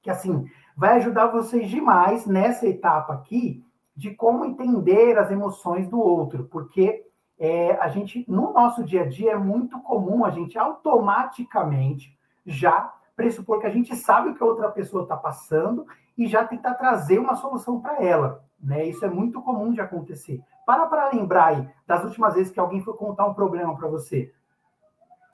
que 0.03 0.11
assim, 0.11 0.51
vai 0.77 0.97
ajudar 0.97 1.27
vocês 1.27 1.69
demais 1.69 2.27
nessa 2.27 2.67
etapa 2.67 3.13
aqui 3.13 3.65
de 3.97 4.11
como 4.13 4.45
entender 4.45 5.17
as 5.19 5.31
emoções 5.31 5.89
do 5.89 6.01
outro, 6.01 6.45
porque 6.45 7.07
é, 7.39 7.73
a 7.73 7.89
gente, 7.89 8.25
no 8.29 8.53
nosso 8.53 8.83
dia 8.83 9.03
a 9.03 9.09
dia, 9.09 9.33
é 9.33 9.39
muito 9.39 9.81
comum 9.81 10.25
a 10.25 10.31
gente 10.31 10.59
automaticamente 10.59 12.17
já 12.45 12.93
pressupor 13.17 13.61
que 13.61 13.67
a 13.67 13.71
gente 13.71 13.95
sabe 13.95 14.31
o 14.31 14.35
que 14.35 14.43
a 14.43 14.47
outra 14.47 14.71
pessoa 14.71 15.05
está 15.05 15.17
passando 15.17 15.87
e 16.17 16.27
já 16.27 16.45
tentar 16.45 16.75
trazer 16.75 17.19
uma 17.19 17.37
solução 17.37 17.81
para 17.81 18.03
ela. 18.03 18.45
Né? 18.61 18.87
Isso 18.87 19.05
é 19.05 19.11
muito 19.11 19.43
comum 19.43 19.73
de 19.73 19.81
acontecer. 19.81 20.41
Para 20.67 20.87
para 20.87 21.11
lembrar 21.11 21.47
aí 21.47 21.69
das 21.87 22.03
últimas 22.05 22.35
vezes 22.35 22.53
que 22.53 22.61
alguém 22.61 22.81
foi 22.81 22.95
contar 22.95 23.27
um 23.27 23.35
problema 23.35 23.77
para 23.77 23.89
você. 23.89 24.33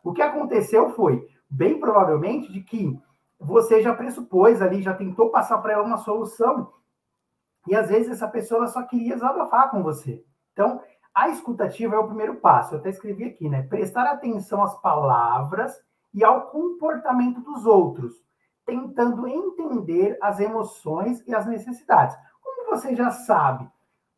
O 0.03 0.13
que 0.13 0.23
aconteceu 0.23 0.91
foi, 0.91 1.29
bem 1.49 1.79
provavelmente, 1.79 2.53
de 2.53 2.61
que 2.61 2.99
você 3.39 3.83
já 3.83 3.95
pressupôs 3.95 4.61
ali, 4.61 4.83
já 4.83 4.95
tentou 4.95 5.31
passar 5.31 5.59
para 5.59 5.73
ela 5.75 5.85
uma 5.85 5.99
solução, 5.99 6.73
e 7.67 7.75
às 7.75 7.89
vezes 7.89 8.13
essa 8.13 8.29
pessoa 8.29 8.67
só 8.67 8.83
queria 8.83 9.15
desabafar 9.15 9.71
com 9.71 9.83
você. 9.83 10.25
Então, 10.53 10.81
a 11.15 11.29
escutativa 11.29 11.95
é 11.95 11.99
o 11.99 12.07
primeiro 12.07 12.37
passo. 12.37 12.75
Eu 12.75 12.79
até 12.79 12.91
escrevi 12.91 13.25
aqui, 13.25 13.49
né? 13.49 13.63
Prestar 13.63 14.05
atenção 14.05 14.63
às 14.63 14.81
palavras 14.81 15.79
e 16.13 16.25
ao 16.25 16.51
comportamento 16.51 17.41
dos 17.41 17.67
outros, 17.67 18.15
tentando 18.65 19.27
entender 19.27 20.19
as 20.21 20.41
emoções 20.41 21.23
e 21.27 21.35
as 21.35 21.47
necessidades. 21.47 22.17
Como 22.43 22.71
você 22.71 22.95
já 22.95 23.11
sabe, 23.11 23.69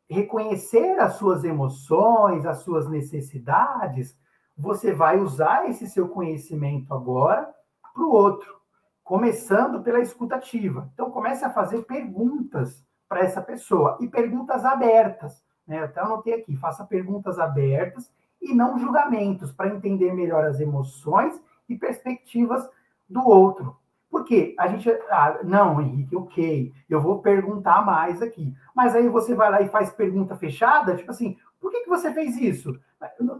reconhecer 0.08 0.98
as 1.00 1.14
suas 1.14 1.44
emoções, 1.44 2.44
as 2.44 2.58
suas 2.58 2.88
necessidades, 2.88 4.16
você 4.56 4.92
vai 4.92 5.18
usar 5.18 5.68
esse 5.68 5.88
seu 5.88 6.08
conhecimento 6.08 6.92
agora 6.92 7.52
para 7.94 8.02
o 8.02 8.10
outro, 8.10 8.54
começando 9.02 9.82
pela 9.82 10.00
escutativa. 10.00 10.90
Então, 10.92 11.10
comece 11.10 11.44
a 11.44 11.50
fazer 11.50 11.82
perguntas 11.82 12.84
para 13.08 13.20
essa 13.20 13.42
pessoa 13.42 13.98
e 14.00 14.08
perguntas 14.08 14.64
abertas. 14.64 15.42
Né? 15.66 15.80
Eu 15.80 15.84
até 15.84 16.00
anotei 16.00 16.34
aqui: 16.34 16.56
faça 16.56 16.84
perguntas 16.84 17.38
abertas 17.38 18.10
e 18.40 18.54
não 18.54 18.78
julgamentos, 18.78 19.52
para 19.52 19.68
entender 19.68 20.12
melhor 20.12 20.44
as 20.44 20.60
emoções 20.60 21.40
e 21.72 21.78
perspectivas 21.78 22.68
do 23.08 23.26
outro. 23.26 23.76
Porque 24.10 24.54
a 24.58 24.68
gente, 24.68 24.90
ah, 25.10 25.40
não, 25.42 25.80
Henrique, 25.80 26.14
ok, 26.14 26.72
eu 26.88 27.00
vou 27.00 27.22
perguntar 27.22 27.84
mais 27.84 28.20
aqui. 28.20 28.54
Mas 28.74 28.94
aí 28.94 29.08
você 29.08 29.34
vai 29.34 29.50
lá 29.50 29.62
e 29.62 29.70
faz 29.70 29.90
pergunta 29.90 30.36
fechada, 30.36 30.96
tipo 30.96 31.10
assim, 31.10 31.38
por 31.58 31.70
que, 31.70 31.80
que 31.80 31.88
você 31.88 32.12
fez 32.12 32.36
isso? 32.36 32.78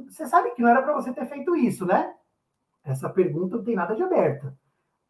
Você 0.09 0.26
sabe 0.26 0.51
que 0.53 0.62
não 0.62 0.70
era 0.70 0.83
para 0.83 0.95
você 0.95 1.12
ter 1.12 1.26
feito 1.26 1.55
isso, 1.55 1.85
né? 1.85 2.14
Essa 2.85 3.09
pergunta 3.11 3.57
não 3.57 3.64
tem 3.64 3.76
nada 3.76 3.95
de 3.95 4.03
aberta, 4.03 4.57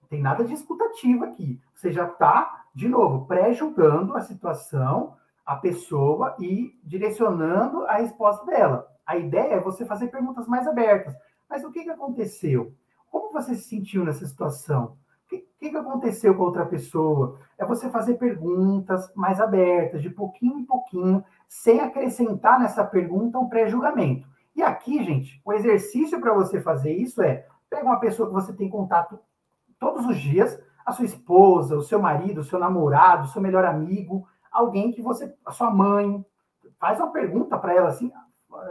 não 0.00 0.08
tem 0.08 0.20
nada 0.20 0.44
de 0.44 0.52
escutativa 0.52 1.26
aqui. 1.26 1.60
Você 1.74 1.92
já 1.92 2.08
está, 2.08 2.64
de 2.74 2.88
novo, 2.88 3.26
pré-julgando 3.26 4.16
a 4.16 4.20
situação, 4.20 5.16
a 5.46 5.56
pessoa 5.56 6.34
e 6.40 6.76
direcionando 6.82 7.86
a 7.86 7.94
resposta 7.94 8.44
dela. 8.46 8.88
A 9.06 9.16
ideia 9.16 9.54
é 9.54 9.60
você 9.60 9.84
fazer 9.84 10.08
perguntas 10.08 10.46
mais 10.46 10.66
abertas. 10.66 11.14
Mas 11.48 11.64
o 11.64 11.70
que, 11.70 11.84
que 11.84 11.90
aconteceu? 11.90 12.74
Como 13.12 13.30
você 13.30 13.54
se 13.54 13.68
sentiu 13.68 14.06
nessa 14.06 14.26
situação? 14.26 14.96
O 15.26 15.28
que, 15.28 15.70
que 15.70 15.76
aconteceu 15.76 16.34
com 16.34 16.44
a 16.44 16.46
outra 16.46 16.64
pessoa? 16.64 17.38
É 17.58 17.64
você 17.66 17.90
fazer 17.90 18.14
perguntas 18.14 19.12
mais 19.14 19.38
abertas, 19.38 20.00
de 20.00 20.08
pouquinho 20.08 20.58
em 20.58 20.64
pouquinho, 20.64 21.22
sem 21.46 21.78
acrescentar 21.80 22.58
nessa 22.58 22.82
pergunta 22.82 23.38
um 23.38 23.50
pré-julgamento. 23.50 24.26
E 24.56 24.62
aqui, 24.62 25.04
gente, 25.04 25.42
o 25.44 25.52
exercício 25.52 26.18
para 26.20 26.32
você 26.32 26.58
fazer 26.62 26.92
isso 26.94 27.22
é 27.22 27.46
pega 27.68 27.84
uma 27.84 28.00
pessoa 28.00 28.28
que 28.28 28.34
você 28.34 28.52
tem 28.54 28.70
contato 28.70 29.18
todos 29.78 30.06
os 30.06 30.18
dias, 30.18 30.58
a 30.84 30.92
sua 30.92 31.04
esposa, 31.04 31.76
o 31.76 31.82
seu 31.82 32.00
marido, 32.00 32.40
o 32.40 32.44
seu 32.44 32.58
namorado, 32.58 33.24
o 33.24 33.28
seu 33.28 33.42
melhor 33.42 33.64
amigo, 33.64 34.26
alguém 34.50 34.90
que 34.90 35.02
você, 35.02 35.34
a 35.44 35.50
sua 35.50 35.70
mãe, 35.70 36.24
faz 36.78 36.98
uma 36.98 37.12
pergunta 37.12 37.58
para 37.58 37.74
ela 37.74 37.88
assim, 37.88 38.10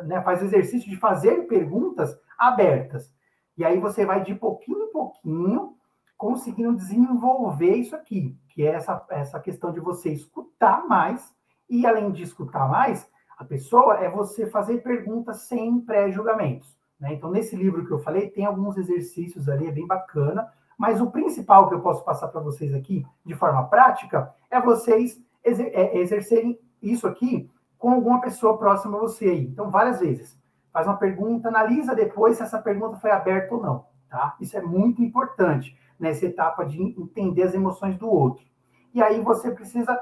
né, 0.04 0.20
faz 0.22 0.42
o 0.42 0.46
exercício 0.46 0.90
de 0.90 0.98
fazer 0.98 1.48
perguntas 1.48 2.20
abertas. 2.38 3.12
E 3.58 3.66
aí 3.66 3.80
você 3.80 4.06
vai 4.06 4.24
de 4.24 4.34
pouquinho 4.36 4.84
em 4.84 4.92
pouquinho 4.92 5.76
conseguindo 6.18 6.76
desenvolver 6.76 7.76
isso 7.76 7.96
aqui, 7.96 8.38
que 8.50 8.62
é 8.62 8.74
essa, 8.74 9.04
essa 9.10 9.40
questão 9.40 9.74
de 9.74 9.80
você 9.80 10.12
escutar 10.12 10.88
mais, 10.88 11.34
e 11.68 11.86
além 11.86 12.12
de 12.12 12.22
escutar 12.22 12.70
mais, 12.70 13.10
a 13.40 13.44
pessoa 13.44 13.96
é 13.96 14.08
você 14.08 14.46
fazer 14.46 14.84
perguntas 14.84 15.48
sem 15.48 15.82
pré-julgamentos. 15.82 16.78
Né? 17.00 17.14
Então, 17.14 17.32
nesse 17.32 17.56
livro 17.56 17.88
que 17.88 17.92
eu 17.92 17.98
falei, 17.98 18.30
tem 18.30 18.46
alguns 18.46 18.78
exercícios 18.78 19.50
ali, 19.50 19.66
é 19.66 19.72
bem 19.72 19.88
bacana, 19.88 20.48
mas 20.78 21.02
o 21.02 21.10
principal 21.10 21.68
que 21.68 21.74
eu 21.74 21.82
posso 21.82 22.06
passar 22.06 22.28
para 22.28 22.42
vocês 22.42 22.74
aqui, 22.74 23.04
de 23.26 23.34
forma 23.34 23.68
prática, 23.68 24.32
é 24.52 24.62
vocês 24.62 25.20
exer 25.44 25.72
é, 25.74 25.98
exercerem 25.98 26.60
isso 26.82 27.08
aqui 27.08 27.50
com 27.80 27.92
alguma 27.92 28.22
pessoa 28.22 28.58
próxima 28.60 28.98
a 28.98 29.02
você 29.02 29.26
aí. 29.26 29.46
Então, 29.46 29.72
várias 29.72 30.00
vezes 30.00 30.40
faz 30.72 30.88
uma 30.88 30.98
pergunta, 30.98 31.50
analisa 31.50 31.96
depois 31.96 32.38
se 32.38 32.44
essa 32.44 32.60
pergunta 32.60 32.98
foi 32.98 33.12
aberta 33.12 33.54
ou 33.56 33.62
não, 33.62 33.86
tá? 34.10 34.36
Isso 34.40 34.58
é 34.58 34.62
muito 34.62 35.02
importante 35.02 35.78
nessa 36.00 36.26
etapa 36.26 36.66
de 36.66 36.82
entender 36.82 37.44
as 37.44 37.54
emoções 37.54 37.98
do 37.98 38.10
outro. 38.10 38.46
E 38.94 39.02
aí 39.02 39.22
você 39.22 39.52
precisa, 39.52 39.98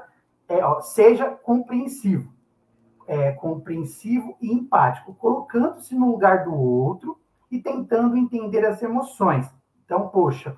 é, 0.48 0.64
ó, 0.64 0.80
seja 0.80 1.30
compreensivo, 1.30 2.32
é, 3.06 3.32
compreensivo 3.32 4.36
e 4.40 4.52
empático, 4.52 5.14
colocando-se 5.14 5.94
no 5.94 6.10
lugar 6.10 6.44
do 6.44 6.54
outro 6.54 7.18
e 7.50 7.60
tentando 7.60 8.16
entender 8.16 8.64
as 8.64 8.82
emoções. 8.82 9.48
Então, 9.84 10.08
poxa, 10.08 10.56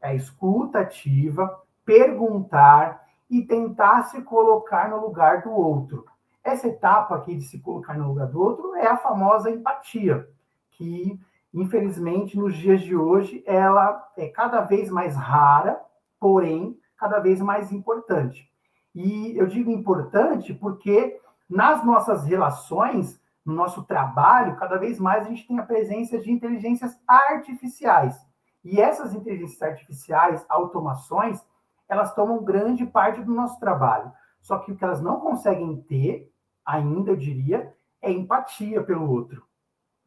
é 0.00 0.14
escuta 0.14 0.80
ativa, 0.80 1.62
perguntar 1.84 3.06
e 3.28 3.42
tentar 3.42 4.04
se 4.04 4.22
colocar 4.22 4.88
no 4.90 5.00
lugar 5.00 5.42
do 5.42 5.52
outro. 5.52 6.04
Essa 6.42 6.68
etapa 6.68 7.14
aqui 7.14 7.36
de 7.36 7.44
se 7.44 7.60
colocar 7.60 7.98
no 7.98 8.08
lugar 8.08 8.28
do 8.28 8.40
outro 8.40 8.74
é 8.74 8.86
a 8.86 8.96
famosa 8.96 9.50
empatia, 9.50 10.28
que 10.70 11.20
infelizmente 11.52 12.38
nos 12.38 12.54
dias 12.56 12.80
de 12.80 12.96
hoje 12.96 13.42
ela 13.46 14.10
é 14.16 14.28
cada 14.28 14.62
vez 14.62 14.90
mais 14.90 15.14
rara, 15.14 15.80
porém 16.18 16.78
cada 16.96 17.18
vez 17.18 17.40
mais 17.40 17.72
importante. 17.72 18.50
E 18.94 19.36
eu 19.36 19.46
digo 19.46 19.70
importante 19.70 20.54
porque 20.54 21.20
nas 21.48 21.84
nossas 21.84 22.24
relações, 22.24 23.20
no 23.44 23.54
nosso 23.54 23.82
trabalho, 23.84 24.56
cada 24.56 24.76
vez 24.76 24.98
mais 24.98 25.26
a 25.26 25.28
gente 25.28 25.46
tem 25.46 25.58
a 25.58 25.66
presença 25.66 26.18
de 26.18 26.30
inteligências 26.30 26.98
artificiais. 27.06 28.16
E 28.64 28.80
essas 28.80 29.14
inteligências 29.14 29.62
artificiais, 29.62 30.44
automações, 30.48 31.44
elas 31.88 32.14
tomam 32.14 32.44
grande 32.44 32.86
parte 32.86 33.20
do 33.22 33.34
nosso 33.34 33.58
trabalho. 33.58 34.12
Só 34.40 34.58
que 34.58 34.70
o 34.70 34.76
que 34.76 34.84
elas 34.84 35.00
não 35.00 35.20
conseguem 35.20 35.76
ter, 35.82 36.29
ainda 36.70 37.10
eu 37.10 37.16
diria, 37.16 37.72
é 38.00 38.10
empatia 38.10 38.82
pelo 38.82 39.10
outro. 39.10 39.44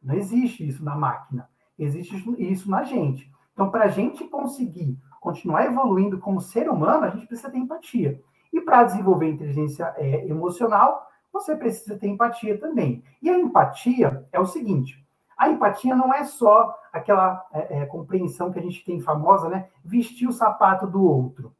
Não 0.02 0.14
existe 0.14 0.66
isso 0.66 0.84
na 0.84 0.94
máquina, 0.94 1.48
existe 1.78 2.16
isso 2.38 2.70
na 2.70 2.84
gente. 2.84 3.30
Então, 3.52 3.70
para 3.70 3.84
a 3.84 3.88
gente 3.88 4.24
conseguir 4.24 4.98
continuar 5.20 5.64
evoluindo 5.64 6.18
como 6.18 6.40
ser 6.40 6.68
humano, 6.68 7.04
a 7.04 7.10
gente 7.10 7.26
precisa 7.26 7.50
ter 7.50 7.58
empatia. 7.58 8.20
E 8.52 8.60
para 8.60 8.84
desenvolver 8.84 9.28
inteligência 9.28 9.94
é, 9.96 10.26
emocional, 10.26 11.06
você 11.32 11.56
precisa 11.56 11.98
ter 11.98 12.08
empatia 12.08 12.58
também. 12.58 13.02
E 13.22 13.30
a 13.30 13.38
empatia 13.38 14.26
é 14.32 14.38
o 14.38 14.46
seguinte: 14.46 15.04
a 15.36 15.48
empatia 15.48 15.96
não 15.96 16.12
é 16.12 16.24
só 16.24 16.74
aquela 16.92 17.44
é, 17.52 17.82
é, 17.82 17.86
compreensão 17.86 18.52
que 18.52 18.58
a 18.58 18.62
gente 18.62 18.84
tem 18.84 19.00
famosa, 19.00 19.48
né? 19.48 19.68
Vestir 19.84 20.28
o 20.28 20.32
sapato 20.32 20.86
do 20.86 21.02
outro. 21.02 21.54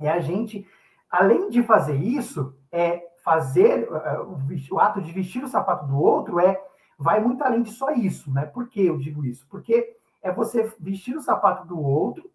É 0.00 0.10
a 0.10 0.20
gente 0.20 0.66
além 1.12 1.50
de 1.50 1.62
fazer 1.62 1.96
isso, 1.96 2.56
é 2.72 3.02
fazer 3.22 3.88
é, 3.90 4.20
o 4.70 4.80
ato 4.80 5.00
de 5.00 5.12
vestir 5.12 5.42
o 5.42 5.48
sapato 5.48 5.86
do 5.86 6.00
outro 6.00 6.40
é 6.40 6.60
vai 6.98 7.20
muito 7.20 7.42
além 7.42 7.62
de 7.62 7.70
só 7.72 7.90
isso, 7.90 8.32
né? 8.32 8.46
Por 8.46 8.68
que 8.68 8.84
eu 8.84 8.98
digo 8.98 9.24
isso? 9.24 9.46
Porque 9.48 9.96
é 10.20 10.30
você 10.32 10.72
vestir 10.78 11.16
o 11.16 11.20
sapato 11.20 11.66
do 11.66 11.80
outro 11.80 12.30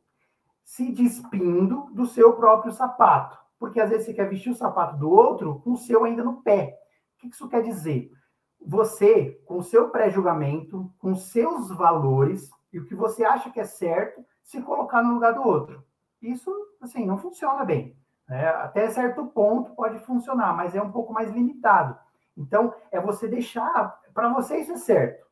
se 0.64 0.92
despindo 0.92 1.90
do 1.94 2.06
seu 2.06 2.34
próprio 2.34 2.74
sapato. 2.74 3.38
Porque 3.58 3.80
às 3.80 3.90
vezes 3.90 4.06
você 4.06 4.14
quer 4.14 4.30
vestir 4.30 4.52
o 4.52 4.56
sapato 4.56 4.98
do 4.98 5.10
outro 5.10 5.62
com 5.64 5.72
o 5.72 5.78
seu 5.78 6.04
ainda 6.04 6.24
no 6.24 6.42
pé. 6.42 6.78
O 7.16 7.22
que 7.22 7.28
isso 7.28 7.48
quer 7.48 7.64
dizer? 7.64 8.12
Você, 8.66 9.42
com 9.46 9.58
o 9.60 9.64
seu 9.64 9.90
pré-julgamento, 9.90 10.92
com 11.00 11.16
seus 11.16 11.70
valores 11.70 12.50
e 12.74 12.80
o 12.80 12.86
que 12.86 12.94
você 12.94 13.24
acha 13.24 13.50
que 13.50 13.60
é 13.60 13.66
certo, 13.66 14.24
se 14.44 14.62
colocar 14.62 15.02
no 15.02 15.14
lugar 15.14 15.34
do 15.34 15.42
outro. 15.42 15.84
Isso, 16.22 16.52
assim, 16.82 17.06
não 17.06 17.18
funciona 17.18 17.64
bem. 17.64 17.96
Né? 18.28 18.48
Até 18.48 18.90
certo 18.90 19.26
ponto 19.28 19.74
pode 19.76 20.00
funcionar, 20.00 20.56
mas 20.56 20.76
é 20.76 20.82
um 20.82 20.92
pouco 20.92 21.14
mais 21.14 21.32
limitado. 21.32 21.98
Então, 22.36 22.74
é 22.92 23.00
você 23.00 23.28
deixar. 23.28 24.00
Para 24.14 24.30
você 24.30 24.58
isso 24.60 24.74
é 24.74 24.78
certo. 24.78 25.26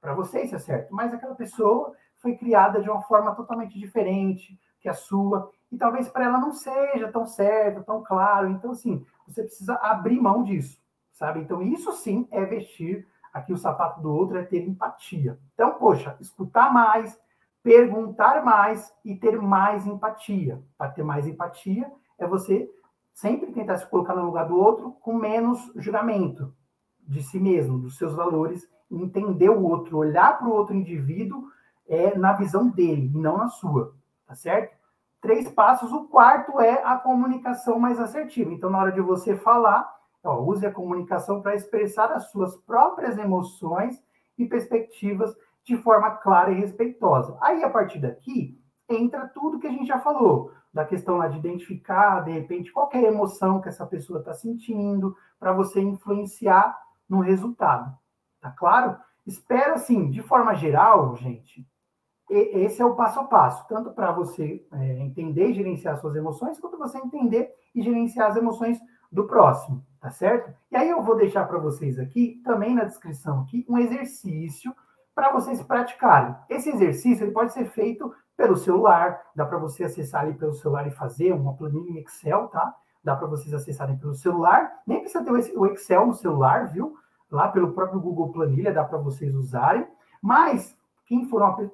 Para 0.00 0.14
você 0.14 0.42
isso 0.42 0.54
é 0.54 0.58
certo. 0.58 0.94
Mas 0.94 1.12
aquela 1.12 1.34
pessoa 1.34 1.92
foi 2.16 2.36
criada 2.36 2.80
de 2.80 2.88
uma 2.88 3.02
forma 3.02 3.34
totalmente 3.34 3.78
diferente 3.78 4.58
que 4.80 4.88
a 4.88 4.94
sua. 4.94 5.50
E 5.70 5.76
talvez 5.76 6.08
para 6.08 6.24
ela 6.24 6.38
não 6.38 6.52
seja 6.52 7.10
tão 7.10 7.26
certo, 7.26 7.82
tão 7.82 8.02
claro. 8.02 8.48
Então, 8.48 8.70
assim, 8.70 9.04
você 9.26 9.42
precisa 9.42 9.74
abrir 9.74 10.20
mão 10.20 10.42
disso, 10.42 10.80
sabe? 11.12 11.40
Então, 11.40 11.60
isso 11.60 11.92
sim 11.92 12.26
é 12.30 12.44
vestir 12.44 13.06
aqui 13.32 13.52
o 13.52 13.58
sapato 13.58 14.00
do 14.00 14.14
outro, 14.14 14.38
é 14.38 14.44
ter 14.44 14.66
empatia. 14.66 15.38
Então, 15.52 15.74
poxa, 15.74 16.16
escutar 16.20 16.72
mais, 16.72 17.20
perguntar 17.62 18.42
mais 18.42 18.94
e 19.04 19.14
ter 19.14 19.38
mais 19.40 19.86
empatia. 19.86 20.62
Para 20.78 20.90
ter 20.90 21.02
mais 21.02 21.26
empatia, 21.26 21.90
é 22.18 22.26
você 22.26 22.68
sempre 23.12 23.52
tentar 23.52 23.78
se 23.78 23.88
colocar 23.88 24.14
no 24.14 24.26
lugar 24.26 24.46
do 24.46 24.56
outro 24.56 24.92
com 25.00 25.14
menos 25.14 25.72
julgamento 25.76 26.54
de 27.00 27.22
si 27.22 27.38
mesmo, 27.38 27.78
dos 27.78 27.96
seus 27.96 28.14
valores, 28.14 28.68
entender 28.90 29.48
o 29.48 29.62
outro, 29.62 29.96
olhar 29.96 30.38
para 30.38 30.48
o 30.48 30.52
outro 30.52 30.74
indivíduo 30.74 31.44
é, 31.88 32.16
na 32.16 32.32
visão 32.32 32.68
dele 32.68 33.10
e 33.14 33.18
não 33.18 33.38
na 33.38 33.48
sua, 33.48 33.94
tá 34.26 34.34
certo? 34.34 34.76
Três 35.20 35.48
passos. 35.48 35.92
O 35.92 36.04
quarto 36.08 36.60
é 36.60 36.82
a 36.84 36.96
comunicação 36.96 37.78
mais 37.78 37.98
assertiva. 37.98 38.52
Então, 38.52 38.70
na 38.70 38.78
hora 38.78 38.92
de 38.92 39.00
você 39.00 39.36
falar, 39.36 39.90
ó, 40.22 40.40
use 40.42 40.66
a 40.66 40.72
comunicação 40.72 41.40
para 41.40 41.54
expressar 41.54 42.12
as 42.12 42.30
suas 42.30 42.56
próprias 42.58 43.16
emoções 43.16 44.02
e 44.36 44.44
perspectivas 44.44 45.34
de 45.64 45.76
forma 45.78 46.10
clara 46.10 46.52
e 46.52 46.60
respeitosa. 46.60 47.36
Aí, 47.40 47.64
a 47.64 47.70
partir 47.70 47.98
daqui, 47.98 48.60
entra 48.88 49.26
tudo 49.28 49.58
que 49.58 49.66
a 49.66 49.72
gente 49.72 49.86
já 49.86 49.98
falou 49.98 50.52
da 50.76 50.84
questão 50.84 51.16
lá 51.16 51.26
de 51.26 51.38
identificar, 51.38 52.20
de 52.20 52.30
repente, 52.30 52.70
qualquer 52.70 53.02
emoção 53.02 53.62
que 53.62 53.68
essa 53.70 53.86
pessoa 53.86 54.18
está 54.18 54.34
sentindo, 54.34 55.16
para 55.40 55.50
você 55.50 55.80
influenciar 55.80 56.78
no 57.08 57.20
resultado. 57.20 57.96
Tá 58.42 58.50
claro? 58.50 58.94
Espero, 59.26 59.72
assim, 59.72 60.10
de 60.10 60.20
forma 60.22 60.54
geral, 60.54 61.16
gente, 61.16 61.66
esse 62.28 62.82
é 62.82 62.84
o 62.84 62.94
passo 62.94 63.20
a 63.20 63.24
passo, 63.24 63.66
tanto 63.66 63.90
para 63.92 64.12
você 64.12 64.62
é, 64.70 64.98
entender 64.98 65.48
e 65.48 65.54
gerenciar 65.54 65.96
suas 65.96 66.14
emoções, 66.14 66.60
quanto 66.60 66.76
você 66.76 66.98
entender 66.98 67.50
e 67.74 67.80
gerenciar 67.80 68.28
as 68.28 68.36
emoções 68.36 68.78
do 69.10 69.26
próximo, 69.26 69.82
tá 69.98 70.10
certo? 70.10 70.52
E 70.70 70.76
aí 70.76 70.90
eu 70.90 71.02
vou 71.02 71.16
deixar 71.16 71.46
para 71.46 71.58
vocês 71.58 71.98
aqui, 71.98 72.42
também 72.44 72.74
na 72.74 72.84
descrição 72.84 73.40
aqui, 73.40 73.64
um 73.66 73.78
exercício 73.78 74.76
para 75.14 75.32
vocês 75.32 75.62
praticarem. 75.62 76.36
Esse 76.50 76.68
exercício 76.68 77.24
ele 77.24 77.32
pode 77.32 77.54
ser 77.54 77.64
feito 77.70 78.12
pelo 78.36 78.56
celular, 78.56 79.20
dá 79.34 79.46
para 79.46 79.58
você 79.58 79.84
acessar 79.84 80.22
ali 80.22 80.34
pelo 80.34 80.52
celular 80.52 80.86
e 80.86 80.90
fazer 80.90 81.32
uma 81.32 81.54
planilha 81.54 81.90
em 81.90 81.98
Excel, 81.98 82.48
tá? 82.48 82.74
Dá 83.02 83.16
para 83.16 83.26
vocês 83.26 83.54
acessarem 83.54 83.96
pelo 83.96 84.14
celular, 84.14 84.82
nem 84.86 85.00
precisa 85.00 85.24
ter 85.24 85.30
o 85.30 85.66
Excel 85.66 86.06
no 86.06 86.14
celular, 86.14 86.66
viu? 86.66 86.96
Lá 87.30 87.48
pelo 87.48 87.72
próprio 87.72 88.00
Google 88.00 88.30
Planilha 88.30 88.72
dá 88.72 88.84
para 88.84 88.98
vocês 88.98 89.34
usarem, 89.34 89.86
mas 90.20 90.76
quem 91.06 91.28
for, 91.28 91.42
uma, 91.42 91.70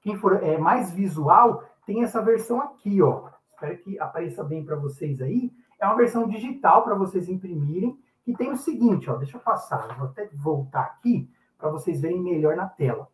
quem 0.00 0.16
for 0.16 0.42
é, 0.42 0.58
mais 0.58 0.92
visual, 0.92 1.64
tem 1.86 2.02
essa 2.02 2.20
versão 2.20 2.60
aqui, 2.60 3.00
ó. 3.02 3.28
Espero 3.50 3.78
que 3.78 3.98
apareça 3.98 4.44
bem 4.44 4.64
para 4.64 4.76
vocês 4.76 5.20
aí. 5.20 5.52
É 5.80 5.86
uma 5.86 5.96
versão 5.96 6.28
digital 6.28 6.82
para 6.82 6.94
vocês 6.94 7.28
imprimirem, 7.28 7.98
que 8.24 8.32
tem 8.34 8.50
o 8.52 8.56
seguinte, 8.56 9.10
ó. 9.10 9.16
Deixa 9.16 9.36
eu 9.36 9.40
passar, 9.40 9.88
eu 9.88 9.96
vou 9.96 10.06
até 10.08 10.28
voltar 10.34 10.82
aqui 10.82 11.28
para 11.58 11.70
vocês 11.70 12.00
verem 12.00 12.22
melhor 12.22 12.56
na 12.56 12.68
tela 12.68 13.08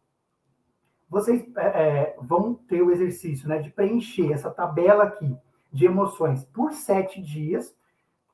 vocês 1.08 1.44
é, 1.56 1.66
é, 1.66 2.16
vão 2.20 2.54
ter 2.54 2.82
o 2.82 2.90
exercício 2.90 3.48
né, 3.48 3.58
de 3.58 3.70
preencher 3.70 4.32
essa 4.32 4.50
tabela 4.50 5.04
aqui 5.04 5.36
de 5.72 5.86
emoções 5.86 6.44
por 6.44 6.72
sete 6.72 7.20
dias. 7.20 7.74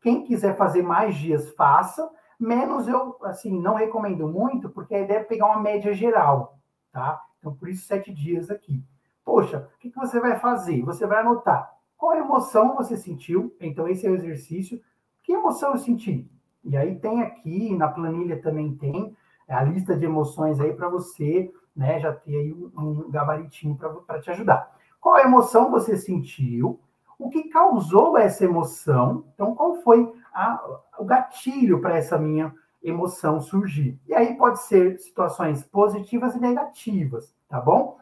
Quem 0.01 0.25
quiser 0.25 0.57
fazer 0.57 0.83
mais 0.83 1.17
dias, 1.17 1.51
faça. 1.55 2.11
Menos 2.39 2.89
eu, 2.89 3.17
assim, 3.23 3.61
não 3.61 3.75
recomendo 3.75 4.27
muito, 4.29 4.69
porque 4.69 4.95
a 4.95 5.01
ideia 5.01 5.19
é 5.19 5.25
pegar 5.25 5.47
uma 5.47 5.63
média 5.63 5.95
geral, 5.95 6.59
tá? 6.93 7.21
Então, 7.39 7.55
por 7.55 7.69
isso, 7.69 7.87
sete 7.87 8.13
dias 8.13 8.51
aqui. 8.51 8.83
Poxa, 9.25 9.69
o 9.75 9.79
que, 9.79 9.91
que 9.91 9.99
você 9.99 10.21
vai 10.21 10.39
fazer? 10.39 10.83
Você 10.83 11.07
vai 11.07 11.21
anotar 11.21 11.75
qual 11.97 12.17
emoção 12.17 12.75
você 12.75 12.97
sentiu. 12.97 13.57
Então, 13.61 13.89
esse 13.89 14.07
é 14.07 14.11
o 14.11 14.15
exercício. 14.15 14.81
Que 15.23 15.33
emoção 15.33 15.71
eu 15.71 15.79
senti? 15.79 16.31
E 16.63 16.77
aí 16.77 16.99
tem 16.99 17.23
aqui, 17.23 17.75
na 17.75 17.89
planilha 17.89 18.43
também 18.43 18.75
tem 18.75 19.17
a 19.49 19.63
lista 19.63 19.97
de 19.97 20.05
emoções 20.05 20.61
aí 20.61 20.73
para 20.75 20.89
você 20.89 21.51
né, 21.77 21.99
já 21.99 22.13
ter 22.13 22.37
aí 22.37 22.53
um, 22.53 22.71
um 22.77 23.11
gabaritinho 23.11 23.77
para 24.07 24.21
te 24.21 24.31
ajudar. 24.31 24.75
Qual 25.01 25.19
emoção 25.19 25.71
você 25.71 25.97
sentiu? 25.97 26.81
O 27.19 27.29
que 27.29 27.45
causou 27.45 28.17
essa 28.17 28.45
emoção? 28.45 29.25
Então, 29.35 29.55
qual 29.55 29.77
foi 29.83 30.13
a, 30.33 30.63
o 30.99 31.05
gatilho 31.05 31.81
para 31.81 31.97
essa 31.97 32.19
minha 32.19 32.55
emoção 32.83 33.41
surgir? 33.41 33.99
E 34.07 34.15
aí 34.15 34.35
pode 34.37 34.61
ser 34.63 34.99
situações 34.99 35.63
positivas 35.65 36.35
e 36.35 36.41
negativas, 36.41 37.35
tá 37.49 37.61
bom? 37.61 37.99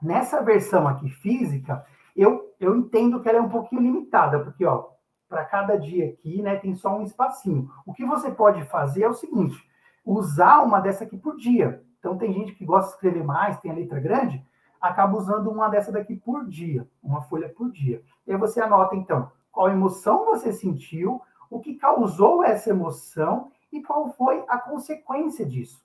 Nessa 0.00 0.42
versão 0.42 0.88
aqui 0.88 1.08
física, 1.08 1.84
eu, 2.16 2.52
eu 2.58 2.76
entendo 2.76 3.20
que 3.20 3.28
ela 3.28 3.38
é 3.38 3.42
um 3.42 3.48
pouquinho 3.48 3.82
limitada, 3.82 4.40
porque, 4.40 4.64
ó, 4.64 4.88
para 5.28 5.44
cada 5.44 5.76
dia 5.76 6.10
aqui, 6.10 6.42
né, 6.42 6.56
tem 6.56 6.74
só 6.74 6.96
um 6.96 7.02
espacinho. 7.02 7.70
O 7.86 7.94
que 7.94 8.04
você 8.04 8.30
pode 8.30 8.64
fazer 8.64 9.04
é 9.04 9.08
o 9.08 9.14
seguinte: 9.14 9.56
usar 10.04 10.60
uma 10.62 10.80
dessa 10.80 11.04
aqui 11.04 11.16
por 11.16 11.36
dia. 11.36 11.82
Então, 12.02 12.18
tem 12.18 12.32
gente 12.32 12.52
que 12.56 12.64
gosta 12.64 12.88
de 12.88 12.94
escrever 12.94 13.22
mais, 13.22 13.60
tem 13.60 13.70
a 13.70 13.74
letra 13.74 14.00
grande, 14.00 14.44
acaba 14.80 15.16
usando 15.16 15.48
uma 15.48 15.68
dessa 15.68 15.92
daqui 15.92 16.16
por 16.16 16.44
dia, 16.48 16.84
uma 17.00 17.22
folha 17.22 17.48
por 17.48 17.70
dia. 17.70 18.02
E 18.26 18.32
aí 18.32 18.36
você 18.36 18.60
anota, 18.60 18.96
então, 18.96 19.30
qual 19.52 19.70
emoção 19.70 20.24
você 20.24 20.52
sentiu, 20.52 21.22
o 21.48 21.60
que 21.60 21.76
causou 21.76 22.42
essa 22.42 22.70
emoção 22.70 23.52
e 23.70 23.80
qual 23.80 24.12
foi 24.14 24.44
a 24.48 24.58
consequência 24.58 25.46
disso. 25.46 25.80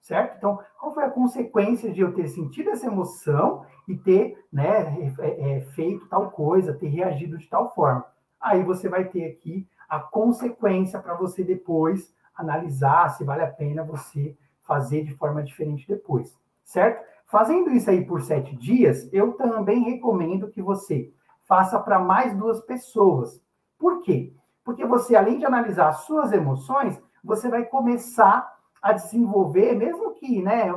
Certo? 0.00 0.36
Então, 0.36 0.58
qual 0.80 0.92
foi 0.92 1.04
a 1.04 1.10
consequência 1.10 1.92
de 1.92 2.00
eu 2.00 2.12
ter 2.12 2.26
sentido 2.26 2.70
essa 2.70 2.88
emoção 2.88 3.64
e 3.86 3.96
ter 3.96 4.44
né, 4.52 5.12
é, 5.20 5.58
é, 5.58 5.60
feito 5.60 6.08
tal 6.08 6.32
coisa, 6.32 6.74
ter 6.74 6.88
reagido 6.88 7.38
de 7.38 7.48
tal 7.48 7.72
forma? 7.72 8.04
Aí 8.40 8.64
você 8.64 8.88
vai 8.88 9.04
ter 9.04 9.26
aqui 9.26 9.64
a 9.88 10.00
consequência 10.00 10.98
para 10.98 11.14
você 11.14 11.44
depois 11.44 12.12
analisar 12.34 13.10
se 13.10 13.22
vale 13.22 13.42
a 13.42 13.46
pena 13.46 13.84
você 13.84 14.36
fazer 14.72 15.04
de 15.04 15.14
forma 15.14 15.42
diferente 15.42 15.86
depois, 15.86 16.34
certo? 16.64 17.04
Fazendo 17.26 17.70
isso 17.70 17.90
aí 17.90 18.02
por 18.06 18.22
sete 18.22 18.56
dias, 18.56 19.06
eu 19.12 19.34
também 19.34 19.82
recomendo 19.82 20.48
que 20.48 20.62
você 20.62 21.12
faça 21.42 21.78
para 21.78 21.98
mais 21.98 22.34
duas 22.34 22.62
pessoas. 22.62 23.38
Por 23.78 24.00
quê? 24.00 24.32
Porque 24.64 24.86
você, 24.86 25.14
além 25.14 25.38
de 25.38 25.44
analisar 25.44 25.88
as 25.88 26.04
suas 26.04 26.32
emoções, 26.32 26.98
você 27.22 27.50
vai 27.50 27.66
começar 27.66 28.50
a 28.80 28.94
desenvolver, 28.94 29.74
mesmo 29.74 30.14
que 30.14 30.40
né, 30.42 30.72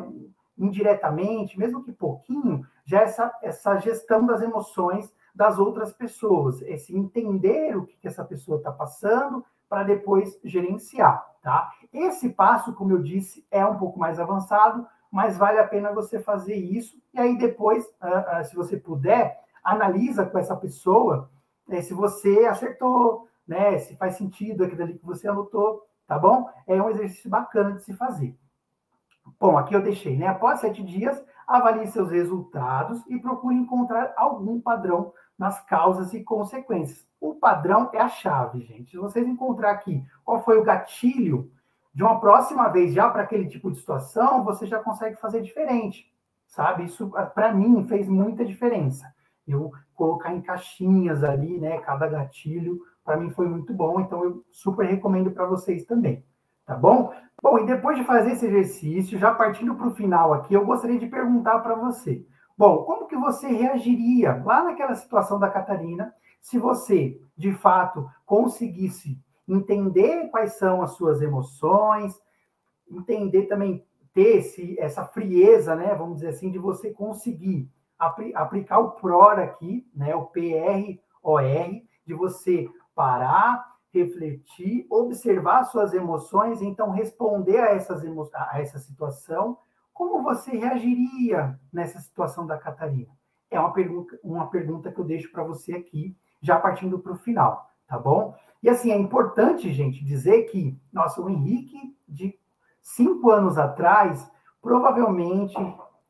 indiretamente, 0.57 1.57
mesmo 1.57 1.81
que 1.81 1.93
pouquinho, 1.93 2.65
já 2.83 2.99
essa, 2.99 3.33
essa 3.41 3.77
gestão 3.77 4.25
das 4.25 4.41
emoções 4.41 5.09
das 5.33 5.57
outras 5.57 5.93
pessoas, 5.93 6.61
esse 6.63 6.93
entender 6.93 7.77
o 7.77 7.85
que, 7.85 7.95
que 7.95 8.07
essa 8.09 8.25
pessoa 8.25 8.57
está 8.57 8.73
passando 8.73 9.43
para 9.69 9.83
depois 9.83 10.37
gerenciar, 10.43 11.25
tá? 11.45 11.71
Esse 11.93 12.29
passo, 12.29 12.73
como 12.73 12.91
eu 12.91 13.03
disse, 13.03 13.45
é 13.51 13.63
um 13.63 13.77
pouco 13.77 13.99
mais 13.99 14.19
avançado, 14.19 14.85
mas 15.11 15.37
vale 15.37 15.59
a 15.59 15.67
pena 15.67 15.93
você 15.93 16.19
fazer 16.19 16.55
isso. 16.55 16.97
E 17.13 17.19
aí 17.19 17.37
depois, 17.37 17.85
uh, 18.01 18.41
uh, 18.41 18.43
se 18.43 18.55
você 18.55 18.75
puder, 18.75 19.39
analisa 19.63 20.25
com 20.25 20.39
essa 20.39 20.55
pessoa 20.55 21.29
né, 21.67 21.81
se 21.81 21.93
você 21.93 22.45
acertou, 22.45 23.27
né? 23.47 23.77
Se 23.79 23.95
faz 23.95 24.15
sentido 24.15 24.63
aquilo 24.63 24.83
ali 24.83 24.97
que 24.97 25.05
você 25.05 25.27
anotou, 25.27 25.83
tá 26.07 26.17
bom? 26.17 26.49
É 26.67 26.81
um 26.81 26.89
exercício 26.89 27.29
bacana 27.29 27.73
de 27.73 27.83
se 27.83 27.93
fazer. 27.93 28.35
Bom, 29.39 29.57
aqui 29.57 29.75
eu 29.75 29.81
deixei, 29.81 30.17
né? 30.17 30.27
Após 30.27 30.59
sete 30.59 30.83
dias, 30.83 31.23
avalie 31.47 31.87
seus 31.87 32.11
resultados 32.11 33.03
e 33.07 33.17
procure 33.19 33.55
encontrar 33.55 34.13
algum 34.15 34.59
padrão 34.59 35.13
nas 35.37 35.63
causas 35.65 36.13
e 36.13 36.23
consequências. 36.23 37.05
O 37.19 37.35
padrão 37.35 37.89
é 37.93 37.99
a 37.99 38.07
chave, 38.07 38.61
gente. 38.61 38.91
Se 38.91 38.97
vocês 38.97 39.27
encontrar 39.27 39.71
aqui 39.71 40.03
qual 40.23 40.43
foi 40.43 40.57
o 40.57 40.63
gatilho, 40.63 41.51
de 41.93 42.03
uma 42.03 42.19
próxima 42.19 42.67
vez, 42.67 42.93
já 42.93 43.09
para 43.09 43.23
aquele 43.23 43.47
tipo 43.47 43.71
de 43.71 43.79
situação, 43.79 44.43
você 44.43 44.65
já 44.65 44.79
consegue 44.79 45.15
fazer 45.15 45.41
diferente, 45.41 46.13
sabe? 46.45 46.83
Isso, 46.83 47.09
para 47.33 47.53
mim, 47.53 47.87
fez 47.87 48.07
muita 48.09 48.43
diferença. 48.43 49.05
Eu 49.47 49.71
colocar 49.95 50.33
em 50.33 50.41
caixinhas 50.41 51.23
ali, 51.23 51.57
né, 51.57 51.77
cada 51.79 52.07
gatilho, 52.07 52.81
para 53.03 53.15
mim 53.15 53.29
foi 53.29 53.47
muito 53.47 53.73
bom, 53.73 54.01
então 54.01 54.23
eu 54.23 54.43
super 54.51 54.85
recomendo 54.85 55.31
para 55.31 55.45
vocês 55.45 55.85
também, 55.85 56.25
tá 56.65 56.75
bom? 56.75 57.13
Bom, 57.41 57.59
e 57.59 57.65
depois 57.65 57.97
de 57.97 58.03
fazer 58.03 58.31
esse 58.31 58.45
exercício, 58.45 59.17
já 59.17 59.33
partindo 59.33 59.75
para 59.75 59.87
o 59.87 59.95
final 59.95 60.33
aqui, 60.33 60.53
eu 60.53 60.65
gostaria 60.65 60.99
de 60.99 61.07
perguntar 61.07 61.59
para 61.59 61.75
você. 61.75 62.25
Bom, 62.57 62.83
como 62.83 63.07
que 63.07 63.15
você 63.15 63.47
reagiria 63.47 64.41
lá 64.45 64.63
naquela 64.63 64.95
situação 64.95 65.39
da 65.39 65.49
Catarina 65.49 66.13
se 66.41 66.57
você, 66.59 67.19
de 67.35 67.53
fato, 67.53 68.09
conseguisse 68.25 69.19
entender 69.47 70.29
quais 70.29 70.53
são 70.53 70.81
as 70.81 70.91
suas 70.91 71.21
emoções, 71.21 72.13
entender 72.89 73.47
também 73.47 73.83
ter 74.13 74.37
esse, 74.37 74.79
essa 74.79 75.03
frieza, 75.05 75.75
né, 75.75 75.93
vamos 75.95 76.17
dizer 76.17 76.29
assim, 76.29 76.51
de 76.51 76.57
você 76.57 76.91
conseguir 76.91 77.69
apl 77.99 78.31
aplicar 78.35 78.79
o 78.79 78.91
PROR 78.91 79.39
aqui, 79.39 79.89
né, 79.93 80.15
o 80.15 80.25
P-R-O-R, 80.27 81.83
de 82.05 82.13
você 82.13 82.69
parar, 82.93 83.75
refletir, 83.91 84.85
observar 84.89 85.63
suas 85.65 85.93
emoções, 85.93 86.61
então 86.61 86.91
responder 86.91 87.59
a, 87.59 87.71
essas 87.71 88.03
emo 88.03 88.29
a 88.33 88.61
essa 88.61 88.79
situação. 88.79 89.57
Como 89.95 90.21
você 90.21 90.51
reagiria 90.57 91.57
nessa 91.71 92.01
situação 92.01 92.45
da 92.45 92.57
Catarina? 92.57 93.13
É 93.49 93.57
uma 93.57 93.71
pergunta, 93.71 94.19
uma 94.21 94.47
pergunta 94.47 94.91
que 94.91 94.99
eu 94.99 95.05
deixo 95.05 95.31
para 95.31 95.41
você 95.41 95.71
aqui, 95.71 96.13
já 96.41 96.59
partindo 96.59 96.99
para 96.99 97.13
o 97.13 97.17
final, 97.17 97.65
tá 97.87 97.97
bom? 97.97 98.35
E 98.61 98.69
assim, 98.69 98.91
é 98.91 98.97
importante, 98.97 99.71
gente, 99.71 100.03
dizer 100.03 100.43
que, 100.47 100.77
nossa, 100.91 101.21
o 101.21 101.29
Henrique, 101.29 101.97
de 102.05 102.37
cinco 102.81 103.31
anos 103.31 103.57
atrás, 103.57 104.29
provavelmente, 104.61 105.55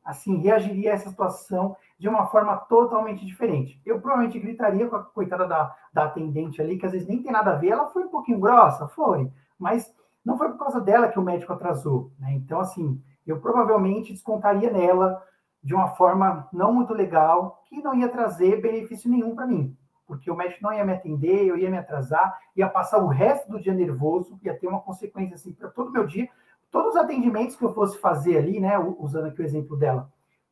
assim, 0.04 0.38
reagiria 0.38 0.90
a 0.90 0.94
essa 0.94 1.08
situação 1.08 1.76
de 1.96 2.08
uma 2.08 2.26
forma 2.26 2.56
totalmente 2.56 3.24
diferente. 3.24 3.80
Eu 3.86 4.00
provavelmente 4.00 4.40
gritaria 4.40 4.88
com 4.88 4.96
a 4.96 5.04
coitada 5.04 5.46
da, 5.46 5.72
da 5.92 6.06
atendente 6.06 6.60
ali, 6.60 6.76
que 6.76 6.86
às 6.86 6.92
vezes 6.92 7.06
nem 7.06 7.22
tem 7.22 7.30
nada 7.30 7.52
a 7.52 7.56
ver, 7.56 7.68
ela 7.68 7.86
foi 7.86 8.02
um 8.02 8.10
pouquinho 8.10 8.40
grossa, 8.40 8.88
foi, 8.88 9.30
mas 9.56 9.94
não 10.24 10.36
foi 10.36 10.48
por 10.48 10.58
causa 10.58 10.80
dela 10.80 11.06
que 11.06 11.20
o 11.20 11.22
médico 11.22 11.52
atrasou, 11.52 12.10
né? 12.18 12.32
Então, 12.32 12.58
assim, 12.58 13.00
eu 13.26 13.40
provavelmente 13.40 14.12
descontaria 14.12 14.70
nela 14.70 15.22
de 15.62 15.74
uma 15.74 15.88
forma 15.88 16.48
não 16.52 16.72
muito 16.72 16.92
legal, 16.92 17.62
que 17.66 17.82
não 17.82 17.94
ia 17.94 18.08
trazer 18.08 18.60
benefício 18.60 19.10
nenhum 19.10 19.34
para 19.34 19.46
mim, 19.46 19.76
porque 20.06 20.30
o 20.30 20.36
médico 20.36 20.62
não 20.62 20.72
ia 20.72 20.84
me 20.84 20.92
atender, 20.92 21.44
eu 21.44 21.56
ia 21.56 21.68
me 21.68 21.76
atrasar, 21.76 22.38
ia 22.54 22.68
passar 22.68 22.98
o 22.98 23.08
resto 23.08 23.50
do 23.50 23.60
dia 23.60 23.74
nervoso, 23.74 24.38
ia 24.42 24.56
ter 24.56 24.68
uma 24.68 24.80
consequência 24.80 25.34
assim 25.34 25.52
para 25.52 25.68
todo 25.68 25.88
o 25.88 25.92
meu 25.92 26.06
dia. 26.06 26.28
Todos 26.70 26.94
os 26.94 26.96
atendimentos 26.96 27.56
que 27.56 27.64
eu 27.64 27.74
fosse 27.74 27.98
fazer 27.98 28.38
ali, 28.38 28.60
né, 28.60 28.78
usando 28.78 29.26
aqui 29.26 29.40
o 29.40 29.44
exemplo 29.44 29.76
dela, 29.76 30.08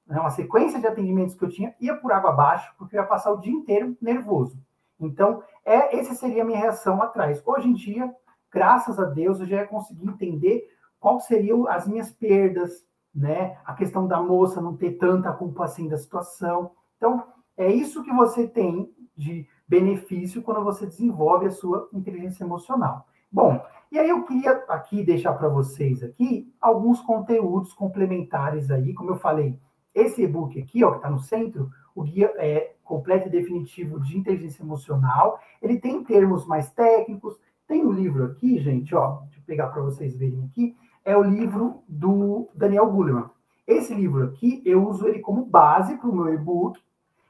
né, 0.06 0.18
uma 0.18 0.30
sequência 0.30 0.80
de 0.80 0.86
atendimentos 0.86 1.34
que 1.36 1.44
eu 1.44 1.48
tinha, 1.50 1.74
ia 1.80 1.94
por 1.94 2.12
água 2.12 2.30
abaixo, 2.30 2.74
porque 2.76 2.96
eu 2.96 3.00
ia 3.00 3.06
passar 3.06 3.30
o 3.32 3.38
dia 3.38 3.52
inteiro 3.52 3.96
nervoso. 4.00 4.58
Então, 4.98 5.42
é, 5.64 5.96
essa 5.96 6.14
seria 6.14 6.42
a 6.42 6.46
minha 6.46 6.58
reação 6.58 7.00
atrás. 7.00 7.42
Hoje 7.44 7.68
em 7.68 7.72
dia, 7.72 8.12
graças 8.50 8.98
a 8.98 9.04
Deus, 9.04 9.38
eu 9.38 9.46
já 9.46 9.56
ia 9.58 9.66
conseguir 9.66 10.08
entender 10.08 10.68
quais 11.04 11.26
seriam 11.26 11.68
as 11.68 11.86
minhas 11.86 12.10
perdas, 12.10 12.82
né? 13.14 13.58
A 13.66 13.74
questão 13.74 14.08
da 14.08 14.22
moça 14.22 14.58
não 14.58 14.74
ter 14.74 14.92
tanta 14.92 15.30
culpa 15.34 15.64
assim 15.64 15.86
da 15.86 15.98
situação. 15.98 16.70
Então, 16.96 17.22
é 17.58 17.70
isso 17.70 18.02
que 18.02 18.10
você 18.10 18.48
tem 18.48 18.90
de 19.14 19.46
benefício 19.68 20.40
quando 20.40 20.64
você 20.64 20.86
desenvolve 20.86 21.44
a 21.44 21.50
sua 21.50 21.90
inteligência 21.92 22.42
emocional. 22.42 23.06
Bom, 23.30 23.62
e 23.92 23.98
aí 23.98 24.08
eu 24.08 24.24
queria 24.24 24.52
aqui 24.66 25.04
deixar 25.04 25.34
para 25.34 25.46
vocês 25.46 26.02
aqui 26.02 26.50
alguns 26.58 27.02
conteúdos 27.02 27.74
complementares 27.74 28.70
aí, 28.70 28.94
como 28.94 29.10
eu 29.10 29.16
falei, 29.16 29.60
esse 29.94 30.22
e-book 30.22 30.58
aqui, 30.58 30.82
ó, 30.84 30.92
que 30.92 30.96
está 30.96 31.10
no 31.10 31.18
centro, 31.18 31.70
o 31.94 32.02
guia 32.02 32.32
é 32.38 32.76
completo 32.82 33.28
e 33.28 33.30
definitivo 33.30 34.00
de 34.00 34.16
inteligência 34.16 34.62
emocional, 34.62 35.38
ele 35.60 35.78
tem 35.78 36.02
termos 36.02 36.46
mais 36.46 36.70
técnicos, 36.70 37.38
tem 37.66 37.84
um 37.84 37.92
livro 37.92 38.24
aqui, 38.24 38.58
gente, 38.58 38.94
ó, 38.94 39.18
deixa 39.24 39.40
eu 39.40 39.44
pegar 39.44 39.68
para 39.68 39.82
vocês 39.82 40.16
verem 40.16 40.44
aqui, 40.44 40.74
é 41.04 41.16
o 41.16 41.22
livro 41.22 41.82
do 41.88 42.48
Daniel 42.54 42.90
Goleman. 42.90 43.30
Esse 43.66 43.94
livro 43.94 44.24
aqui, 44.24 44.62
eu 44.64 44.86
uso 44.86 45.06
ele 45.06 45.20
como 45.20 45.44
base 45.44 45.96
para 45.96 46.08
o 46.08 46.14
meu 46.14 46.32
e-book 46.32 46.80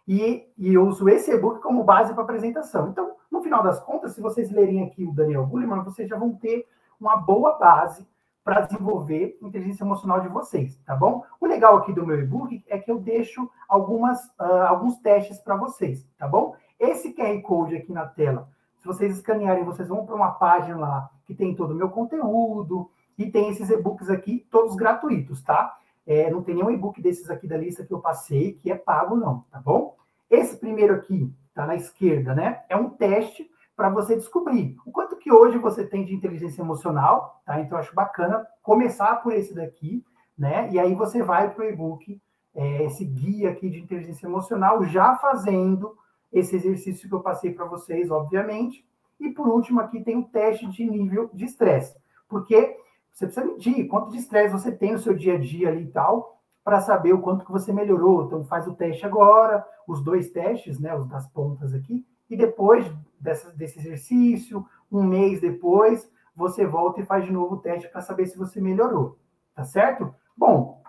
e, 0.07 0.47
e, 0.59 0.75
eu 0.75 0.87
uso 0.87 1.09
esse 1.09 1.33
e-book 1.33 1.61
como 1.61 1.85
base 1.85 2.13
para 2.13 2.23
apresentação. 2.23 2.89
Então, 2.89 3.17
no 3.31 3.43
final 3.43 3.63
das 3.63 3.81
contas, 3.81 4.15
se 4.15 4.21
vocês 4.21 4.51
lerem 4.51 4.83
aqui 4.83 5.05
o 5.05 5.13
Daniel 5.13 5.47
Goleman, 5.47 5.83
vocês 5.83 6.09
já 6.09 6.17
vão 6.17 6.35
ter 6.35 6.67
uma 7.01 7.17
boa 7.17 7.59
base 7.59 8.07
para 8.45 8.61
desenvolver 8.61 9.39
a 9.43 9.47
inteligência 9.47 9.85
emocional 9.85 10.21
de 10.21 10.29
vocês, 10.29 10.77
tá 10.85 10.95
bom? 10.95 11.25
O 11.41 11.47
legal 11.47 11.79
aqui 11.79 11.93
do 11.95 12.07
meu 12.07 12.21
e-book 12.21 12.63
é 12.69 12.79
que 12.79 12.91
eu 12.91 12.99
deixo 12.99 13.51
algumas, 13.67 14.23
uh, 14.39 14.67
alguns 14.69 14.99
testes 14.99 15.39
para 15.39 15.57
vocês, 15.57 16.07
tá 16.19 16.29
bom? 16.29 16.55
Esse 16.79 17.15
QR 17.15 17.41
Code 17.41 17.77
aqui 17.77 17.91
na 17.91 18.05
tela, 18.05 18.47
se 18.77 18.87
vocês 18.87 19.17
escanearem, 19.17 19.65
vocês 19.65 19.89
vão 19.89 20.05
para 20.05 20.15
uma 20.15 20.33
página 20.33 20.77
lá 20.77 21.11
que 21.25 21.35
tem 21.35 21.55
todo 21.55 21.71
o 21.71 21.75
meu 21.75 21.89
conteúdo, 21.89 22.91
e 23.17 23.31
tem 23.31 23.51
esses 23.51 23.71
e-books 23.71 24.11
aqui, 24.11 24.47
todos 24.51 24.77
gratuitos, 24.77 25.43
tá? 25.43 25.77
É, 26.07 26.31
não 26.31 26.43
tem 26.43 26.55
nenhum 26.55 26.71
e-book 26.71 27.01
desses 27.01 27.31
aqui 27.31 27.47
da 27.47 27.57
lista 27.57 27.85
que 27.85 27.93
eu 27.93 28.01
passei 28.01 28.53
que 28.55 28.71
é 28.71 28.75
pago, 28.75 29.17
não, 29.17 29.45
tá 29.51 29.59
bom? 29.59 29.97
Esse 30.31 30.57
primeiro 30.57 30.95
aqui, 30.95 31.33
tá 31.55 31.67
na 31.67 31.77
esquerda, 31.77 32.35
né? 32.35 32.63
É 32.69 32.77
um 32.77 32.91
teste 32.91 33.51
para 33.77 33.89
você 33.89 34.15
descobrir 34.15 34.77
o 34.85 34.93
quanto 34.93 35.17
que 35.17 35.33
hoje 35.33 35.59
você 35.59 35.85
tem 35.85 36.05
de 36.05 36.15
inteligência 36.15 36.63
emocional, 36.63 37.41
tá? 37.45 37.61
Então, 37.61 37.79
acho 37.79 37.95
bacana 37.95 38.47
começar 38.63 39.17
por 39.17 39.33
esse 39.33 39.55
daqui, 39.55 40.05
né? 40.37 40.69
E 40.71 40.79
aí 40.79 40.95
você 40.95 41.23
vai 41.23 41.53
para 41.53 41.65
o 41.65 41.69
e-book, 41.69 42.21
é, 42.55 42.85
esse 42.85 43.05
guia 43.05 43.51
aqui 43.51 43.69
de 43.69 43.81
inteligência 43.81 44.27
emocional, 44.27 44.85
já 44.85 45.17
fazendo 45.17 45.97
esse 46.33 46.55
exercício 46.55 47.09
que 47.09 47.15
eu 47.15 47.21
passei 47.21 47.53
para 47.53 47.65
vocês, 47.65 48.11
obviamente. 48.11 48.85
E 49.19 49.31
por 49.31 49.49
último, 49.49 49.81
aqui 49.81 50.03
tem 50.03 50.19
o 50.19 50.25
teste 50.25 50.67
de 50.67 50.85
nível 50.85 51.31
de 51.33 51.45
estresse, 51.45 51.97
porque 52.29 52.77
você 53.15 53.27
precisa 53.27 53.47
medir 53.47 53.87
quanto 53.87 54.11
de 54.11 54.19
estresse 54.19 54.53
você 54.53 54.73
tem 54.73 54.93
no 54.93 54.99
seu 54.99 55.15
dia 55.15 55.35
a 55.35 55.39
dia 55.39 55.69
ali 55.69 55.85
e 55.85 55.91
tal, 55.91 56.43
para 56.65 56.81
saber 56.81 57.13
o 57.13 57.21
quanto 57.21 57.45
que 57.45 57.53
você 57.53 57.73
melhorou. 57.73 58.25
Então 58.25 58.45
faz 58.45 58.67
o 58.67 58.75
teste 58.75 59.07
agora, 59.07 59.65
os 59.87 60.03
dois 60.03 60.31
testes, 60.31 60.81
né, 60.81 60.95
os 60.97 61.07
das 61.07 61.29
pontas 61.29 61.73
aqui, 61.73 62.05
e 62.29 62.37
depois 62.37 62.91
dessa, 63.21 63.53
desse 63.53 63.79
exercício, 63.79 64.67
um 64.91 65.05
mês 65.05 65.41
depois, 65.41 66.11
você 66.35 66.67
volta 66.67 67.01
e 67.01 67.07
faz 67.07 67.25
de 67.25 67.33
novo 67.33 67.55
o 67.55 67.61
teste 67.61 67.89
para 67.89 68.01
saber 68.01 68.27
se 68.27 68.37
você 68.37 68.61
melhorou. 68.61 69.17
Tá 69.55 69.63
certo? 69.63 70.13
Bom, 70.37 70.83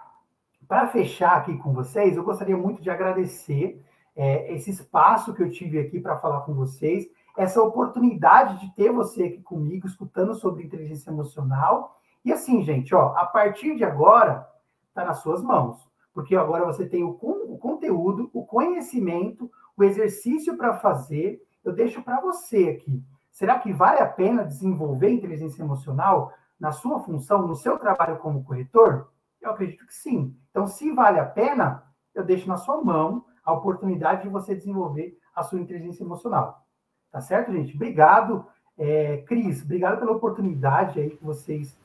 para 0.68 0.88
fechar 0.88 1.38
aqui 1.38 1.56
com 1.58 1.74
vocês, 1.74 2.18
eu 2.18 2.24
gostaria 2.24 2.58
muito 2.58 2.82
de 2.82 2.90
agradecer 2.90 3.86
é, 4.16 4.52
esse 4.52 4.72
espaço 4.72 5.34
que 5.36 5.44
eu 5.44 5.52
tive 5.52 5.78
aqui 5.78 6.00
para 6.00 6.18
falar 6.18 6.42
com 6.42 6.56
vocês, 6.56 7.08
essa 7.38 7.62
oportunidade 7.62 8.62
de 8.62 8.74
ter 8.74 8.92
você 8.92 9.26
aqui 9.26 9.44
comigo, 9.44 9.86
escutando 9.86 10.34
sobre 10.34 10.64
inteligência 10.64 11.12
emocional 11.12 11.96
e 12.26 12.34
assim, 12.34 12.64
gente, 12.64 12.94
ó, 12.96 13.16
a 13.16 13.26
partir 13.26 13.76
de 13.76 13.84
agora, 13.84 14.50
está 14.90 15.06
nas 15.06 15.20
suas 15.20 15.44
mãos. 15.44 15.88
Porque 16.12 16.36
agora 16.36 16.66
você 16.66 16.88
tem 16.88 17.04
o, 17.04 17.12
o 17.12 17.58
conteúdo, 17.60 18.32
o 18.34 18.44
conhecimento, 18.44 19.52
o 19.78 19.84
exercício 19.84 20.58
para 20.58 20.74
fazer. 20.74 21.40
Eu 21.64 21.72
deixo 21.72 22.02
para 22.02 22.20
você 22.20 22.70
aqui. 22.70 23.04
Será 23.32 23.60
que 23.60 23.72
vale 23.72 24.00
a 24.00 24.08
pena 24.08 24.44
desenvolver 24.44 25.10
inteligência 25.10 25.62
emocional 25.62 26.34
na 26.60 26.72
sua 26.72 27.00
função, 27.00 27.46
no 27.46 27.56
seu 27.56 27.78
trabalho 27.78 28.18
como 28.18 28.44
corretor? 28.44 29.12
Eu 29.40 29.52
acredito 29.52 29.86
que 29.86 29.94
sim. 29.94 30.36
Então, 30.50 30.66
se 30.66 30.92
vale 30.94 31.20
a 31.20 31.26
pena, 31.26 31.84
eu 32.16 32.24
deixo 32.24 32.48
na 32.48 32.58
sua 32.58 32.82
mão 32.82 33.26
a 33.44 33.54
oportunidade 33.54 34.24
de 34.24 34.30
você 34.30 34.56
desenvolver 34.56 35.16
a 35.36 35.44
sua 35.44 35.60
inteligência 35.60 36.04
emocional. 36.04 36.66
Tá 37.12 37.22
certo, 37.22 37.52
gente? 37.52 37.76
Obrigado, 37.76 38.48
é, 38.78 39.18
Cris. 39.28 39.62
Obrigado 39.62 40.00
pela 40.00 40.14
oportunidade 40.14 41.00
aí 41.00 41.10
que 41.12 41.24
vocês 41.24 41.78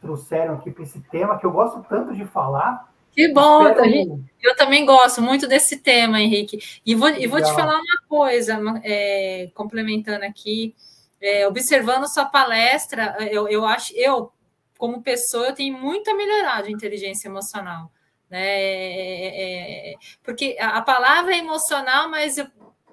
trouxeram 0.00 0.54
aqui 0.54 0.70
para 0.70 0.82
esse 0.82 1.00
tema, 1.00 1.38
que 1.38 1.46
eu 1.46 1.50
gosto 1.50 1.84
tanto 1.88 2.14
de 2.14 2.24
falar. 2.24 2.92
Que 3.12 3.32
bom, 3.32 3.66
Espero... 3.66 4.24
eu 4.42 4.56
também 4.56 4.84
gosto 4.84 5.22
muito 5.22 5.48
desse 5.48 5.78
tema, 5.78 6.20
Henrique. 6.20 6.58
E 6.84 6.94
vou, 6.94 7.08
e 7.08 7.26
vou 7.26 7.42
te 7.42 7.52
falar 7.54 7.76
uma 7.76 8.08
coisa, 8.08 8.60
é, 8.84 9.50
complementando 9.54 10.24
aqui, 10.24 10.74
é, 11.20 11.48
observando 11.48 12.06
sua 12.06 12.26
palestra, 12.26 13.16
eu, 13.30 13.48
eu 13.48 13.64
acho, 13.64 13.92
eu, 13.96 14.30
como 14.76 15.02
pessoa, 15.02 15.46
eu 15.46 15.54
tenho 15.54 15.78
muito 15.78 16.10
a 16.10 16.14
melhorar 16.14 16.62
de 16.62 16.72
inteligência 16.72 17.28
emocional. 17.28 17.90
Né? 18.28 18.44
É, 18.44 19.26
é, 19.26 19.92
é 19.92 19.94
porque 20.22 20.56
a, 20.60 20.76
a 20.78 20.82
palavra 20.82 21.34
é 21.34 21.38
emocional, 21.38 22.10
mas 22.10 22.36
eu, 22.36 22.46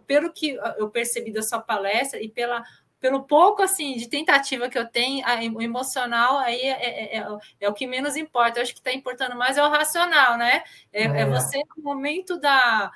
pelo 0.07 0.31
que 0.31 0.57
eu 0.77 0.89
percebi 0.89 1.31
da 1.31 1.41
sua 1.41 1.59
palestra 1.59 2.21
e 2.21 2.29
pela 2.29 2.63
pelo 3.03 3.23
pouco 3.23 3.61
assim 3.61 3.97
de 3.97 4.07
tentativa 4.07 4.69
que 4.69 4.79
eu 4.79 4.87
tenho, 4.87 5.25
a, 5.27 5.35
o 5.53 5.61
emocional 5.61 6.37
aí 6.37 6.61
é, 6.61 7.17
é, 7.17 7.17
é, 7.17 7.27
é, 7.59 7.69
o 7.69 7.73
que 7.73 7.85
menos 7.85 8.15
importa. 8.15 8.59
Eu 8.59 8.63
acho 8.63 8.73
que 8.73 8.79
está 8.79 8.93
importando 8.93 9.35
mais 9.35 9.57
é 9.57 9.61
o 9.61 9.69
racional, 9.69 10.37
né? 10.37 10.63
É, 10.93 11.03
é, 11.03 11.19
é. 11.19 11.25
você 11.25 11.61
no 11.75 11.83
momento 11.83 12.39
da, 12.39 12.89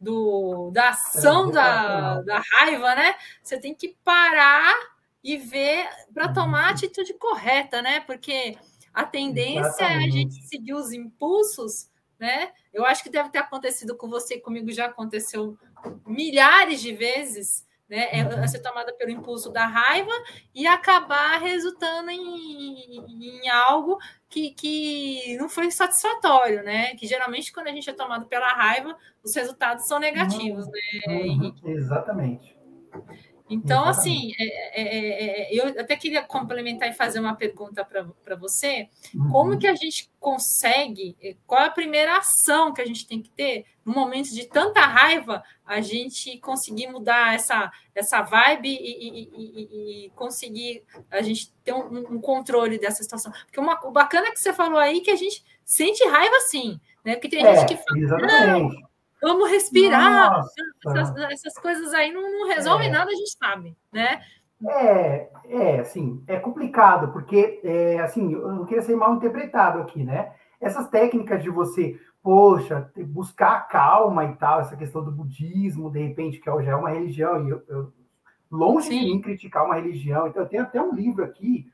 do, 0.00 0.70
da 0.70 0.88
ação 0.88 1.50
da, 1.50 2.22
da 2.22 2.38
raiva, 2.38 2.94
né? 2.94 3.14
Você 3.42 3.58
tem 3.58 3.74
que 3.74 3.94
parar 4.02 4.74
e 5.22 5.36
ver 5.36 5.86
para 6.14 6.28
uhum. 6.28 6.32
tomar 6.32 6.68
a 6.68 6.70
atitude 6.70 7.12
correta, 7.12 7.82
né? 7.82 8.00
Porque 8.00 8.56
a 8.94 9.04
tendência 9.04 9.84
é 9.84 9.96
a 9.98 10.08
gente 10.08 10.42
seguir 10.46 10.72
os 10.72 10.94
impulsos, 10.94 11.90
né? 12.18 12.52
Eu 12.72 12.86
acho 12.86 13.02
que 13.02 13.10
deve 13.10 13.28
ter 13.28 13.40
acontecido 13.40 13.98
com 13.98 14.08
você, 14.08 14.40
comigo 14.40 14.72
já 14.72 14.86
aconteceu 14.86 15.58
milhares 16.06 16.80
de 16.80 16.94
vezes 16.94 17.70
né? 17.88 18.08
É, 18.10 18.46
ser 18.46 18.60
tomada 18.60 18.92
pelo 18.92 19.10
impulso 19.10 19.50
da 19.50 19.66
raiva 19.66 20.12
e 20.54 20.66
acabar 20.66 21.38
resultando 21.38 22.10
em, 22.10 23.42
em 23.42 23.48
algo 23.50 23.98
que, 24.28 24.50
que 24.50 25.36
não 25.36 25.48
foi 25.48 25.70
satisfatório, 25.70 26.62
né? 26.62 26.94
Que 26.96 27.06
geralmente, 27.06 27.52
quando 27.52 27.68
a 27.68 27.72
gente 27.72 27.88
é 27.88 27.92
tomado 27.92 28.26
pela 28.26 28.52
raiva, 28.52 28.96
os 29.22 29.34
resultados 29.34 29.86
são 29.86 29.98
negativos, 29.98 30.66
uhum. 30.66 30.72
né, 30.72 31.22
uhum. 31.24 31.54
Exatamente. 31.64 32.56
Então, 33.52 33.84
assim, 33.84 34.32
é, 34.38 34.82
é, 34.82 35.52
é, 35.52 35.54
eu 35.54 35.80
até 35.80 35.94
queria 35.96 36.22
complementar 36.22 36.88
e 36.88 36.94
fazer 36.94 37.20
uma 37.20 37.34
pergunta 37.34 37.84
para 37.84 38.36
você. 38.36 38.88
Uhum. 39.14 39.30
Como 39.30 39.58
que 39.58 39.66
a 39.66 39.74
gente 39.74 40.10
consegue, 40.18 41.16
qual 41.46 41.62
é 41.62 41.66
a 41.66 41.70
primeira 41.70 42.16
ação 42.16 42.72
que 42.72 42.80
a 42.80 42.86
gente 42.86 43.06
tem 43.06 43.20
que 43.20 43.30
ter 43.30 43.66
no 43.84 43.92
momento 43.92 44.32
de 44.32 44.46
tanta 44.46 44.80
raiva, 44.80 45.42
a 45.66 45.80
gente 45.80 46.38
conseguir 46.38 46.86
mudar 46.86 47.34
essa, 47.34 47.70
essa 47.94 48.22
vibe 48.22 48.68
e, 48.68 48.74
e, 48.74 49.30
e, 49.34 50.06
e 50.06 50.10
conseguir 50.10 50.84
a 51.10 51.20
gente 51.20 51.52
ter 51.64 51.72
um, 51.72 52.14
um, 52.14 52.20
controle 52.20 52.78
dessa 52.78 53.02
situação? 53.02 53.32
Porque 53.44 53.60
uma, 53.60 53.78
o 53.84 53.90
bacana 53.90 54.30
que 54.30 54.40
você 54.40 54.52
falou 54.52 54.78
aí 54.78 54.98
é 54.98 55.00
que 55.00 55.10
a 55.10 55.16
gente 55.16 55.44
sente 55.64 56.04
raiva 56.08 56.38
sim, 56.48 56.80
né? 57.04 57.16
Porque 57.16 57.28
tem 57.28 57.44
gente 57.44 57.66
que 57.66 57.76
fala, 57.76 57.98
exatamente. 57.98 58.76
não, 58.76 58.91
Vamos 59.22 59.50
respirar. 59.50 60.42
Essas, 60.84 61.16
essas, 61.30 61.54
coisas 61.54 61.94
aí 61.94 62.12
não, 62.12 62.22
não 62.22 62.48
resolvem 62.48 62.88
é. 62.88 62.90
nada, 62.90 63.10
a 63.10 63.14
gente 63.14 63.36
sabe, 63.38 63.76
né? 63.92 64.20
É, 64.68 65.28
é, 65.44 65.80
assim, 65.80 66.22
é 66.26 66.38
complicado, 66.38 67.12
porque, 67.12 67.60
é, 67.64 68.00
assim, 68.00 68.32
eu 68.32 68.52
não 68.52 68.64
queria 68.64 68.82
ser 68.82 68.96
mal 68.96 69.14
interpretado 69.14 69.80
aqui, 69.80 70.04
né? 70.04 70.32
Essas 70.60 70.88
técnicas 70.88 71.42
de 71.42 71.50
você, 71.50 71.98
poxa, 72.22 72.90
buscar 73.06 73.56
a 73.56 73.60
calma 73.60 74.24
e 74.24 74.34
tal, 74.34 74.60
essa 74.60 74.76
questão 74.76 75.04
do 75.04 75.10
budismo, 75.10 75.90
de 75.90 76.00
repente, 76.00 76.40
que 76.40 76.50
já 76.62 76.72
é 76.72 76.76
uma 76.76 76.90
religião, 76.90 77.46
e 77.46 77.50
eu, 77.50 77.62
eu 77.68 77.92
longe 78.50 78.88
Sim. 78.88 79.00
de 79.00 79.06
mim 79.06 79.20
criticar 79.20 79.64
uma 79.64 79.74
religião, 79.76 80.26
então 80.26 80.42
eu 80.42 80.48
tenho 80.48 80.62
até 80.62 80.80
um 80.80 80.94
livro 80.94 81.24
aqui 81.24 81.66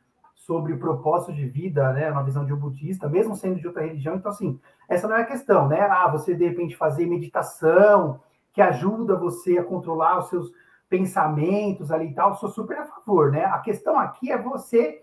sobre 0.49 0.73
o 0.73 0.79
propósito 0.79 1.35
de 1.35 1.47
vida, 1.47 1.93
né, 1.93 2.11
uma 2.11 2.25
visão 2.25 2.43
de 2.43 2.55
um 2.55 2.57
budista, 2.57 3.07
mesmo 3.07 3.37
sendo 3.37 3.61
de 3.61 3.67
outra 3.67 3.83
religião. 3.83 4.17
Então, 4.17 4.31
assim, 4.31 4.59
essa 4.89 5.07
não 5.07 5.15
é 5.15 5.21
a 5.21 5.27
questão, 5.27 5.69
né? 5.69 5.83
Ah, 5.83 6.09
você 6.09 6.35
de 6.35 6.43
repente 6.43 6.75
fazer 6.75 7.05
meditação, 7.05 8.19
que 8.55 8.63
ajuda 8.63 9.15
você 9.15 9.59
a 9.59 9.63
controlar 9.63 10.19
os 10.19 10.31
seus 10.31 10.51
pensamentos 10.89 11.93
ali 11.93 12.07
e 12.07 12.15
tal, 12.15 12.35
sou 12.35 12.49
super 12.49 12.79
a 12.79 12.87
favor, 12.87 13.31
né? 13.31 13.45
A 13.45 13.59
questão 13.59 13.99
aqui 13.99 14.33
é 14.33 14.41
você 14.41 15.03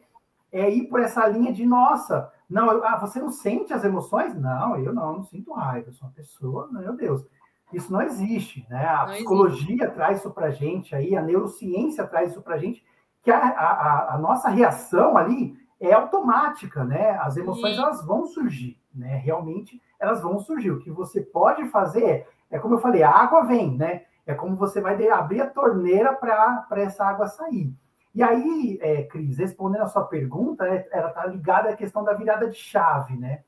é, 0.51 0.67
ir 0.67 0.87
por 0.87 0.99
essa 0.99 1.27
linha 1.27 1.53
de, 1.53 1.63
nossa, 1.63 2.33
não, 2.49 2.71
eu, 2.71 2.83
ah, 2.83 2.97
você 2.97 3.19
não 3.19 3.29
sente 3.29 3.71
as 3.71 3.83
emoções? 3.83 4.33
Não, 4.33 4.75
eu 4.79 4.91
não, 4.91 5.17
não 5.17 5.23
sinto 5.25 5.53
raiva, 5.53 5.89
eu 5.89 5.93
sou 5.93 6.07
uma 6.07 6.13
pessoa, 6.15 6.67
meu 6.71 6.95
Deus. 6.95 7.23
Isso 7.71 7.93
não 7.93 8.01
existe, 8.01 8.65
né? 8.67 8.83
A 8.83 9.05
não 9.05 9.13
psicologia 9.13 9.75
existe. 9.75 9.93
traz 9.93 10.17
isso 10.17 10.31
pra 10.31 10.49
gente 10.49 10.95
aí, 10.95 11.15
a 11.15 11.21
neurociência 11.21 12.03
traz 12.07 12.31
isso 12.31 12.41
pra 12.41 12.57
gente, 12.57 12.83
que 13.25 13.31
a, 13.31 13.39
a, 13.39 14.13
a 14.13 14.17
nossa 14.19 14.49
reação 14.49 15.17
ali 15.17 15.57
é 15.81 15.91
automática, 15.91 16.83
né? 16.83 17.17
As 17.17 17.35
emoções 17.35 17.75
elas 17.75 18.05
vão 18.05 18.27
surgir, 18.27 18.79
né? 18.93 19.17
Realmente 19.17 19.81
elas 19.99 20.21
vão 20.21 20.39
surgir. 20.39 20.69
O 20.69 20.79
que 20.79 20.91
você 20.91 21.21
pode 21.21 21.67
fazer 21.69 22.05
é, 22.05 22.27
é 22.51 22.59
como 22.59 22.75
eu 22.75 22.79
falei, 22.79 23.01
a 23.01 23.09
água 23.09 23.43
vem, 23.43 23.75
né? 23.75 24.03
É 24.27 24.35
como 24.35 24.55
você 24.55 24.79
vai 24.79 25.09
abrir 25.09 25.41
a 25.41 25.49
torneira 25.49 26.13
para 26.13 26.67
essa 26.75 27.03
água 27.03 27.25
sair. 27.25 27.73
E 28.13 28.21
aí, 28.21 28.77
é, 28.79 29.01
Cris, 29.03 29.39
respondendo 29.39 29.81
a 29.81 29.87
sua 29.87 30.05
pergunta, 30.05 30.67
é, 30.67 30.87
ela 30.91 31.09
está 31.09 31.25
ligada 31.25 31.69
à 31.69 31.75
questão 31.75 32.03
da 32.03 32.13
virada 32.13 32.47
de 32.47 32.57
chave, 32.57 33.17
né? 33.17 33.43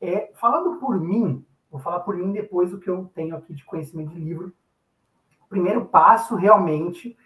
É, 0.00 0.32
falando 0.34 0.80
por 0.80 1.00
mim, 1.00 1.46
vou 1.70 1.80
falar 1.80 2.00
por 2.00 2.16
mim 2.16 2.32
depois 2.32 2.72
o 2.72 2.80
que 2.80 2.90
eu 2.90 3.08
tenho 3.14 3.36
aqui 3.36 3.54
de 3.54 3.64
conhecimento 3.64 4.10
de 4.10 4.18
livro. 4.18 4.52
O 5.46 5.48
primeiro 5.48 5.84
passo 5.84 6.34
realmente 6.34 7.16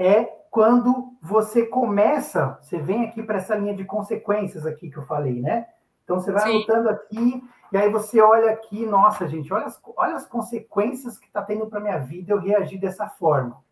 é 0.00 0.24
quando 0.50 1.14
você 1.20 1.66
começa, 1.66 2.58
você 2.62 2.78
vem 2.78 3.04
aqui 3.04 3.22
para 3.22 3.36
essa 3.36 3.54
linha 3.54 3.74
de 3.74 3.84
consequências 3.84 4.64
aqui 4.64 4.90
que 4.90 4.96
eu 4.96 5.02
falei, 5.02 5.42
né? 5.42 5.66
Então 6.02 6.18
você 6.18 6.32
vai 6.32 6.42
Sim. 6.42 6.56
anotando 6.56 6.88
aqui, 6.88 7.44
e 7.70 7.76
aí 7.76 7.90
você 7.90 8.18
olha 8.20 8.50
aqui, 8.50 8.86
nossa, 8.86 9.28
gente, 9.28 9.52
olha 9.52 9.66
as, 9.66 9.78
olha 9.96 10.16
as 10.16 10.26
consequências 10.26 11.18
que 11.18 11.26
está 11.26 11.42
tendo 11.42 11.66
para 11.66 11.80
minha 11.80 11.98
vida 11.98 12.32
eu 12.32 12.40
reagir 12.40 12.80
dessa 12.80 13.06
forma. 13.06 13.62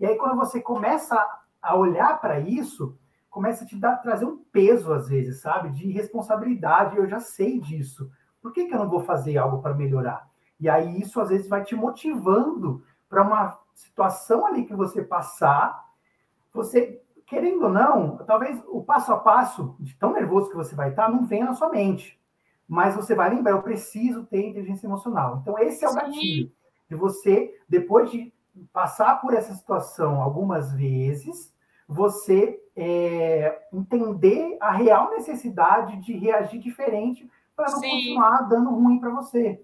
E 0.00 0.06
aí, 0.06 0.16
quando 0.16 0.36
você 0.36 0.60
começa 0.60 1.22
a 1.60 1.76
olhar 1.76 2.18
para 2.18 2.40
isso, 2.40 2.96
começa 3.28 3.64
a 3.64 3.66
te 3.66 3.76
dar, 3.76 3.96
trazer 3.98 4.24
um 4.24 4.38
peso, 4.50 4.92
às 4.92 5.08
vezes, 5.08 5.42
sabe? 5.42 5.70
De 5.70 5.90
responsabilidade. 5.92 6.96
Eu 6.96 7.06
já 7.06 7.20
sei 7.20 7.60
disso. 7.60 8.10
Por 8.40 8.52
que, 8.52 8.66
que 8.66 8.74
eu 8.74 8.78
não 8.78 8.88
vou 8.88 9.00
fazer 9.00 9.36
algo 9.36 9.60
para 9.60 9.74
melhorar? 9.74 10.26
E 10.58 10.68
aí, 10.68 11.00
isso, 11.00 11.20
às 11.20 11.28
vezes, 11.28 11.48
vai 11.48 11.62
te 11.62 11.76
motivando 11.76 12.82
para 13.08 13.22
uma 13.22 13.58
situação 13.78 14.46
ali 14.46 14.64
que 14.64 14.74
você 14.74 15.02
passar 15.02 15.88
você, 16.58 17.00
querendo 17.26 17.64
ou 17.64 17.70
não, 17.70 18.18
talvez 18.18 18.60
o 18.68 18.82
passo 18.82 19.12
a 19.12 19.16
passo, 19.16 19.76
de 19.78 19.94
tão 19.96 20.12
nervoso 20.12 20.50
que 20.50 20.56
você 20.56 20.74
vai 20.74 20.90
estar, 20.90 21.08
não 21.08 21.24
venha 21.24 21.44
na 21.44 21.54
sua 21.54 21.68
mente. 21.68 22.18
Mas 22.66 22.94
você 22.94 23.14
vai 23.14 23.30
lembrar, 23.30 23.52
eu 23.52 23.62
preciso 23.62 24.24
ter 24.26 24.46
inteligência 24.46 24.86
emocional. 24.86 25.38
Então, 25.40 25.58
esse 25.58 25.84
é 25.84 25.88
o 25.88 25.92
Sim. 25.92 25.98
gatilho. 25.98 26.52
De 26.88 26.96
você, 26.96 27.54
depois 27.68 28.10
de 28.10 28.32
passar 28.72 29.20
por 29.20 29.34
essa 29.34 29.54
situação 29.54 30.20
algumas 30.20 30.72
vezes, 30.72 31.54
você 31.86 32.60
é, 32.74 33.66
entender 33.72 34.56
a 34.60 34.72
real 34.72 35.10
necessidade 35.10 35.96
de 35.98 36.12
reagir 36.14 36.58
diferente 36.58 37.30
para 37.54 37.70
não 37.70 37.78
Sim. 37.78 37.90
continuar 37.90 38.42
dando 38.48 38.70
ruim 38.70 38.98
para 38.98 39.10
você. 39.10 39.62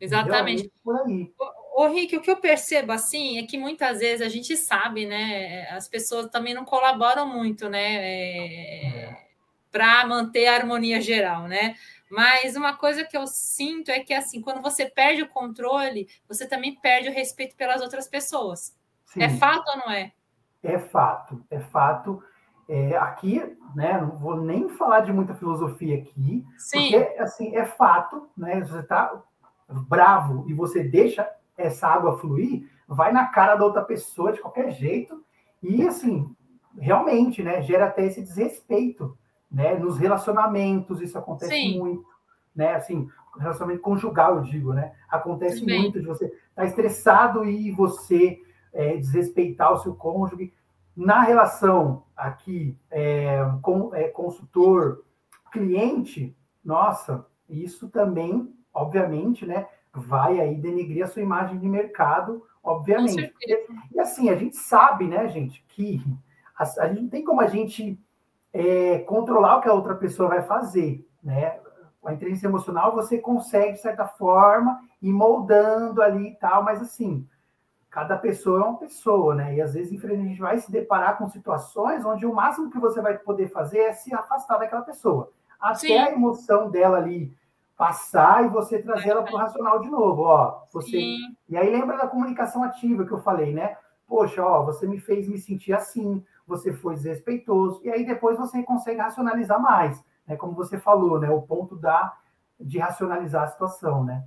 Exatamente. 0.00 0.66
É 0.66 0.70
por 0.82 1.00
aí. 1.00 1.32
Ô, 1.72 1.86
Rick, 1.88 2.16
o 2.16 2.20
que 2.20 2.30
eu 2.30 2.36
percebo 2.36 2.92
assim 2.92 3.38
é 3.38 3.46
que 3.46 3.56
muitas 3.56 4.00
vezes 4.00 4.26
a 4.26 4.28
gente 4.28 4.56
sabe, 4.56 5.06
né? 5.06 5.68
As 5.70 5.88
pessoas 5.88 6.28
também 6.28 6.52
não 6.52 6.64
colaboram 6.64 7.26
muito, 7.26 7.68
né? 7.68 7.96
É, 7.96 8.86
é. 8.86 9.16
Para 9.70 10.06
manter 10.06 10.46
a 10.48 10.56
harmonia 10.56 11.00
geral, 11.00 11.46
né? 11.46 11.76
Mas 12.10 12.56
uma 12.56 12.76
coisa 12.76 13.04
que 13.04 13.16
eu 13.16 13.26
sinto 13.26 13.90
é 13.90 14.00
que 14.00 14.12
assim, 14.12 14.40
quando 14.40 14.60
você 14.60 14.84
perde 14.84 15.22
o 15.22 15.28
controle, 15.28 16.08
você 16.28 16.46
também 16.46 16.74
perde 16.74 17.08
o 17.08 17.12
respeito 17.12 17.56
pelas 17.56 17.80
outras 17.80 18.08
pessoas. 18.08 18.76
É 19.10 19.12
Sim. 19.12 19.22
É 19.22 19.28
fato 19.38 19.68
ou 19.68 19.76
não 19.78 19.90
é? 19.90 20.12
É 20.62 20.78
fato, 20.78 21.44
é 21.50 21.60
fato. 21.60 22.22
É, 22.68 22.96
aqui, 22.96 23.40
né? 23.74 24.00
Não 24.00 24.16
vou 24.18 24.36
nem 24.36 24.68
falar 24.68 25.00
de 25.00 25.12
muita 25.12 25.34
filosofia 25.34 25.98
aqui, 25.98 26.44
Sim. 26.58 26.90
porque 26.90 27.18
assim 27.18 27.56
é 27.56 27.64
fato, 27.64 28.28
né? 28.36 28.60
Você 28.60 28.80
está 28.80 29.22
bravo 29.68 30.48
e 30.48 30.54
você 30.54 30.82
deixa 30.82 31.28
essa 31.62 31.88
água 31.88 32.18
fluir, 32.18 32.68
vai 32.86 33.12
na 33.12 33.26
cara 33.26 33.56
da 33.56 33.64
outra 33.64 33.82
pessoa 33.82 34.32
de 34.32 34.40
qualquer 34.40 34.70
jeito. 34.70 35.22
E, 35.62 35.86
assim, 35.86 36.28
realmente, 36.78 37.42
né, 37.42 37.62
gera 37.62 37.86
até 37.86 38.06
esse 38.06 38.22
desrespeito, 38.22 39.16
né? 39.50 39.74
Nos 39.74 39.98
relacionamentos, 39.98 41.00
isso 41.00 41.18
acontece 41.18 41.52
Sim. 41.52 41.78
muito, 41.78 42.06
né? 42.54 42.74
Assim, 42.74 43.08
relacionamento 43.38 43.82
conjugal, 43.82 44.36
eu 44.36 44.42
digo, 44.42 44.72
né? 44.72 44.92
Acontece 45.08 45.64
muito 45.64 46.00
de 46.00 46.06
você 46.06 46.26
estar 46.26 46.36
tá 46.54 46.64
estressado 46.64 47.44
e 47.44 47.70
você 47.70 48.38
é, 48.72 48.96
desrespeitar 48.96 49.72
o 49.72 49.78
seu 49.78 49.94
cônjuge. 49.94 50.52
Na 50.96 51.22
relação 51.22 52.04
aqui 52.16 52.76
é, 52.90 53.38
com 53.62 53.94
é, 53.94 54.08
consultor 54.08 55.04
cliente, 55.50 56.36
nossa, 56.64 57.26
isso 57.48 57.88
também, 57.88 58.52
obviamente, 58.72 59.46
né? 59.46 59.66
Vai 60.00 60.40
aí 60.40 60.56
denegrir 60.56 61.04
a 61.04 61.06
sua 61.06 61.22
imagem 61.22 61.58
de 61.58 61.68
mercado, 61.68 62.44
obviamente. 62.62 63.32
E, 63.92 64.00
assim, 64.00 64.30
a 64.30 64.36
gente 64.36 64.56
sabe, 64.56 65.06
né, 65.06 65.28
gente, 65.28 65.64
que 65.68 66.02
a, 66.58 66.64
a 66.82 66.88
gente 66.88 67.02
não 67.02 67.08
tem 67.08 67.24
como 67.24 67.40
a 67.40 67.46
gente 67.46 67.98
é, 68.52 68.98
controlar 69.00 69.56
o 69.56 69.60
que 69.60 69.68
a 69.68 69.72
outra 69.72 69.94
pessoa 69.94 70.28
vai 70.28 70.42
fazer, 70.42 71.06
né? 71.22 71.58
A 72.04 72.14
inteligência 72.14 72.46
emocional 72.46 72.94
você 72.94 73.18
consegue, 73.18 73.74
de 73.74 73.80
certa 73.80 74.06
forma, 74.06 74.80
ir 75.02 75.12
moldando 75.12 76.02
ali 76.02 76.28
e 76.28 76.34
tal, 76.36 76.62
mas 76.62 76.80
assim, 76.80 77.26
cada 77.90 78.16
pessoa 78.16 78.60
é 78.60 78.64
uma 78.64 78.78
pessoa, 78.78 79.34
né? 79.34 79.54
E 79.54 79.60
às 79.60 79.74
vezes, 79.74 79.92
infelizmente, 79.92 80.26
a 80.26 80.30
gente 80.30 80.40
vai 80.40 80.58
se 80.58 80.72
deparar 80.72 81.18
com 81.18 81.28
situações 81.28 82.04
onde 82.04 82.24
o 82.24 82.34
máximo 82.34 82.70
que 82.70 82.78
você 82.78 83.00
vai 83.02 83.18
poder 83.18 83.48
fazer 83.48 83.80
é 83.80 83.92
se 83.92 84.14
afastar 84.14 84.58
daquela 84.58 84.82
pessoa. 84.82 85.30
Até 85.60 85.88
Sim. 85.88 85.98
a 85.98 86.12
emoção 86.12 86.70
dela 86.70 86.96
ali 86.96 87.36
passar 87.80 88.44
e 88.44 88.48
você 88.48 88.78
trazer 88.78 89.08
ela 89.08 89.22
para 89.22 89.32
o 89.32 89.38
racional 89.38 89.80
de 89.80 89.88
novo, 89.88 90.24
ó. 90.24 90.64
Você 90.70 90.98
Sim. 90.98 91.16
e 91.48 91.56
aí 91.56 91.70
lembra 91.70 91.96
da 91.96 92.06
comunicação 92.06 92.62
ativa 92.62 93.06
que 93.06 93.12
eu 93.12 93.22
falei, 93.22 93.54
né? 93.54 93.74
Poxa, 94.06 94.44
ó, 94.44 94.62
você 94.66 94.86
me 94.86 95.00
fez 95.00 95.26
me 95.26 95.38
sentir 95.38 95.72
assim, 95.72 96.22
você 96.46 96.74
foi 96.74 96.94
desrespeitoso 96.94 97.80
e 97.82 97.88
aí 97.88 98.04
depois 98.04 98.36
você 98.36 98.62
consegue 98.62 99.00
racionalizar 99.00 99.58
mais, 99.58 100.04
né? 100.26 100.36
Como 100.36 100.52
você 100.52 100.78
falou, 100.78 101.18
né? 101.18 101.30
O 101.30 101.40
ponto 101.40 101.74
da 101.74 102.14
de 102.60 102.78
racionalizar 102.78 103.44
a 103.44 103.46
situação, 103.46 104.04
né? 104.04 104.24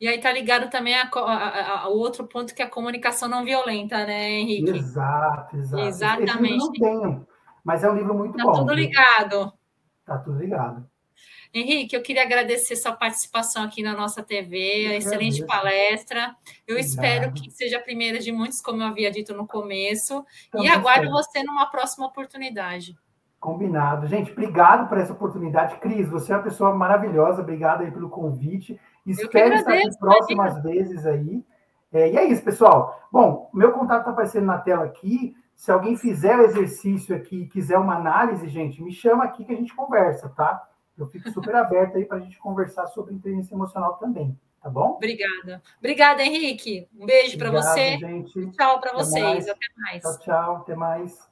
E 0.00 0.08
aí 0.08 0.18
tá 0.18 0.32
ligado 0.32 0.70
também 0.70 0.94
ao 0.96 1.92
outro 1.92 2.26
ponto 2.26 2.54
que 2.54 2.62
é 2.62 2.64
a 2.64 2.70
comunicação 2.70 3.28
não 3.28 3.44
violenta, 3.44 4.06
né, 4.06 4.30
Henrique? 4.30 4.70
Exato, 4.70 5.58
exato. 5.58 5.82
Exatamente. 5.82 6.56
Não 6.56 6.72
tenho, 6.72 7.26
mas 7.62 7.84
é 7.84 7.90
um 7.90 7.96
livro 7.96 8.14
muito 8.14 8.38
tá 8.38 8.44
bom. 8.44 8.52
Tá 8.52 8.58
tudo 8.60 8.72
ligado. 8.72 9.38
Viu? 9.40 9.52
Tá 10.06 10.18
tudo 10.18 10.38
ligado. 10.38 10.93
Henrique, 11.54 11.94
eu 11.94 12.02
queria 12.02 12.24
agradecer 12.24 12.74
sua 12.74 12.90
participação 12.90 13.62
aqui 13.62 13.80
na 13.80 13.94
nossa 13.94 14.24
TV, 14.24 14.88
a 14.88 14.96
excelente 14.96 15.46
palestra. 15.46 16.34
Eu 16.66 16.76
espero 16.76 17.32
que 17.32 17.48
seja 17.48 17.78
a 17.78 17.80
primeira 17.82 18.18
de 18.18 18.32
muitos, 18.32 18.60
como 18.60 18.82
eu 18.82 18.86
havia 18.88 19.08
dito 19.08 19.32
no 19.32 19.46
começo, 19.46 20.26
Também 20.50 20.66
e 20.66 20.70
aguardo 20.70 21.08
você 21.10 21.44
numa 21.44 21.66
próxima 21.66 22.06
oportunidade. 22.06 22.96
Combinado. 23.38 24.08
Gente, 24.08 24.32
obrigado 24.32 24.88
por 24.88 24.98
essa 24.98 25.12
oportunidade. 25.12 25.76
Cris, 25.76 26.08
você 26.08 26.32
é 26.32 26.36
uma 26.36 26.42
pessoa 26.42 26.74
maravilhosa, 26.74 27.42
obrigado 27.42 27.82
aí 27.82 27.90
pelo 27.92 28.10
convite. 28.10 28.80
Espero 29.06 29.54
estar 29.54 29.74
aqui 29.74 29.96
próximas 29.96 30.60
vezes 30.60 31.06
aí. 31.06 31.44
É, 31.92 32.10
e 32.10 32.16
é 32.16 32.24
isso, 32.24 32.42
pessoal. 32.42 33.00
Bom, 33.12 33.48
meu 33.54 33.70
contato 33.70 34.00
está 34.00 34.10
aparecendo 34.10 34.46
na 34.46 34.58
tela 34.58 34.86
aqui. 34.86 35.36
Se 35.54 35.70
alguém 35.70 35.96
fizer 35.96 36.36
o 36.36 36.42
exercício 36.42 37.14
aqui 37.14 37.42
e 37.42 37.46
quiser 37.46 37.78
uma 37.78 37.94
análise, 37.94 38.48
gente, 38.48 38.82
me 38.82 38.90
chama 38.92 39.22
aqui 39.22 39.44
que 39.44 39.52
a 39.52 39.56
gente 39.56 39.72
conversa, 39.72 40.28
tá? 40.30 40.60
Eu 40.96 41.06
fico 41.08 41.30
super 41.30 41.54
aberto 41.56 41.96
aí 41.96 42.04
para 42.04 42.18
a 42.18 42.20
gente 42.20 42.38
conversar 42.38 42.86
sobre 42.88 43.14
inteligência 43.14 43.54
emocional 43.54 43.94
também, 43.94 44.38
tá 44.62 44.70
bom? 44.70 44.90
Obrigada. 44.92 45.60
Obrigada, 45.78 46.22
Henrique. 46.22 46.88
Um 46.96 47.04
beijo 47.04 47.36
para 47.36 47.50
você. 47.50 47.98
Gente. 47.98 48.50
Tchau 48.52 48.80
para 48.80 48.92
vocês. 48.92 49.22
Mais. 49.22 49.48
Até 49.48 49.66
mais. 49.76 50.02
Tchau, 50.02 50.18
tchau. 50.20 50.56
Até 50.56 50.76
mais. 50.76 51.28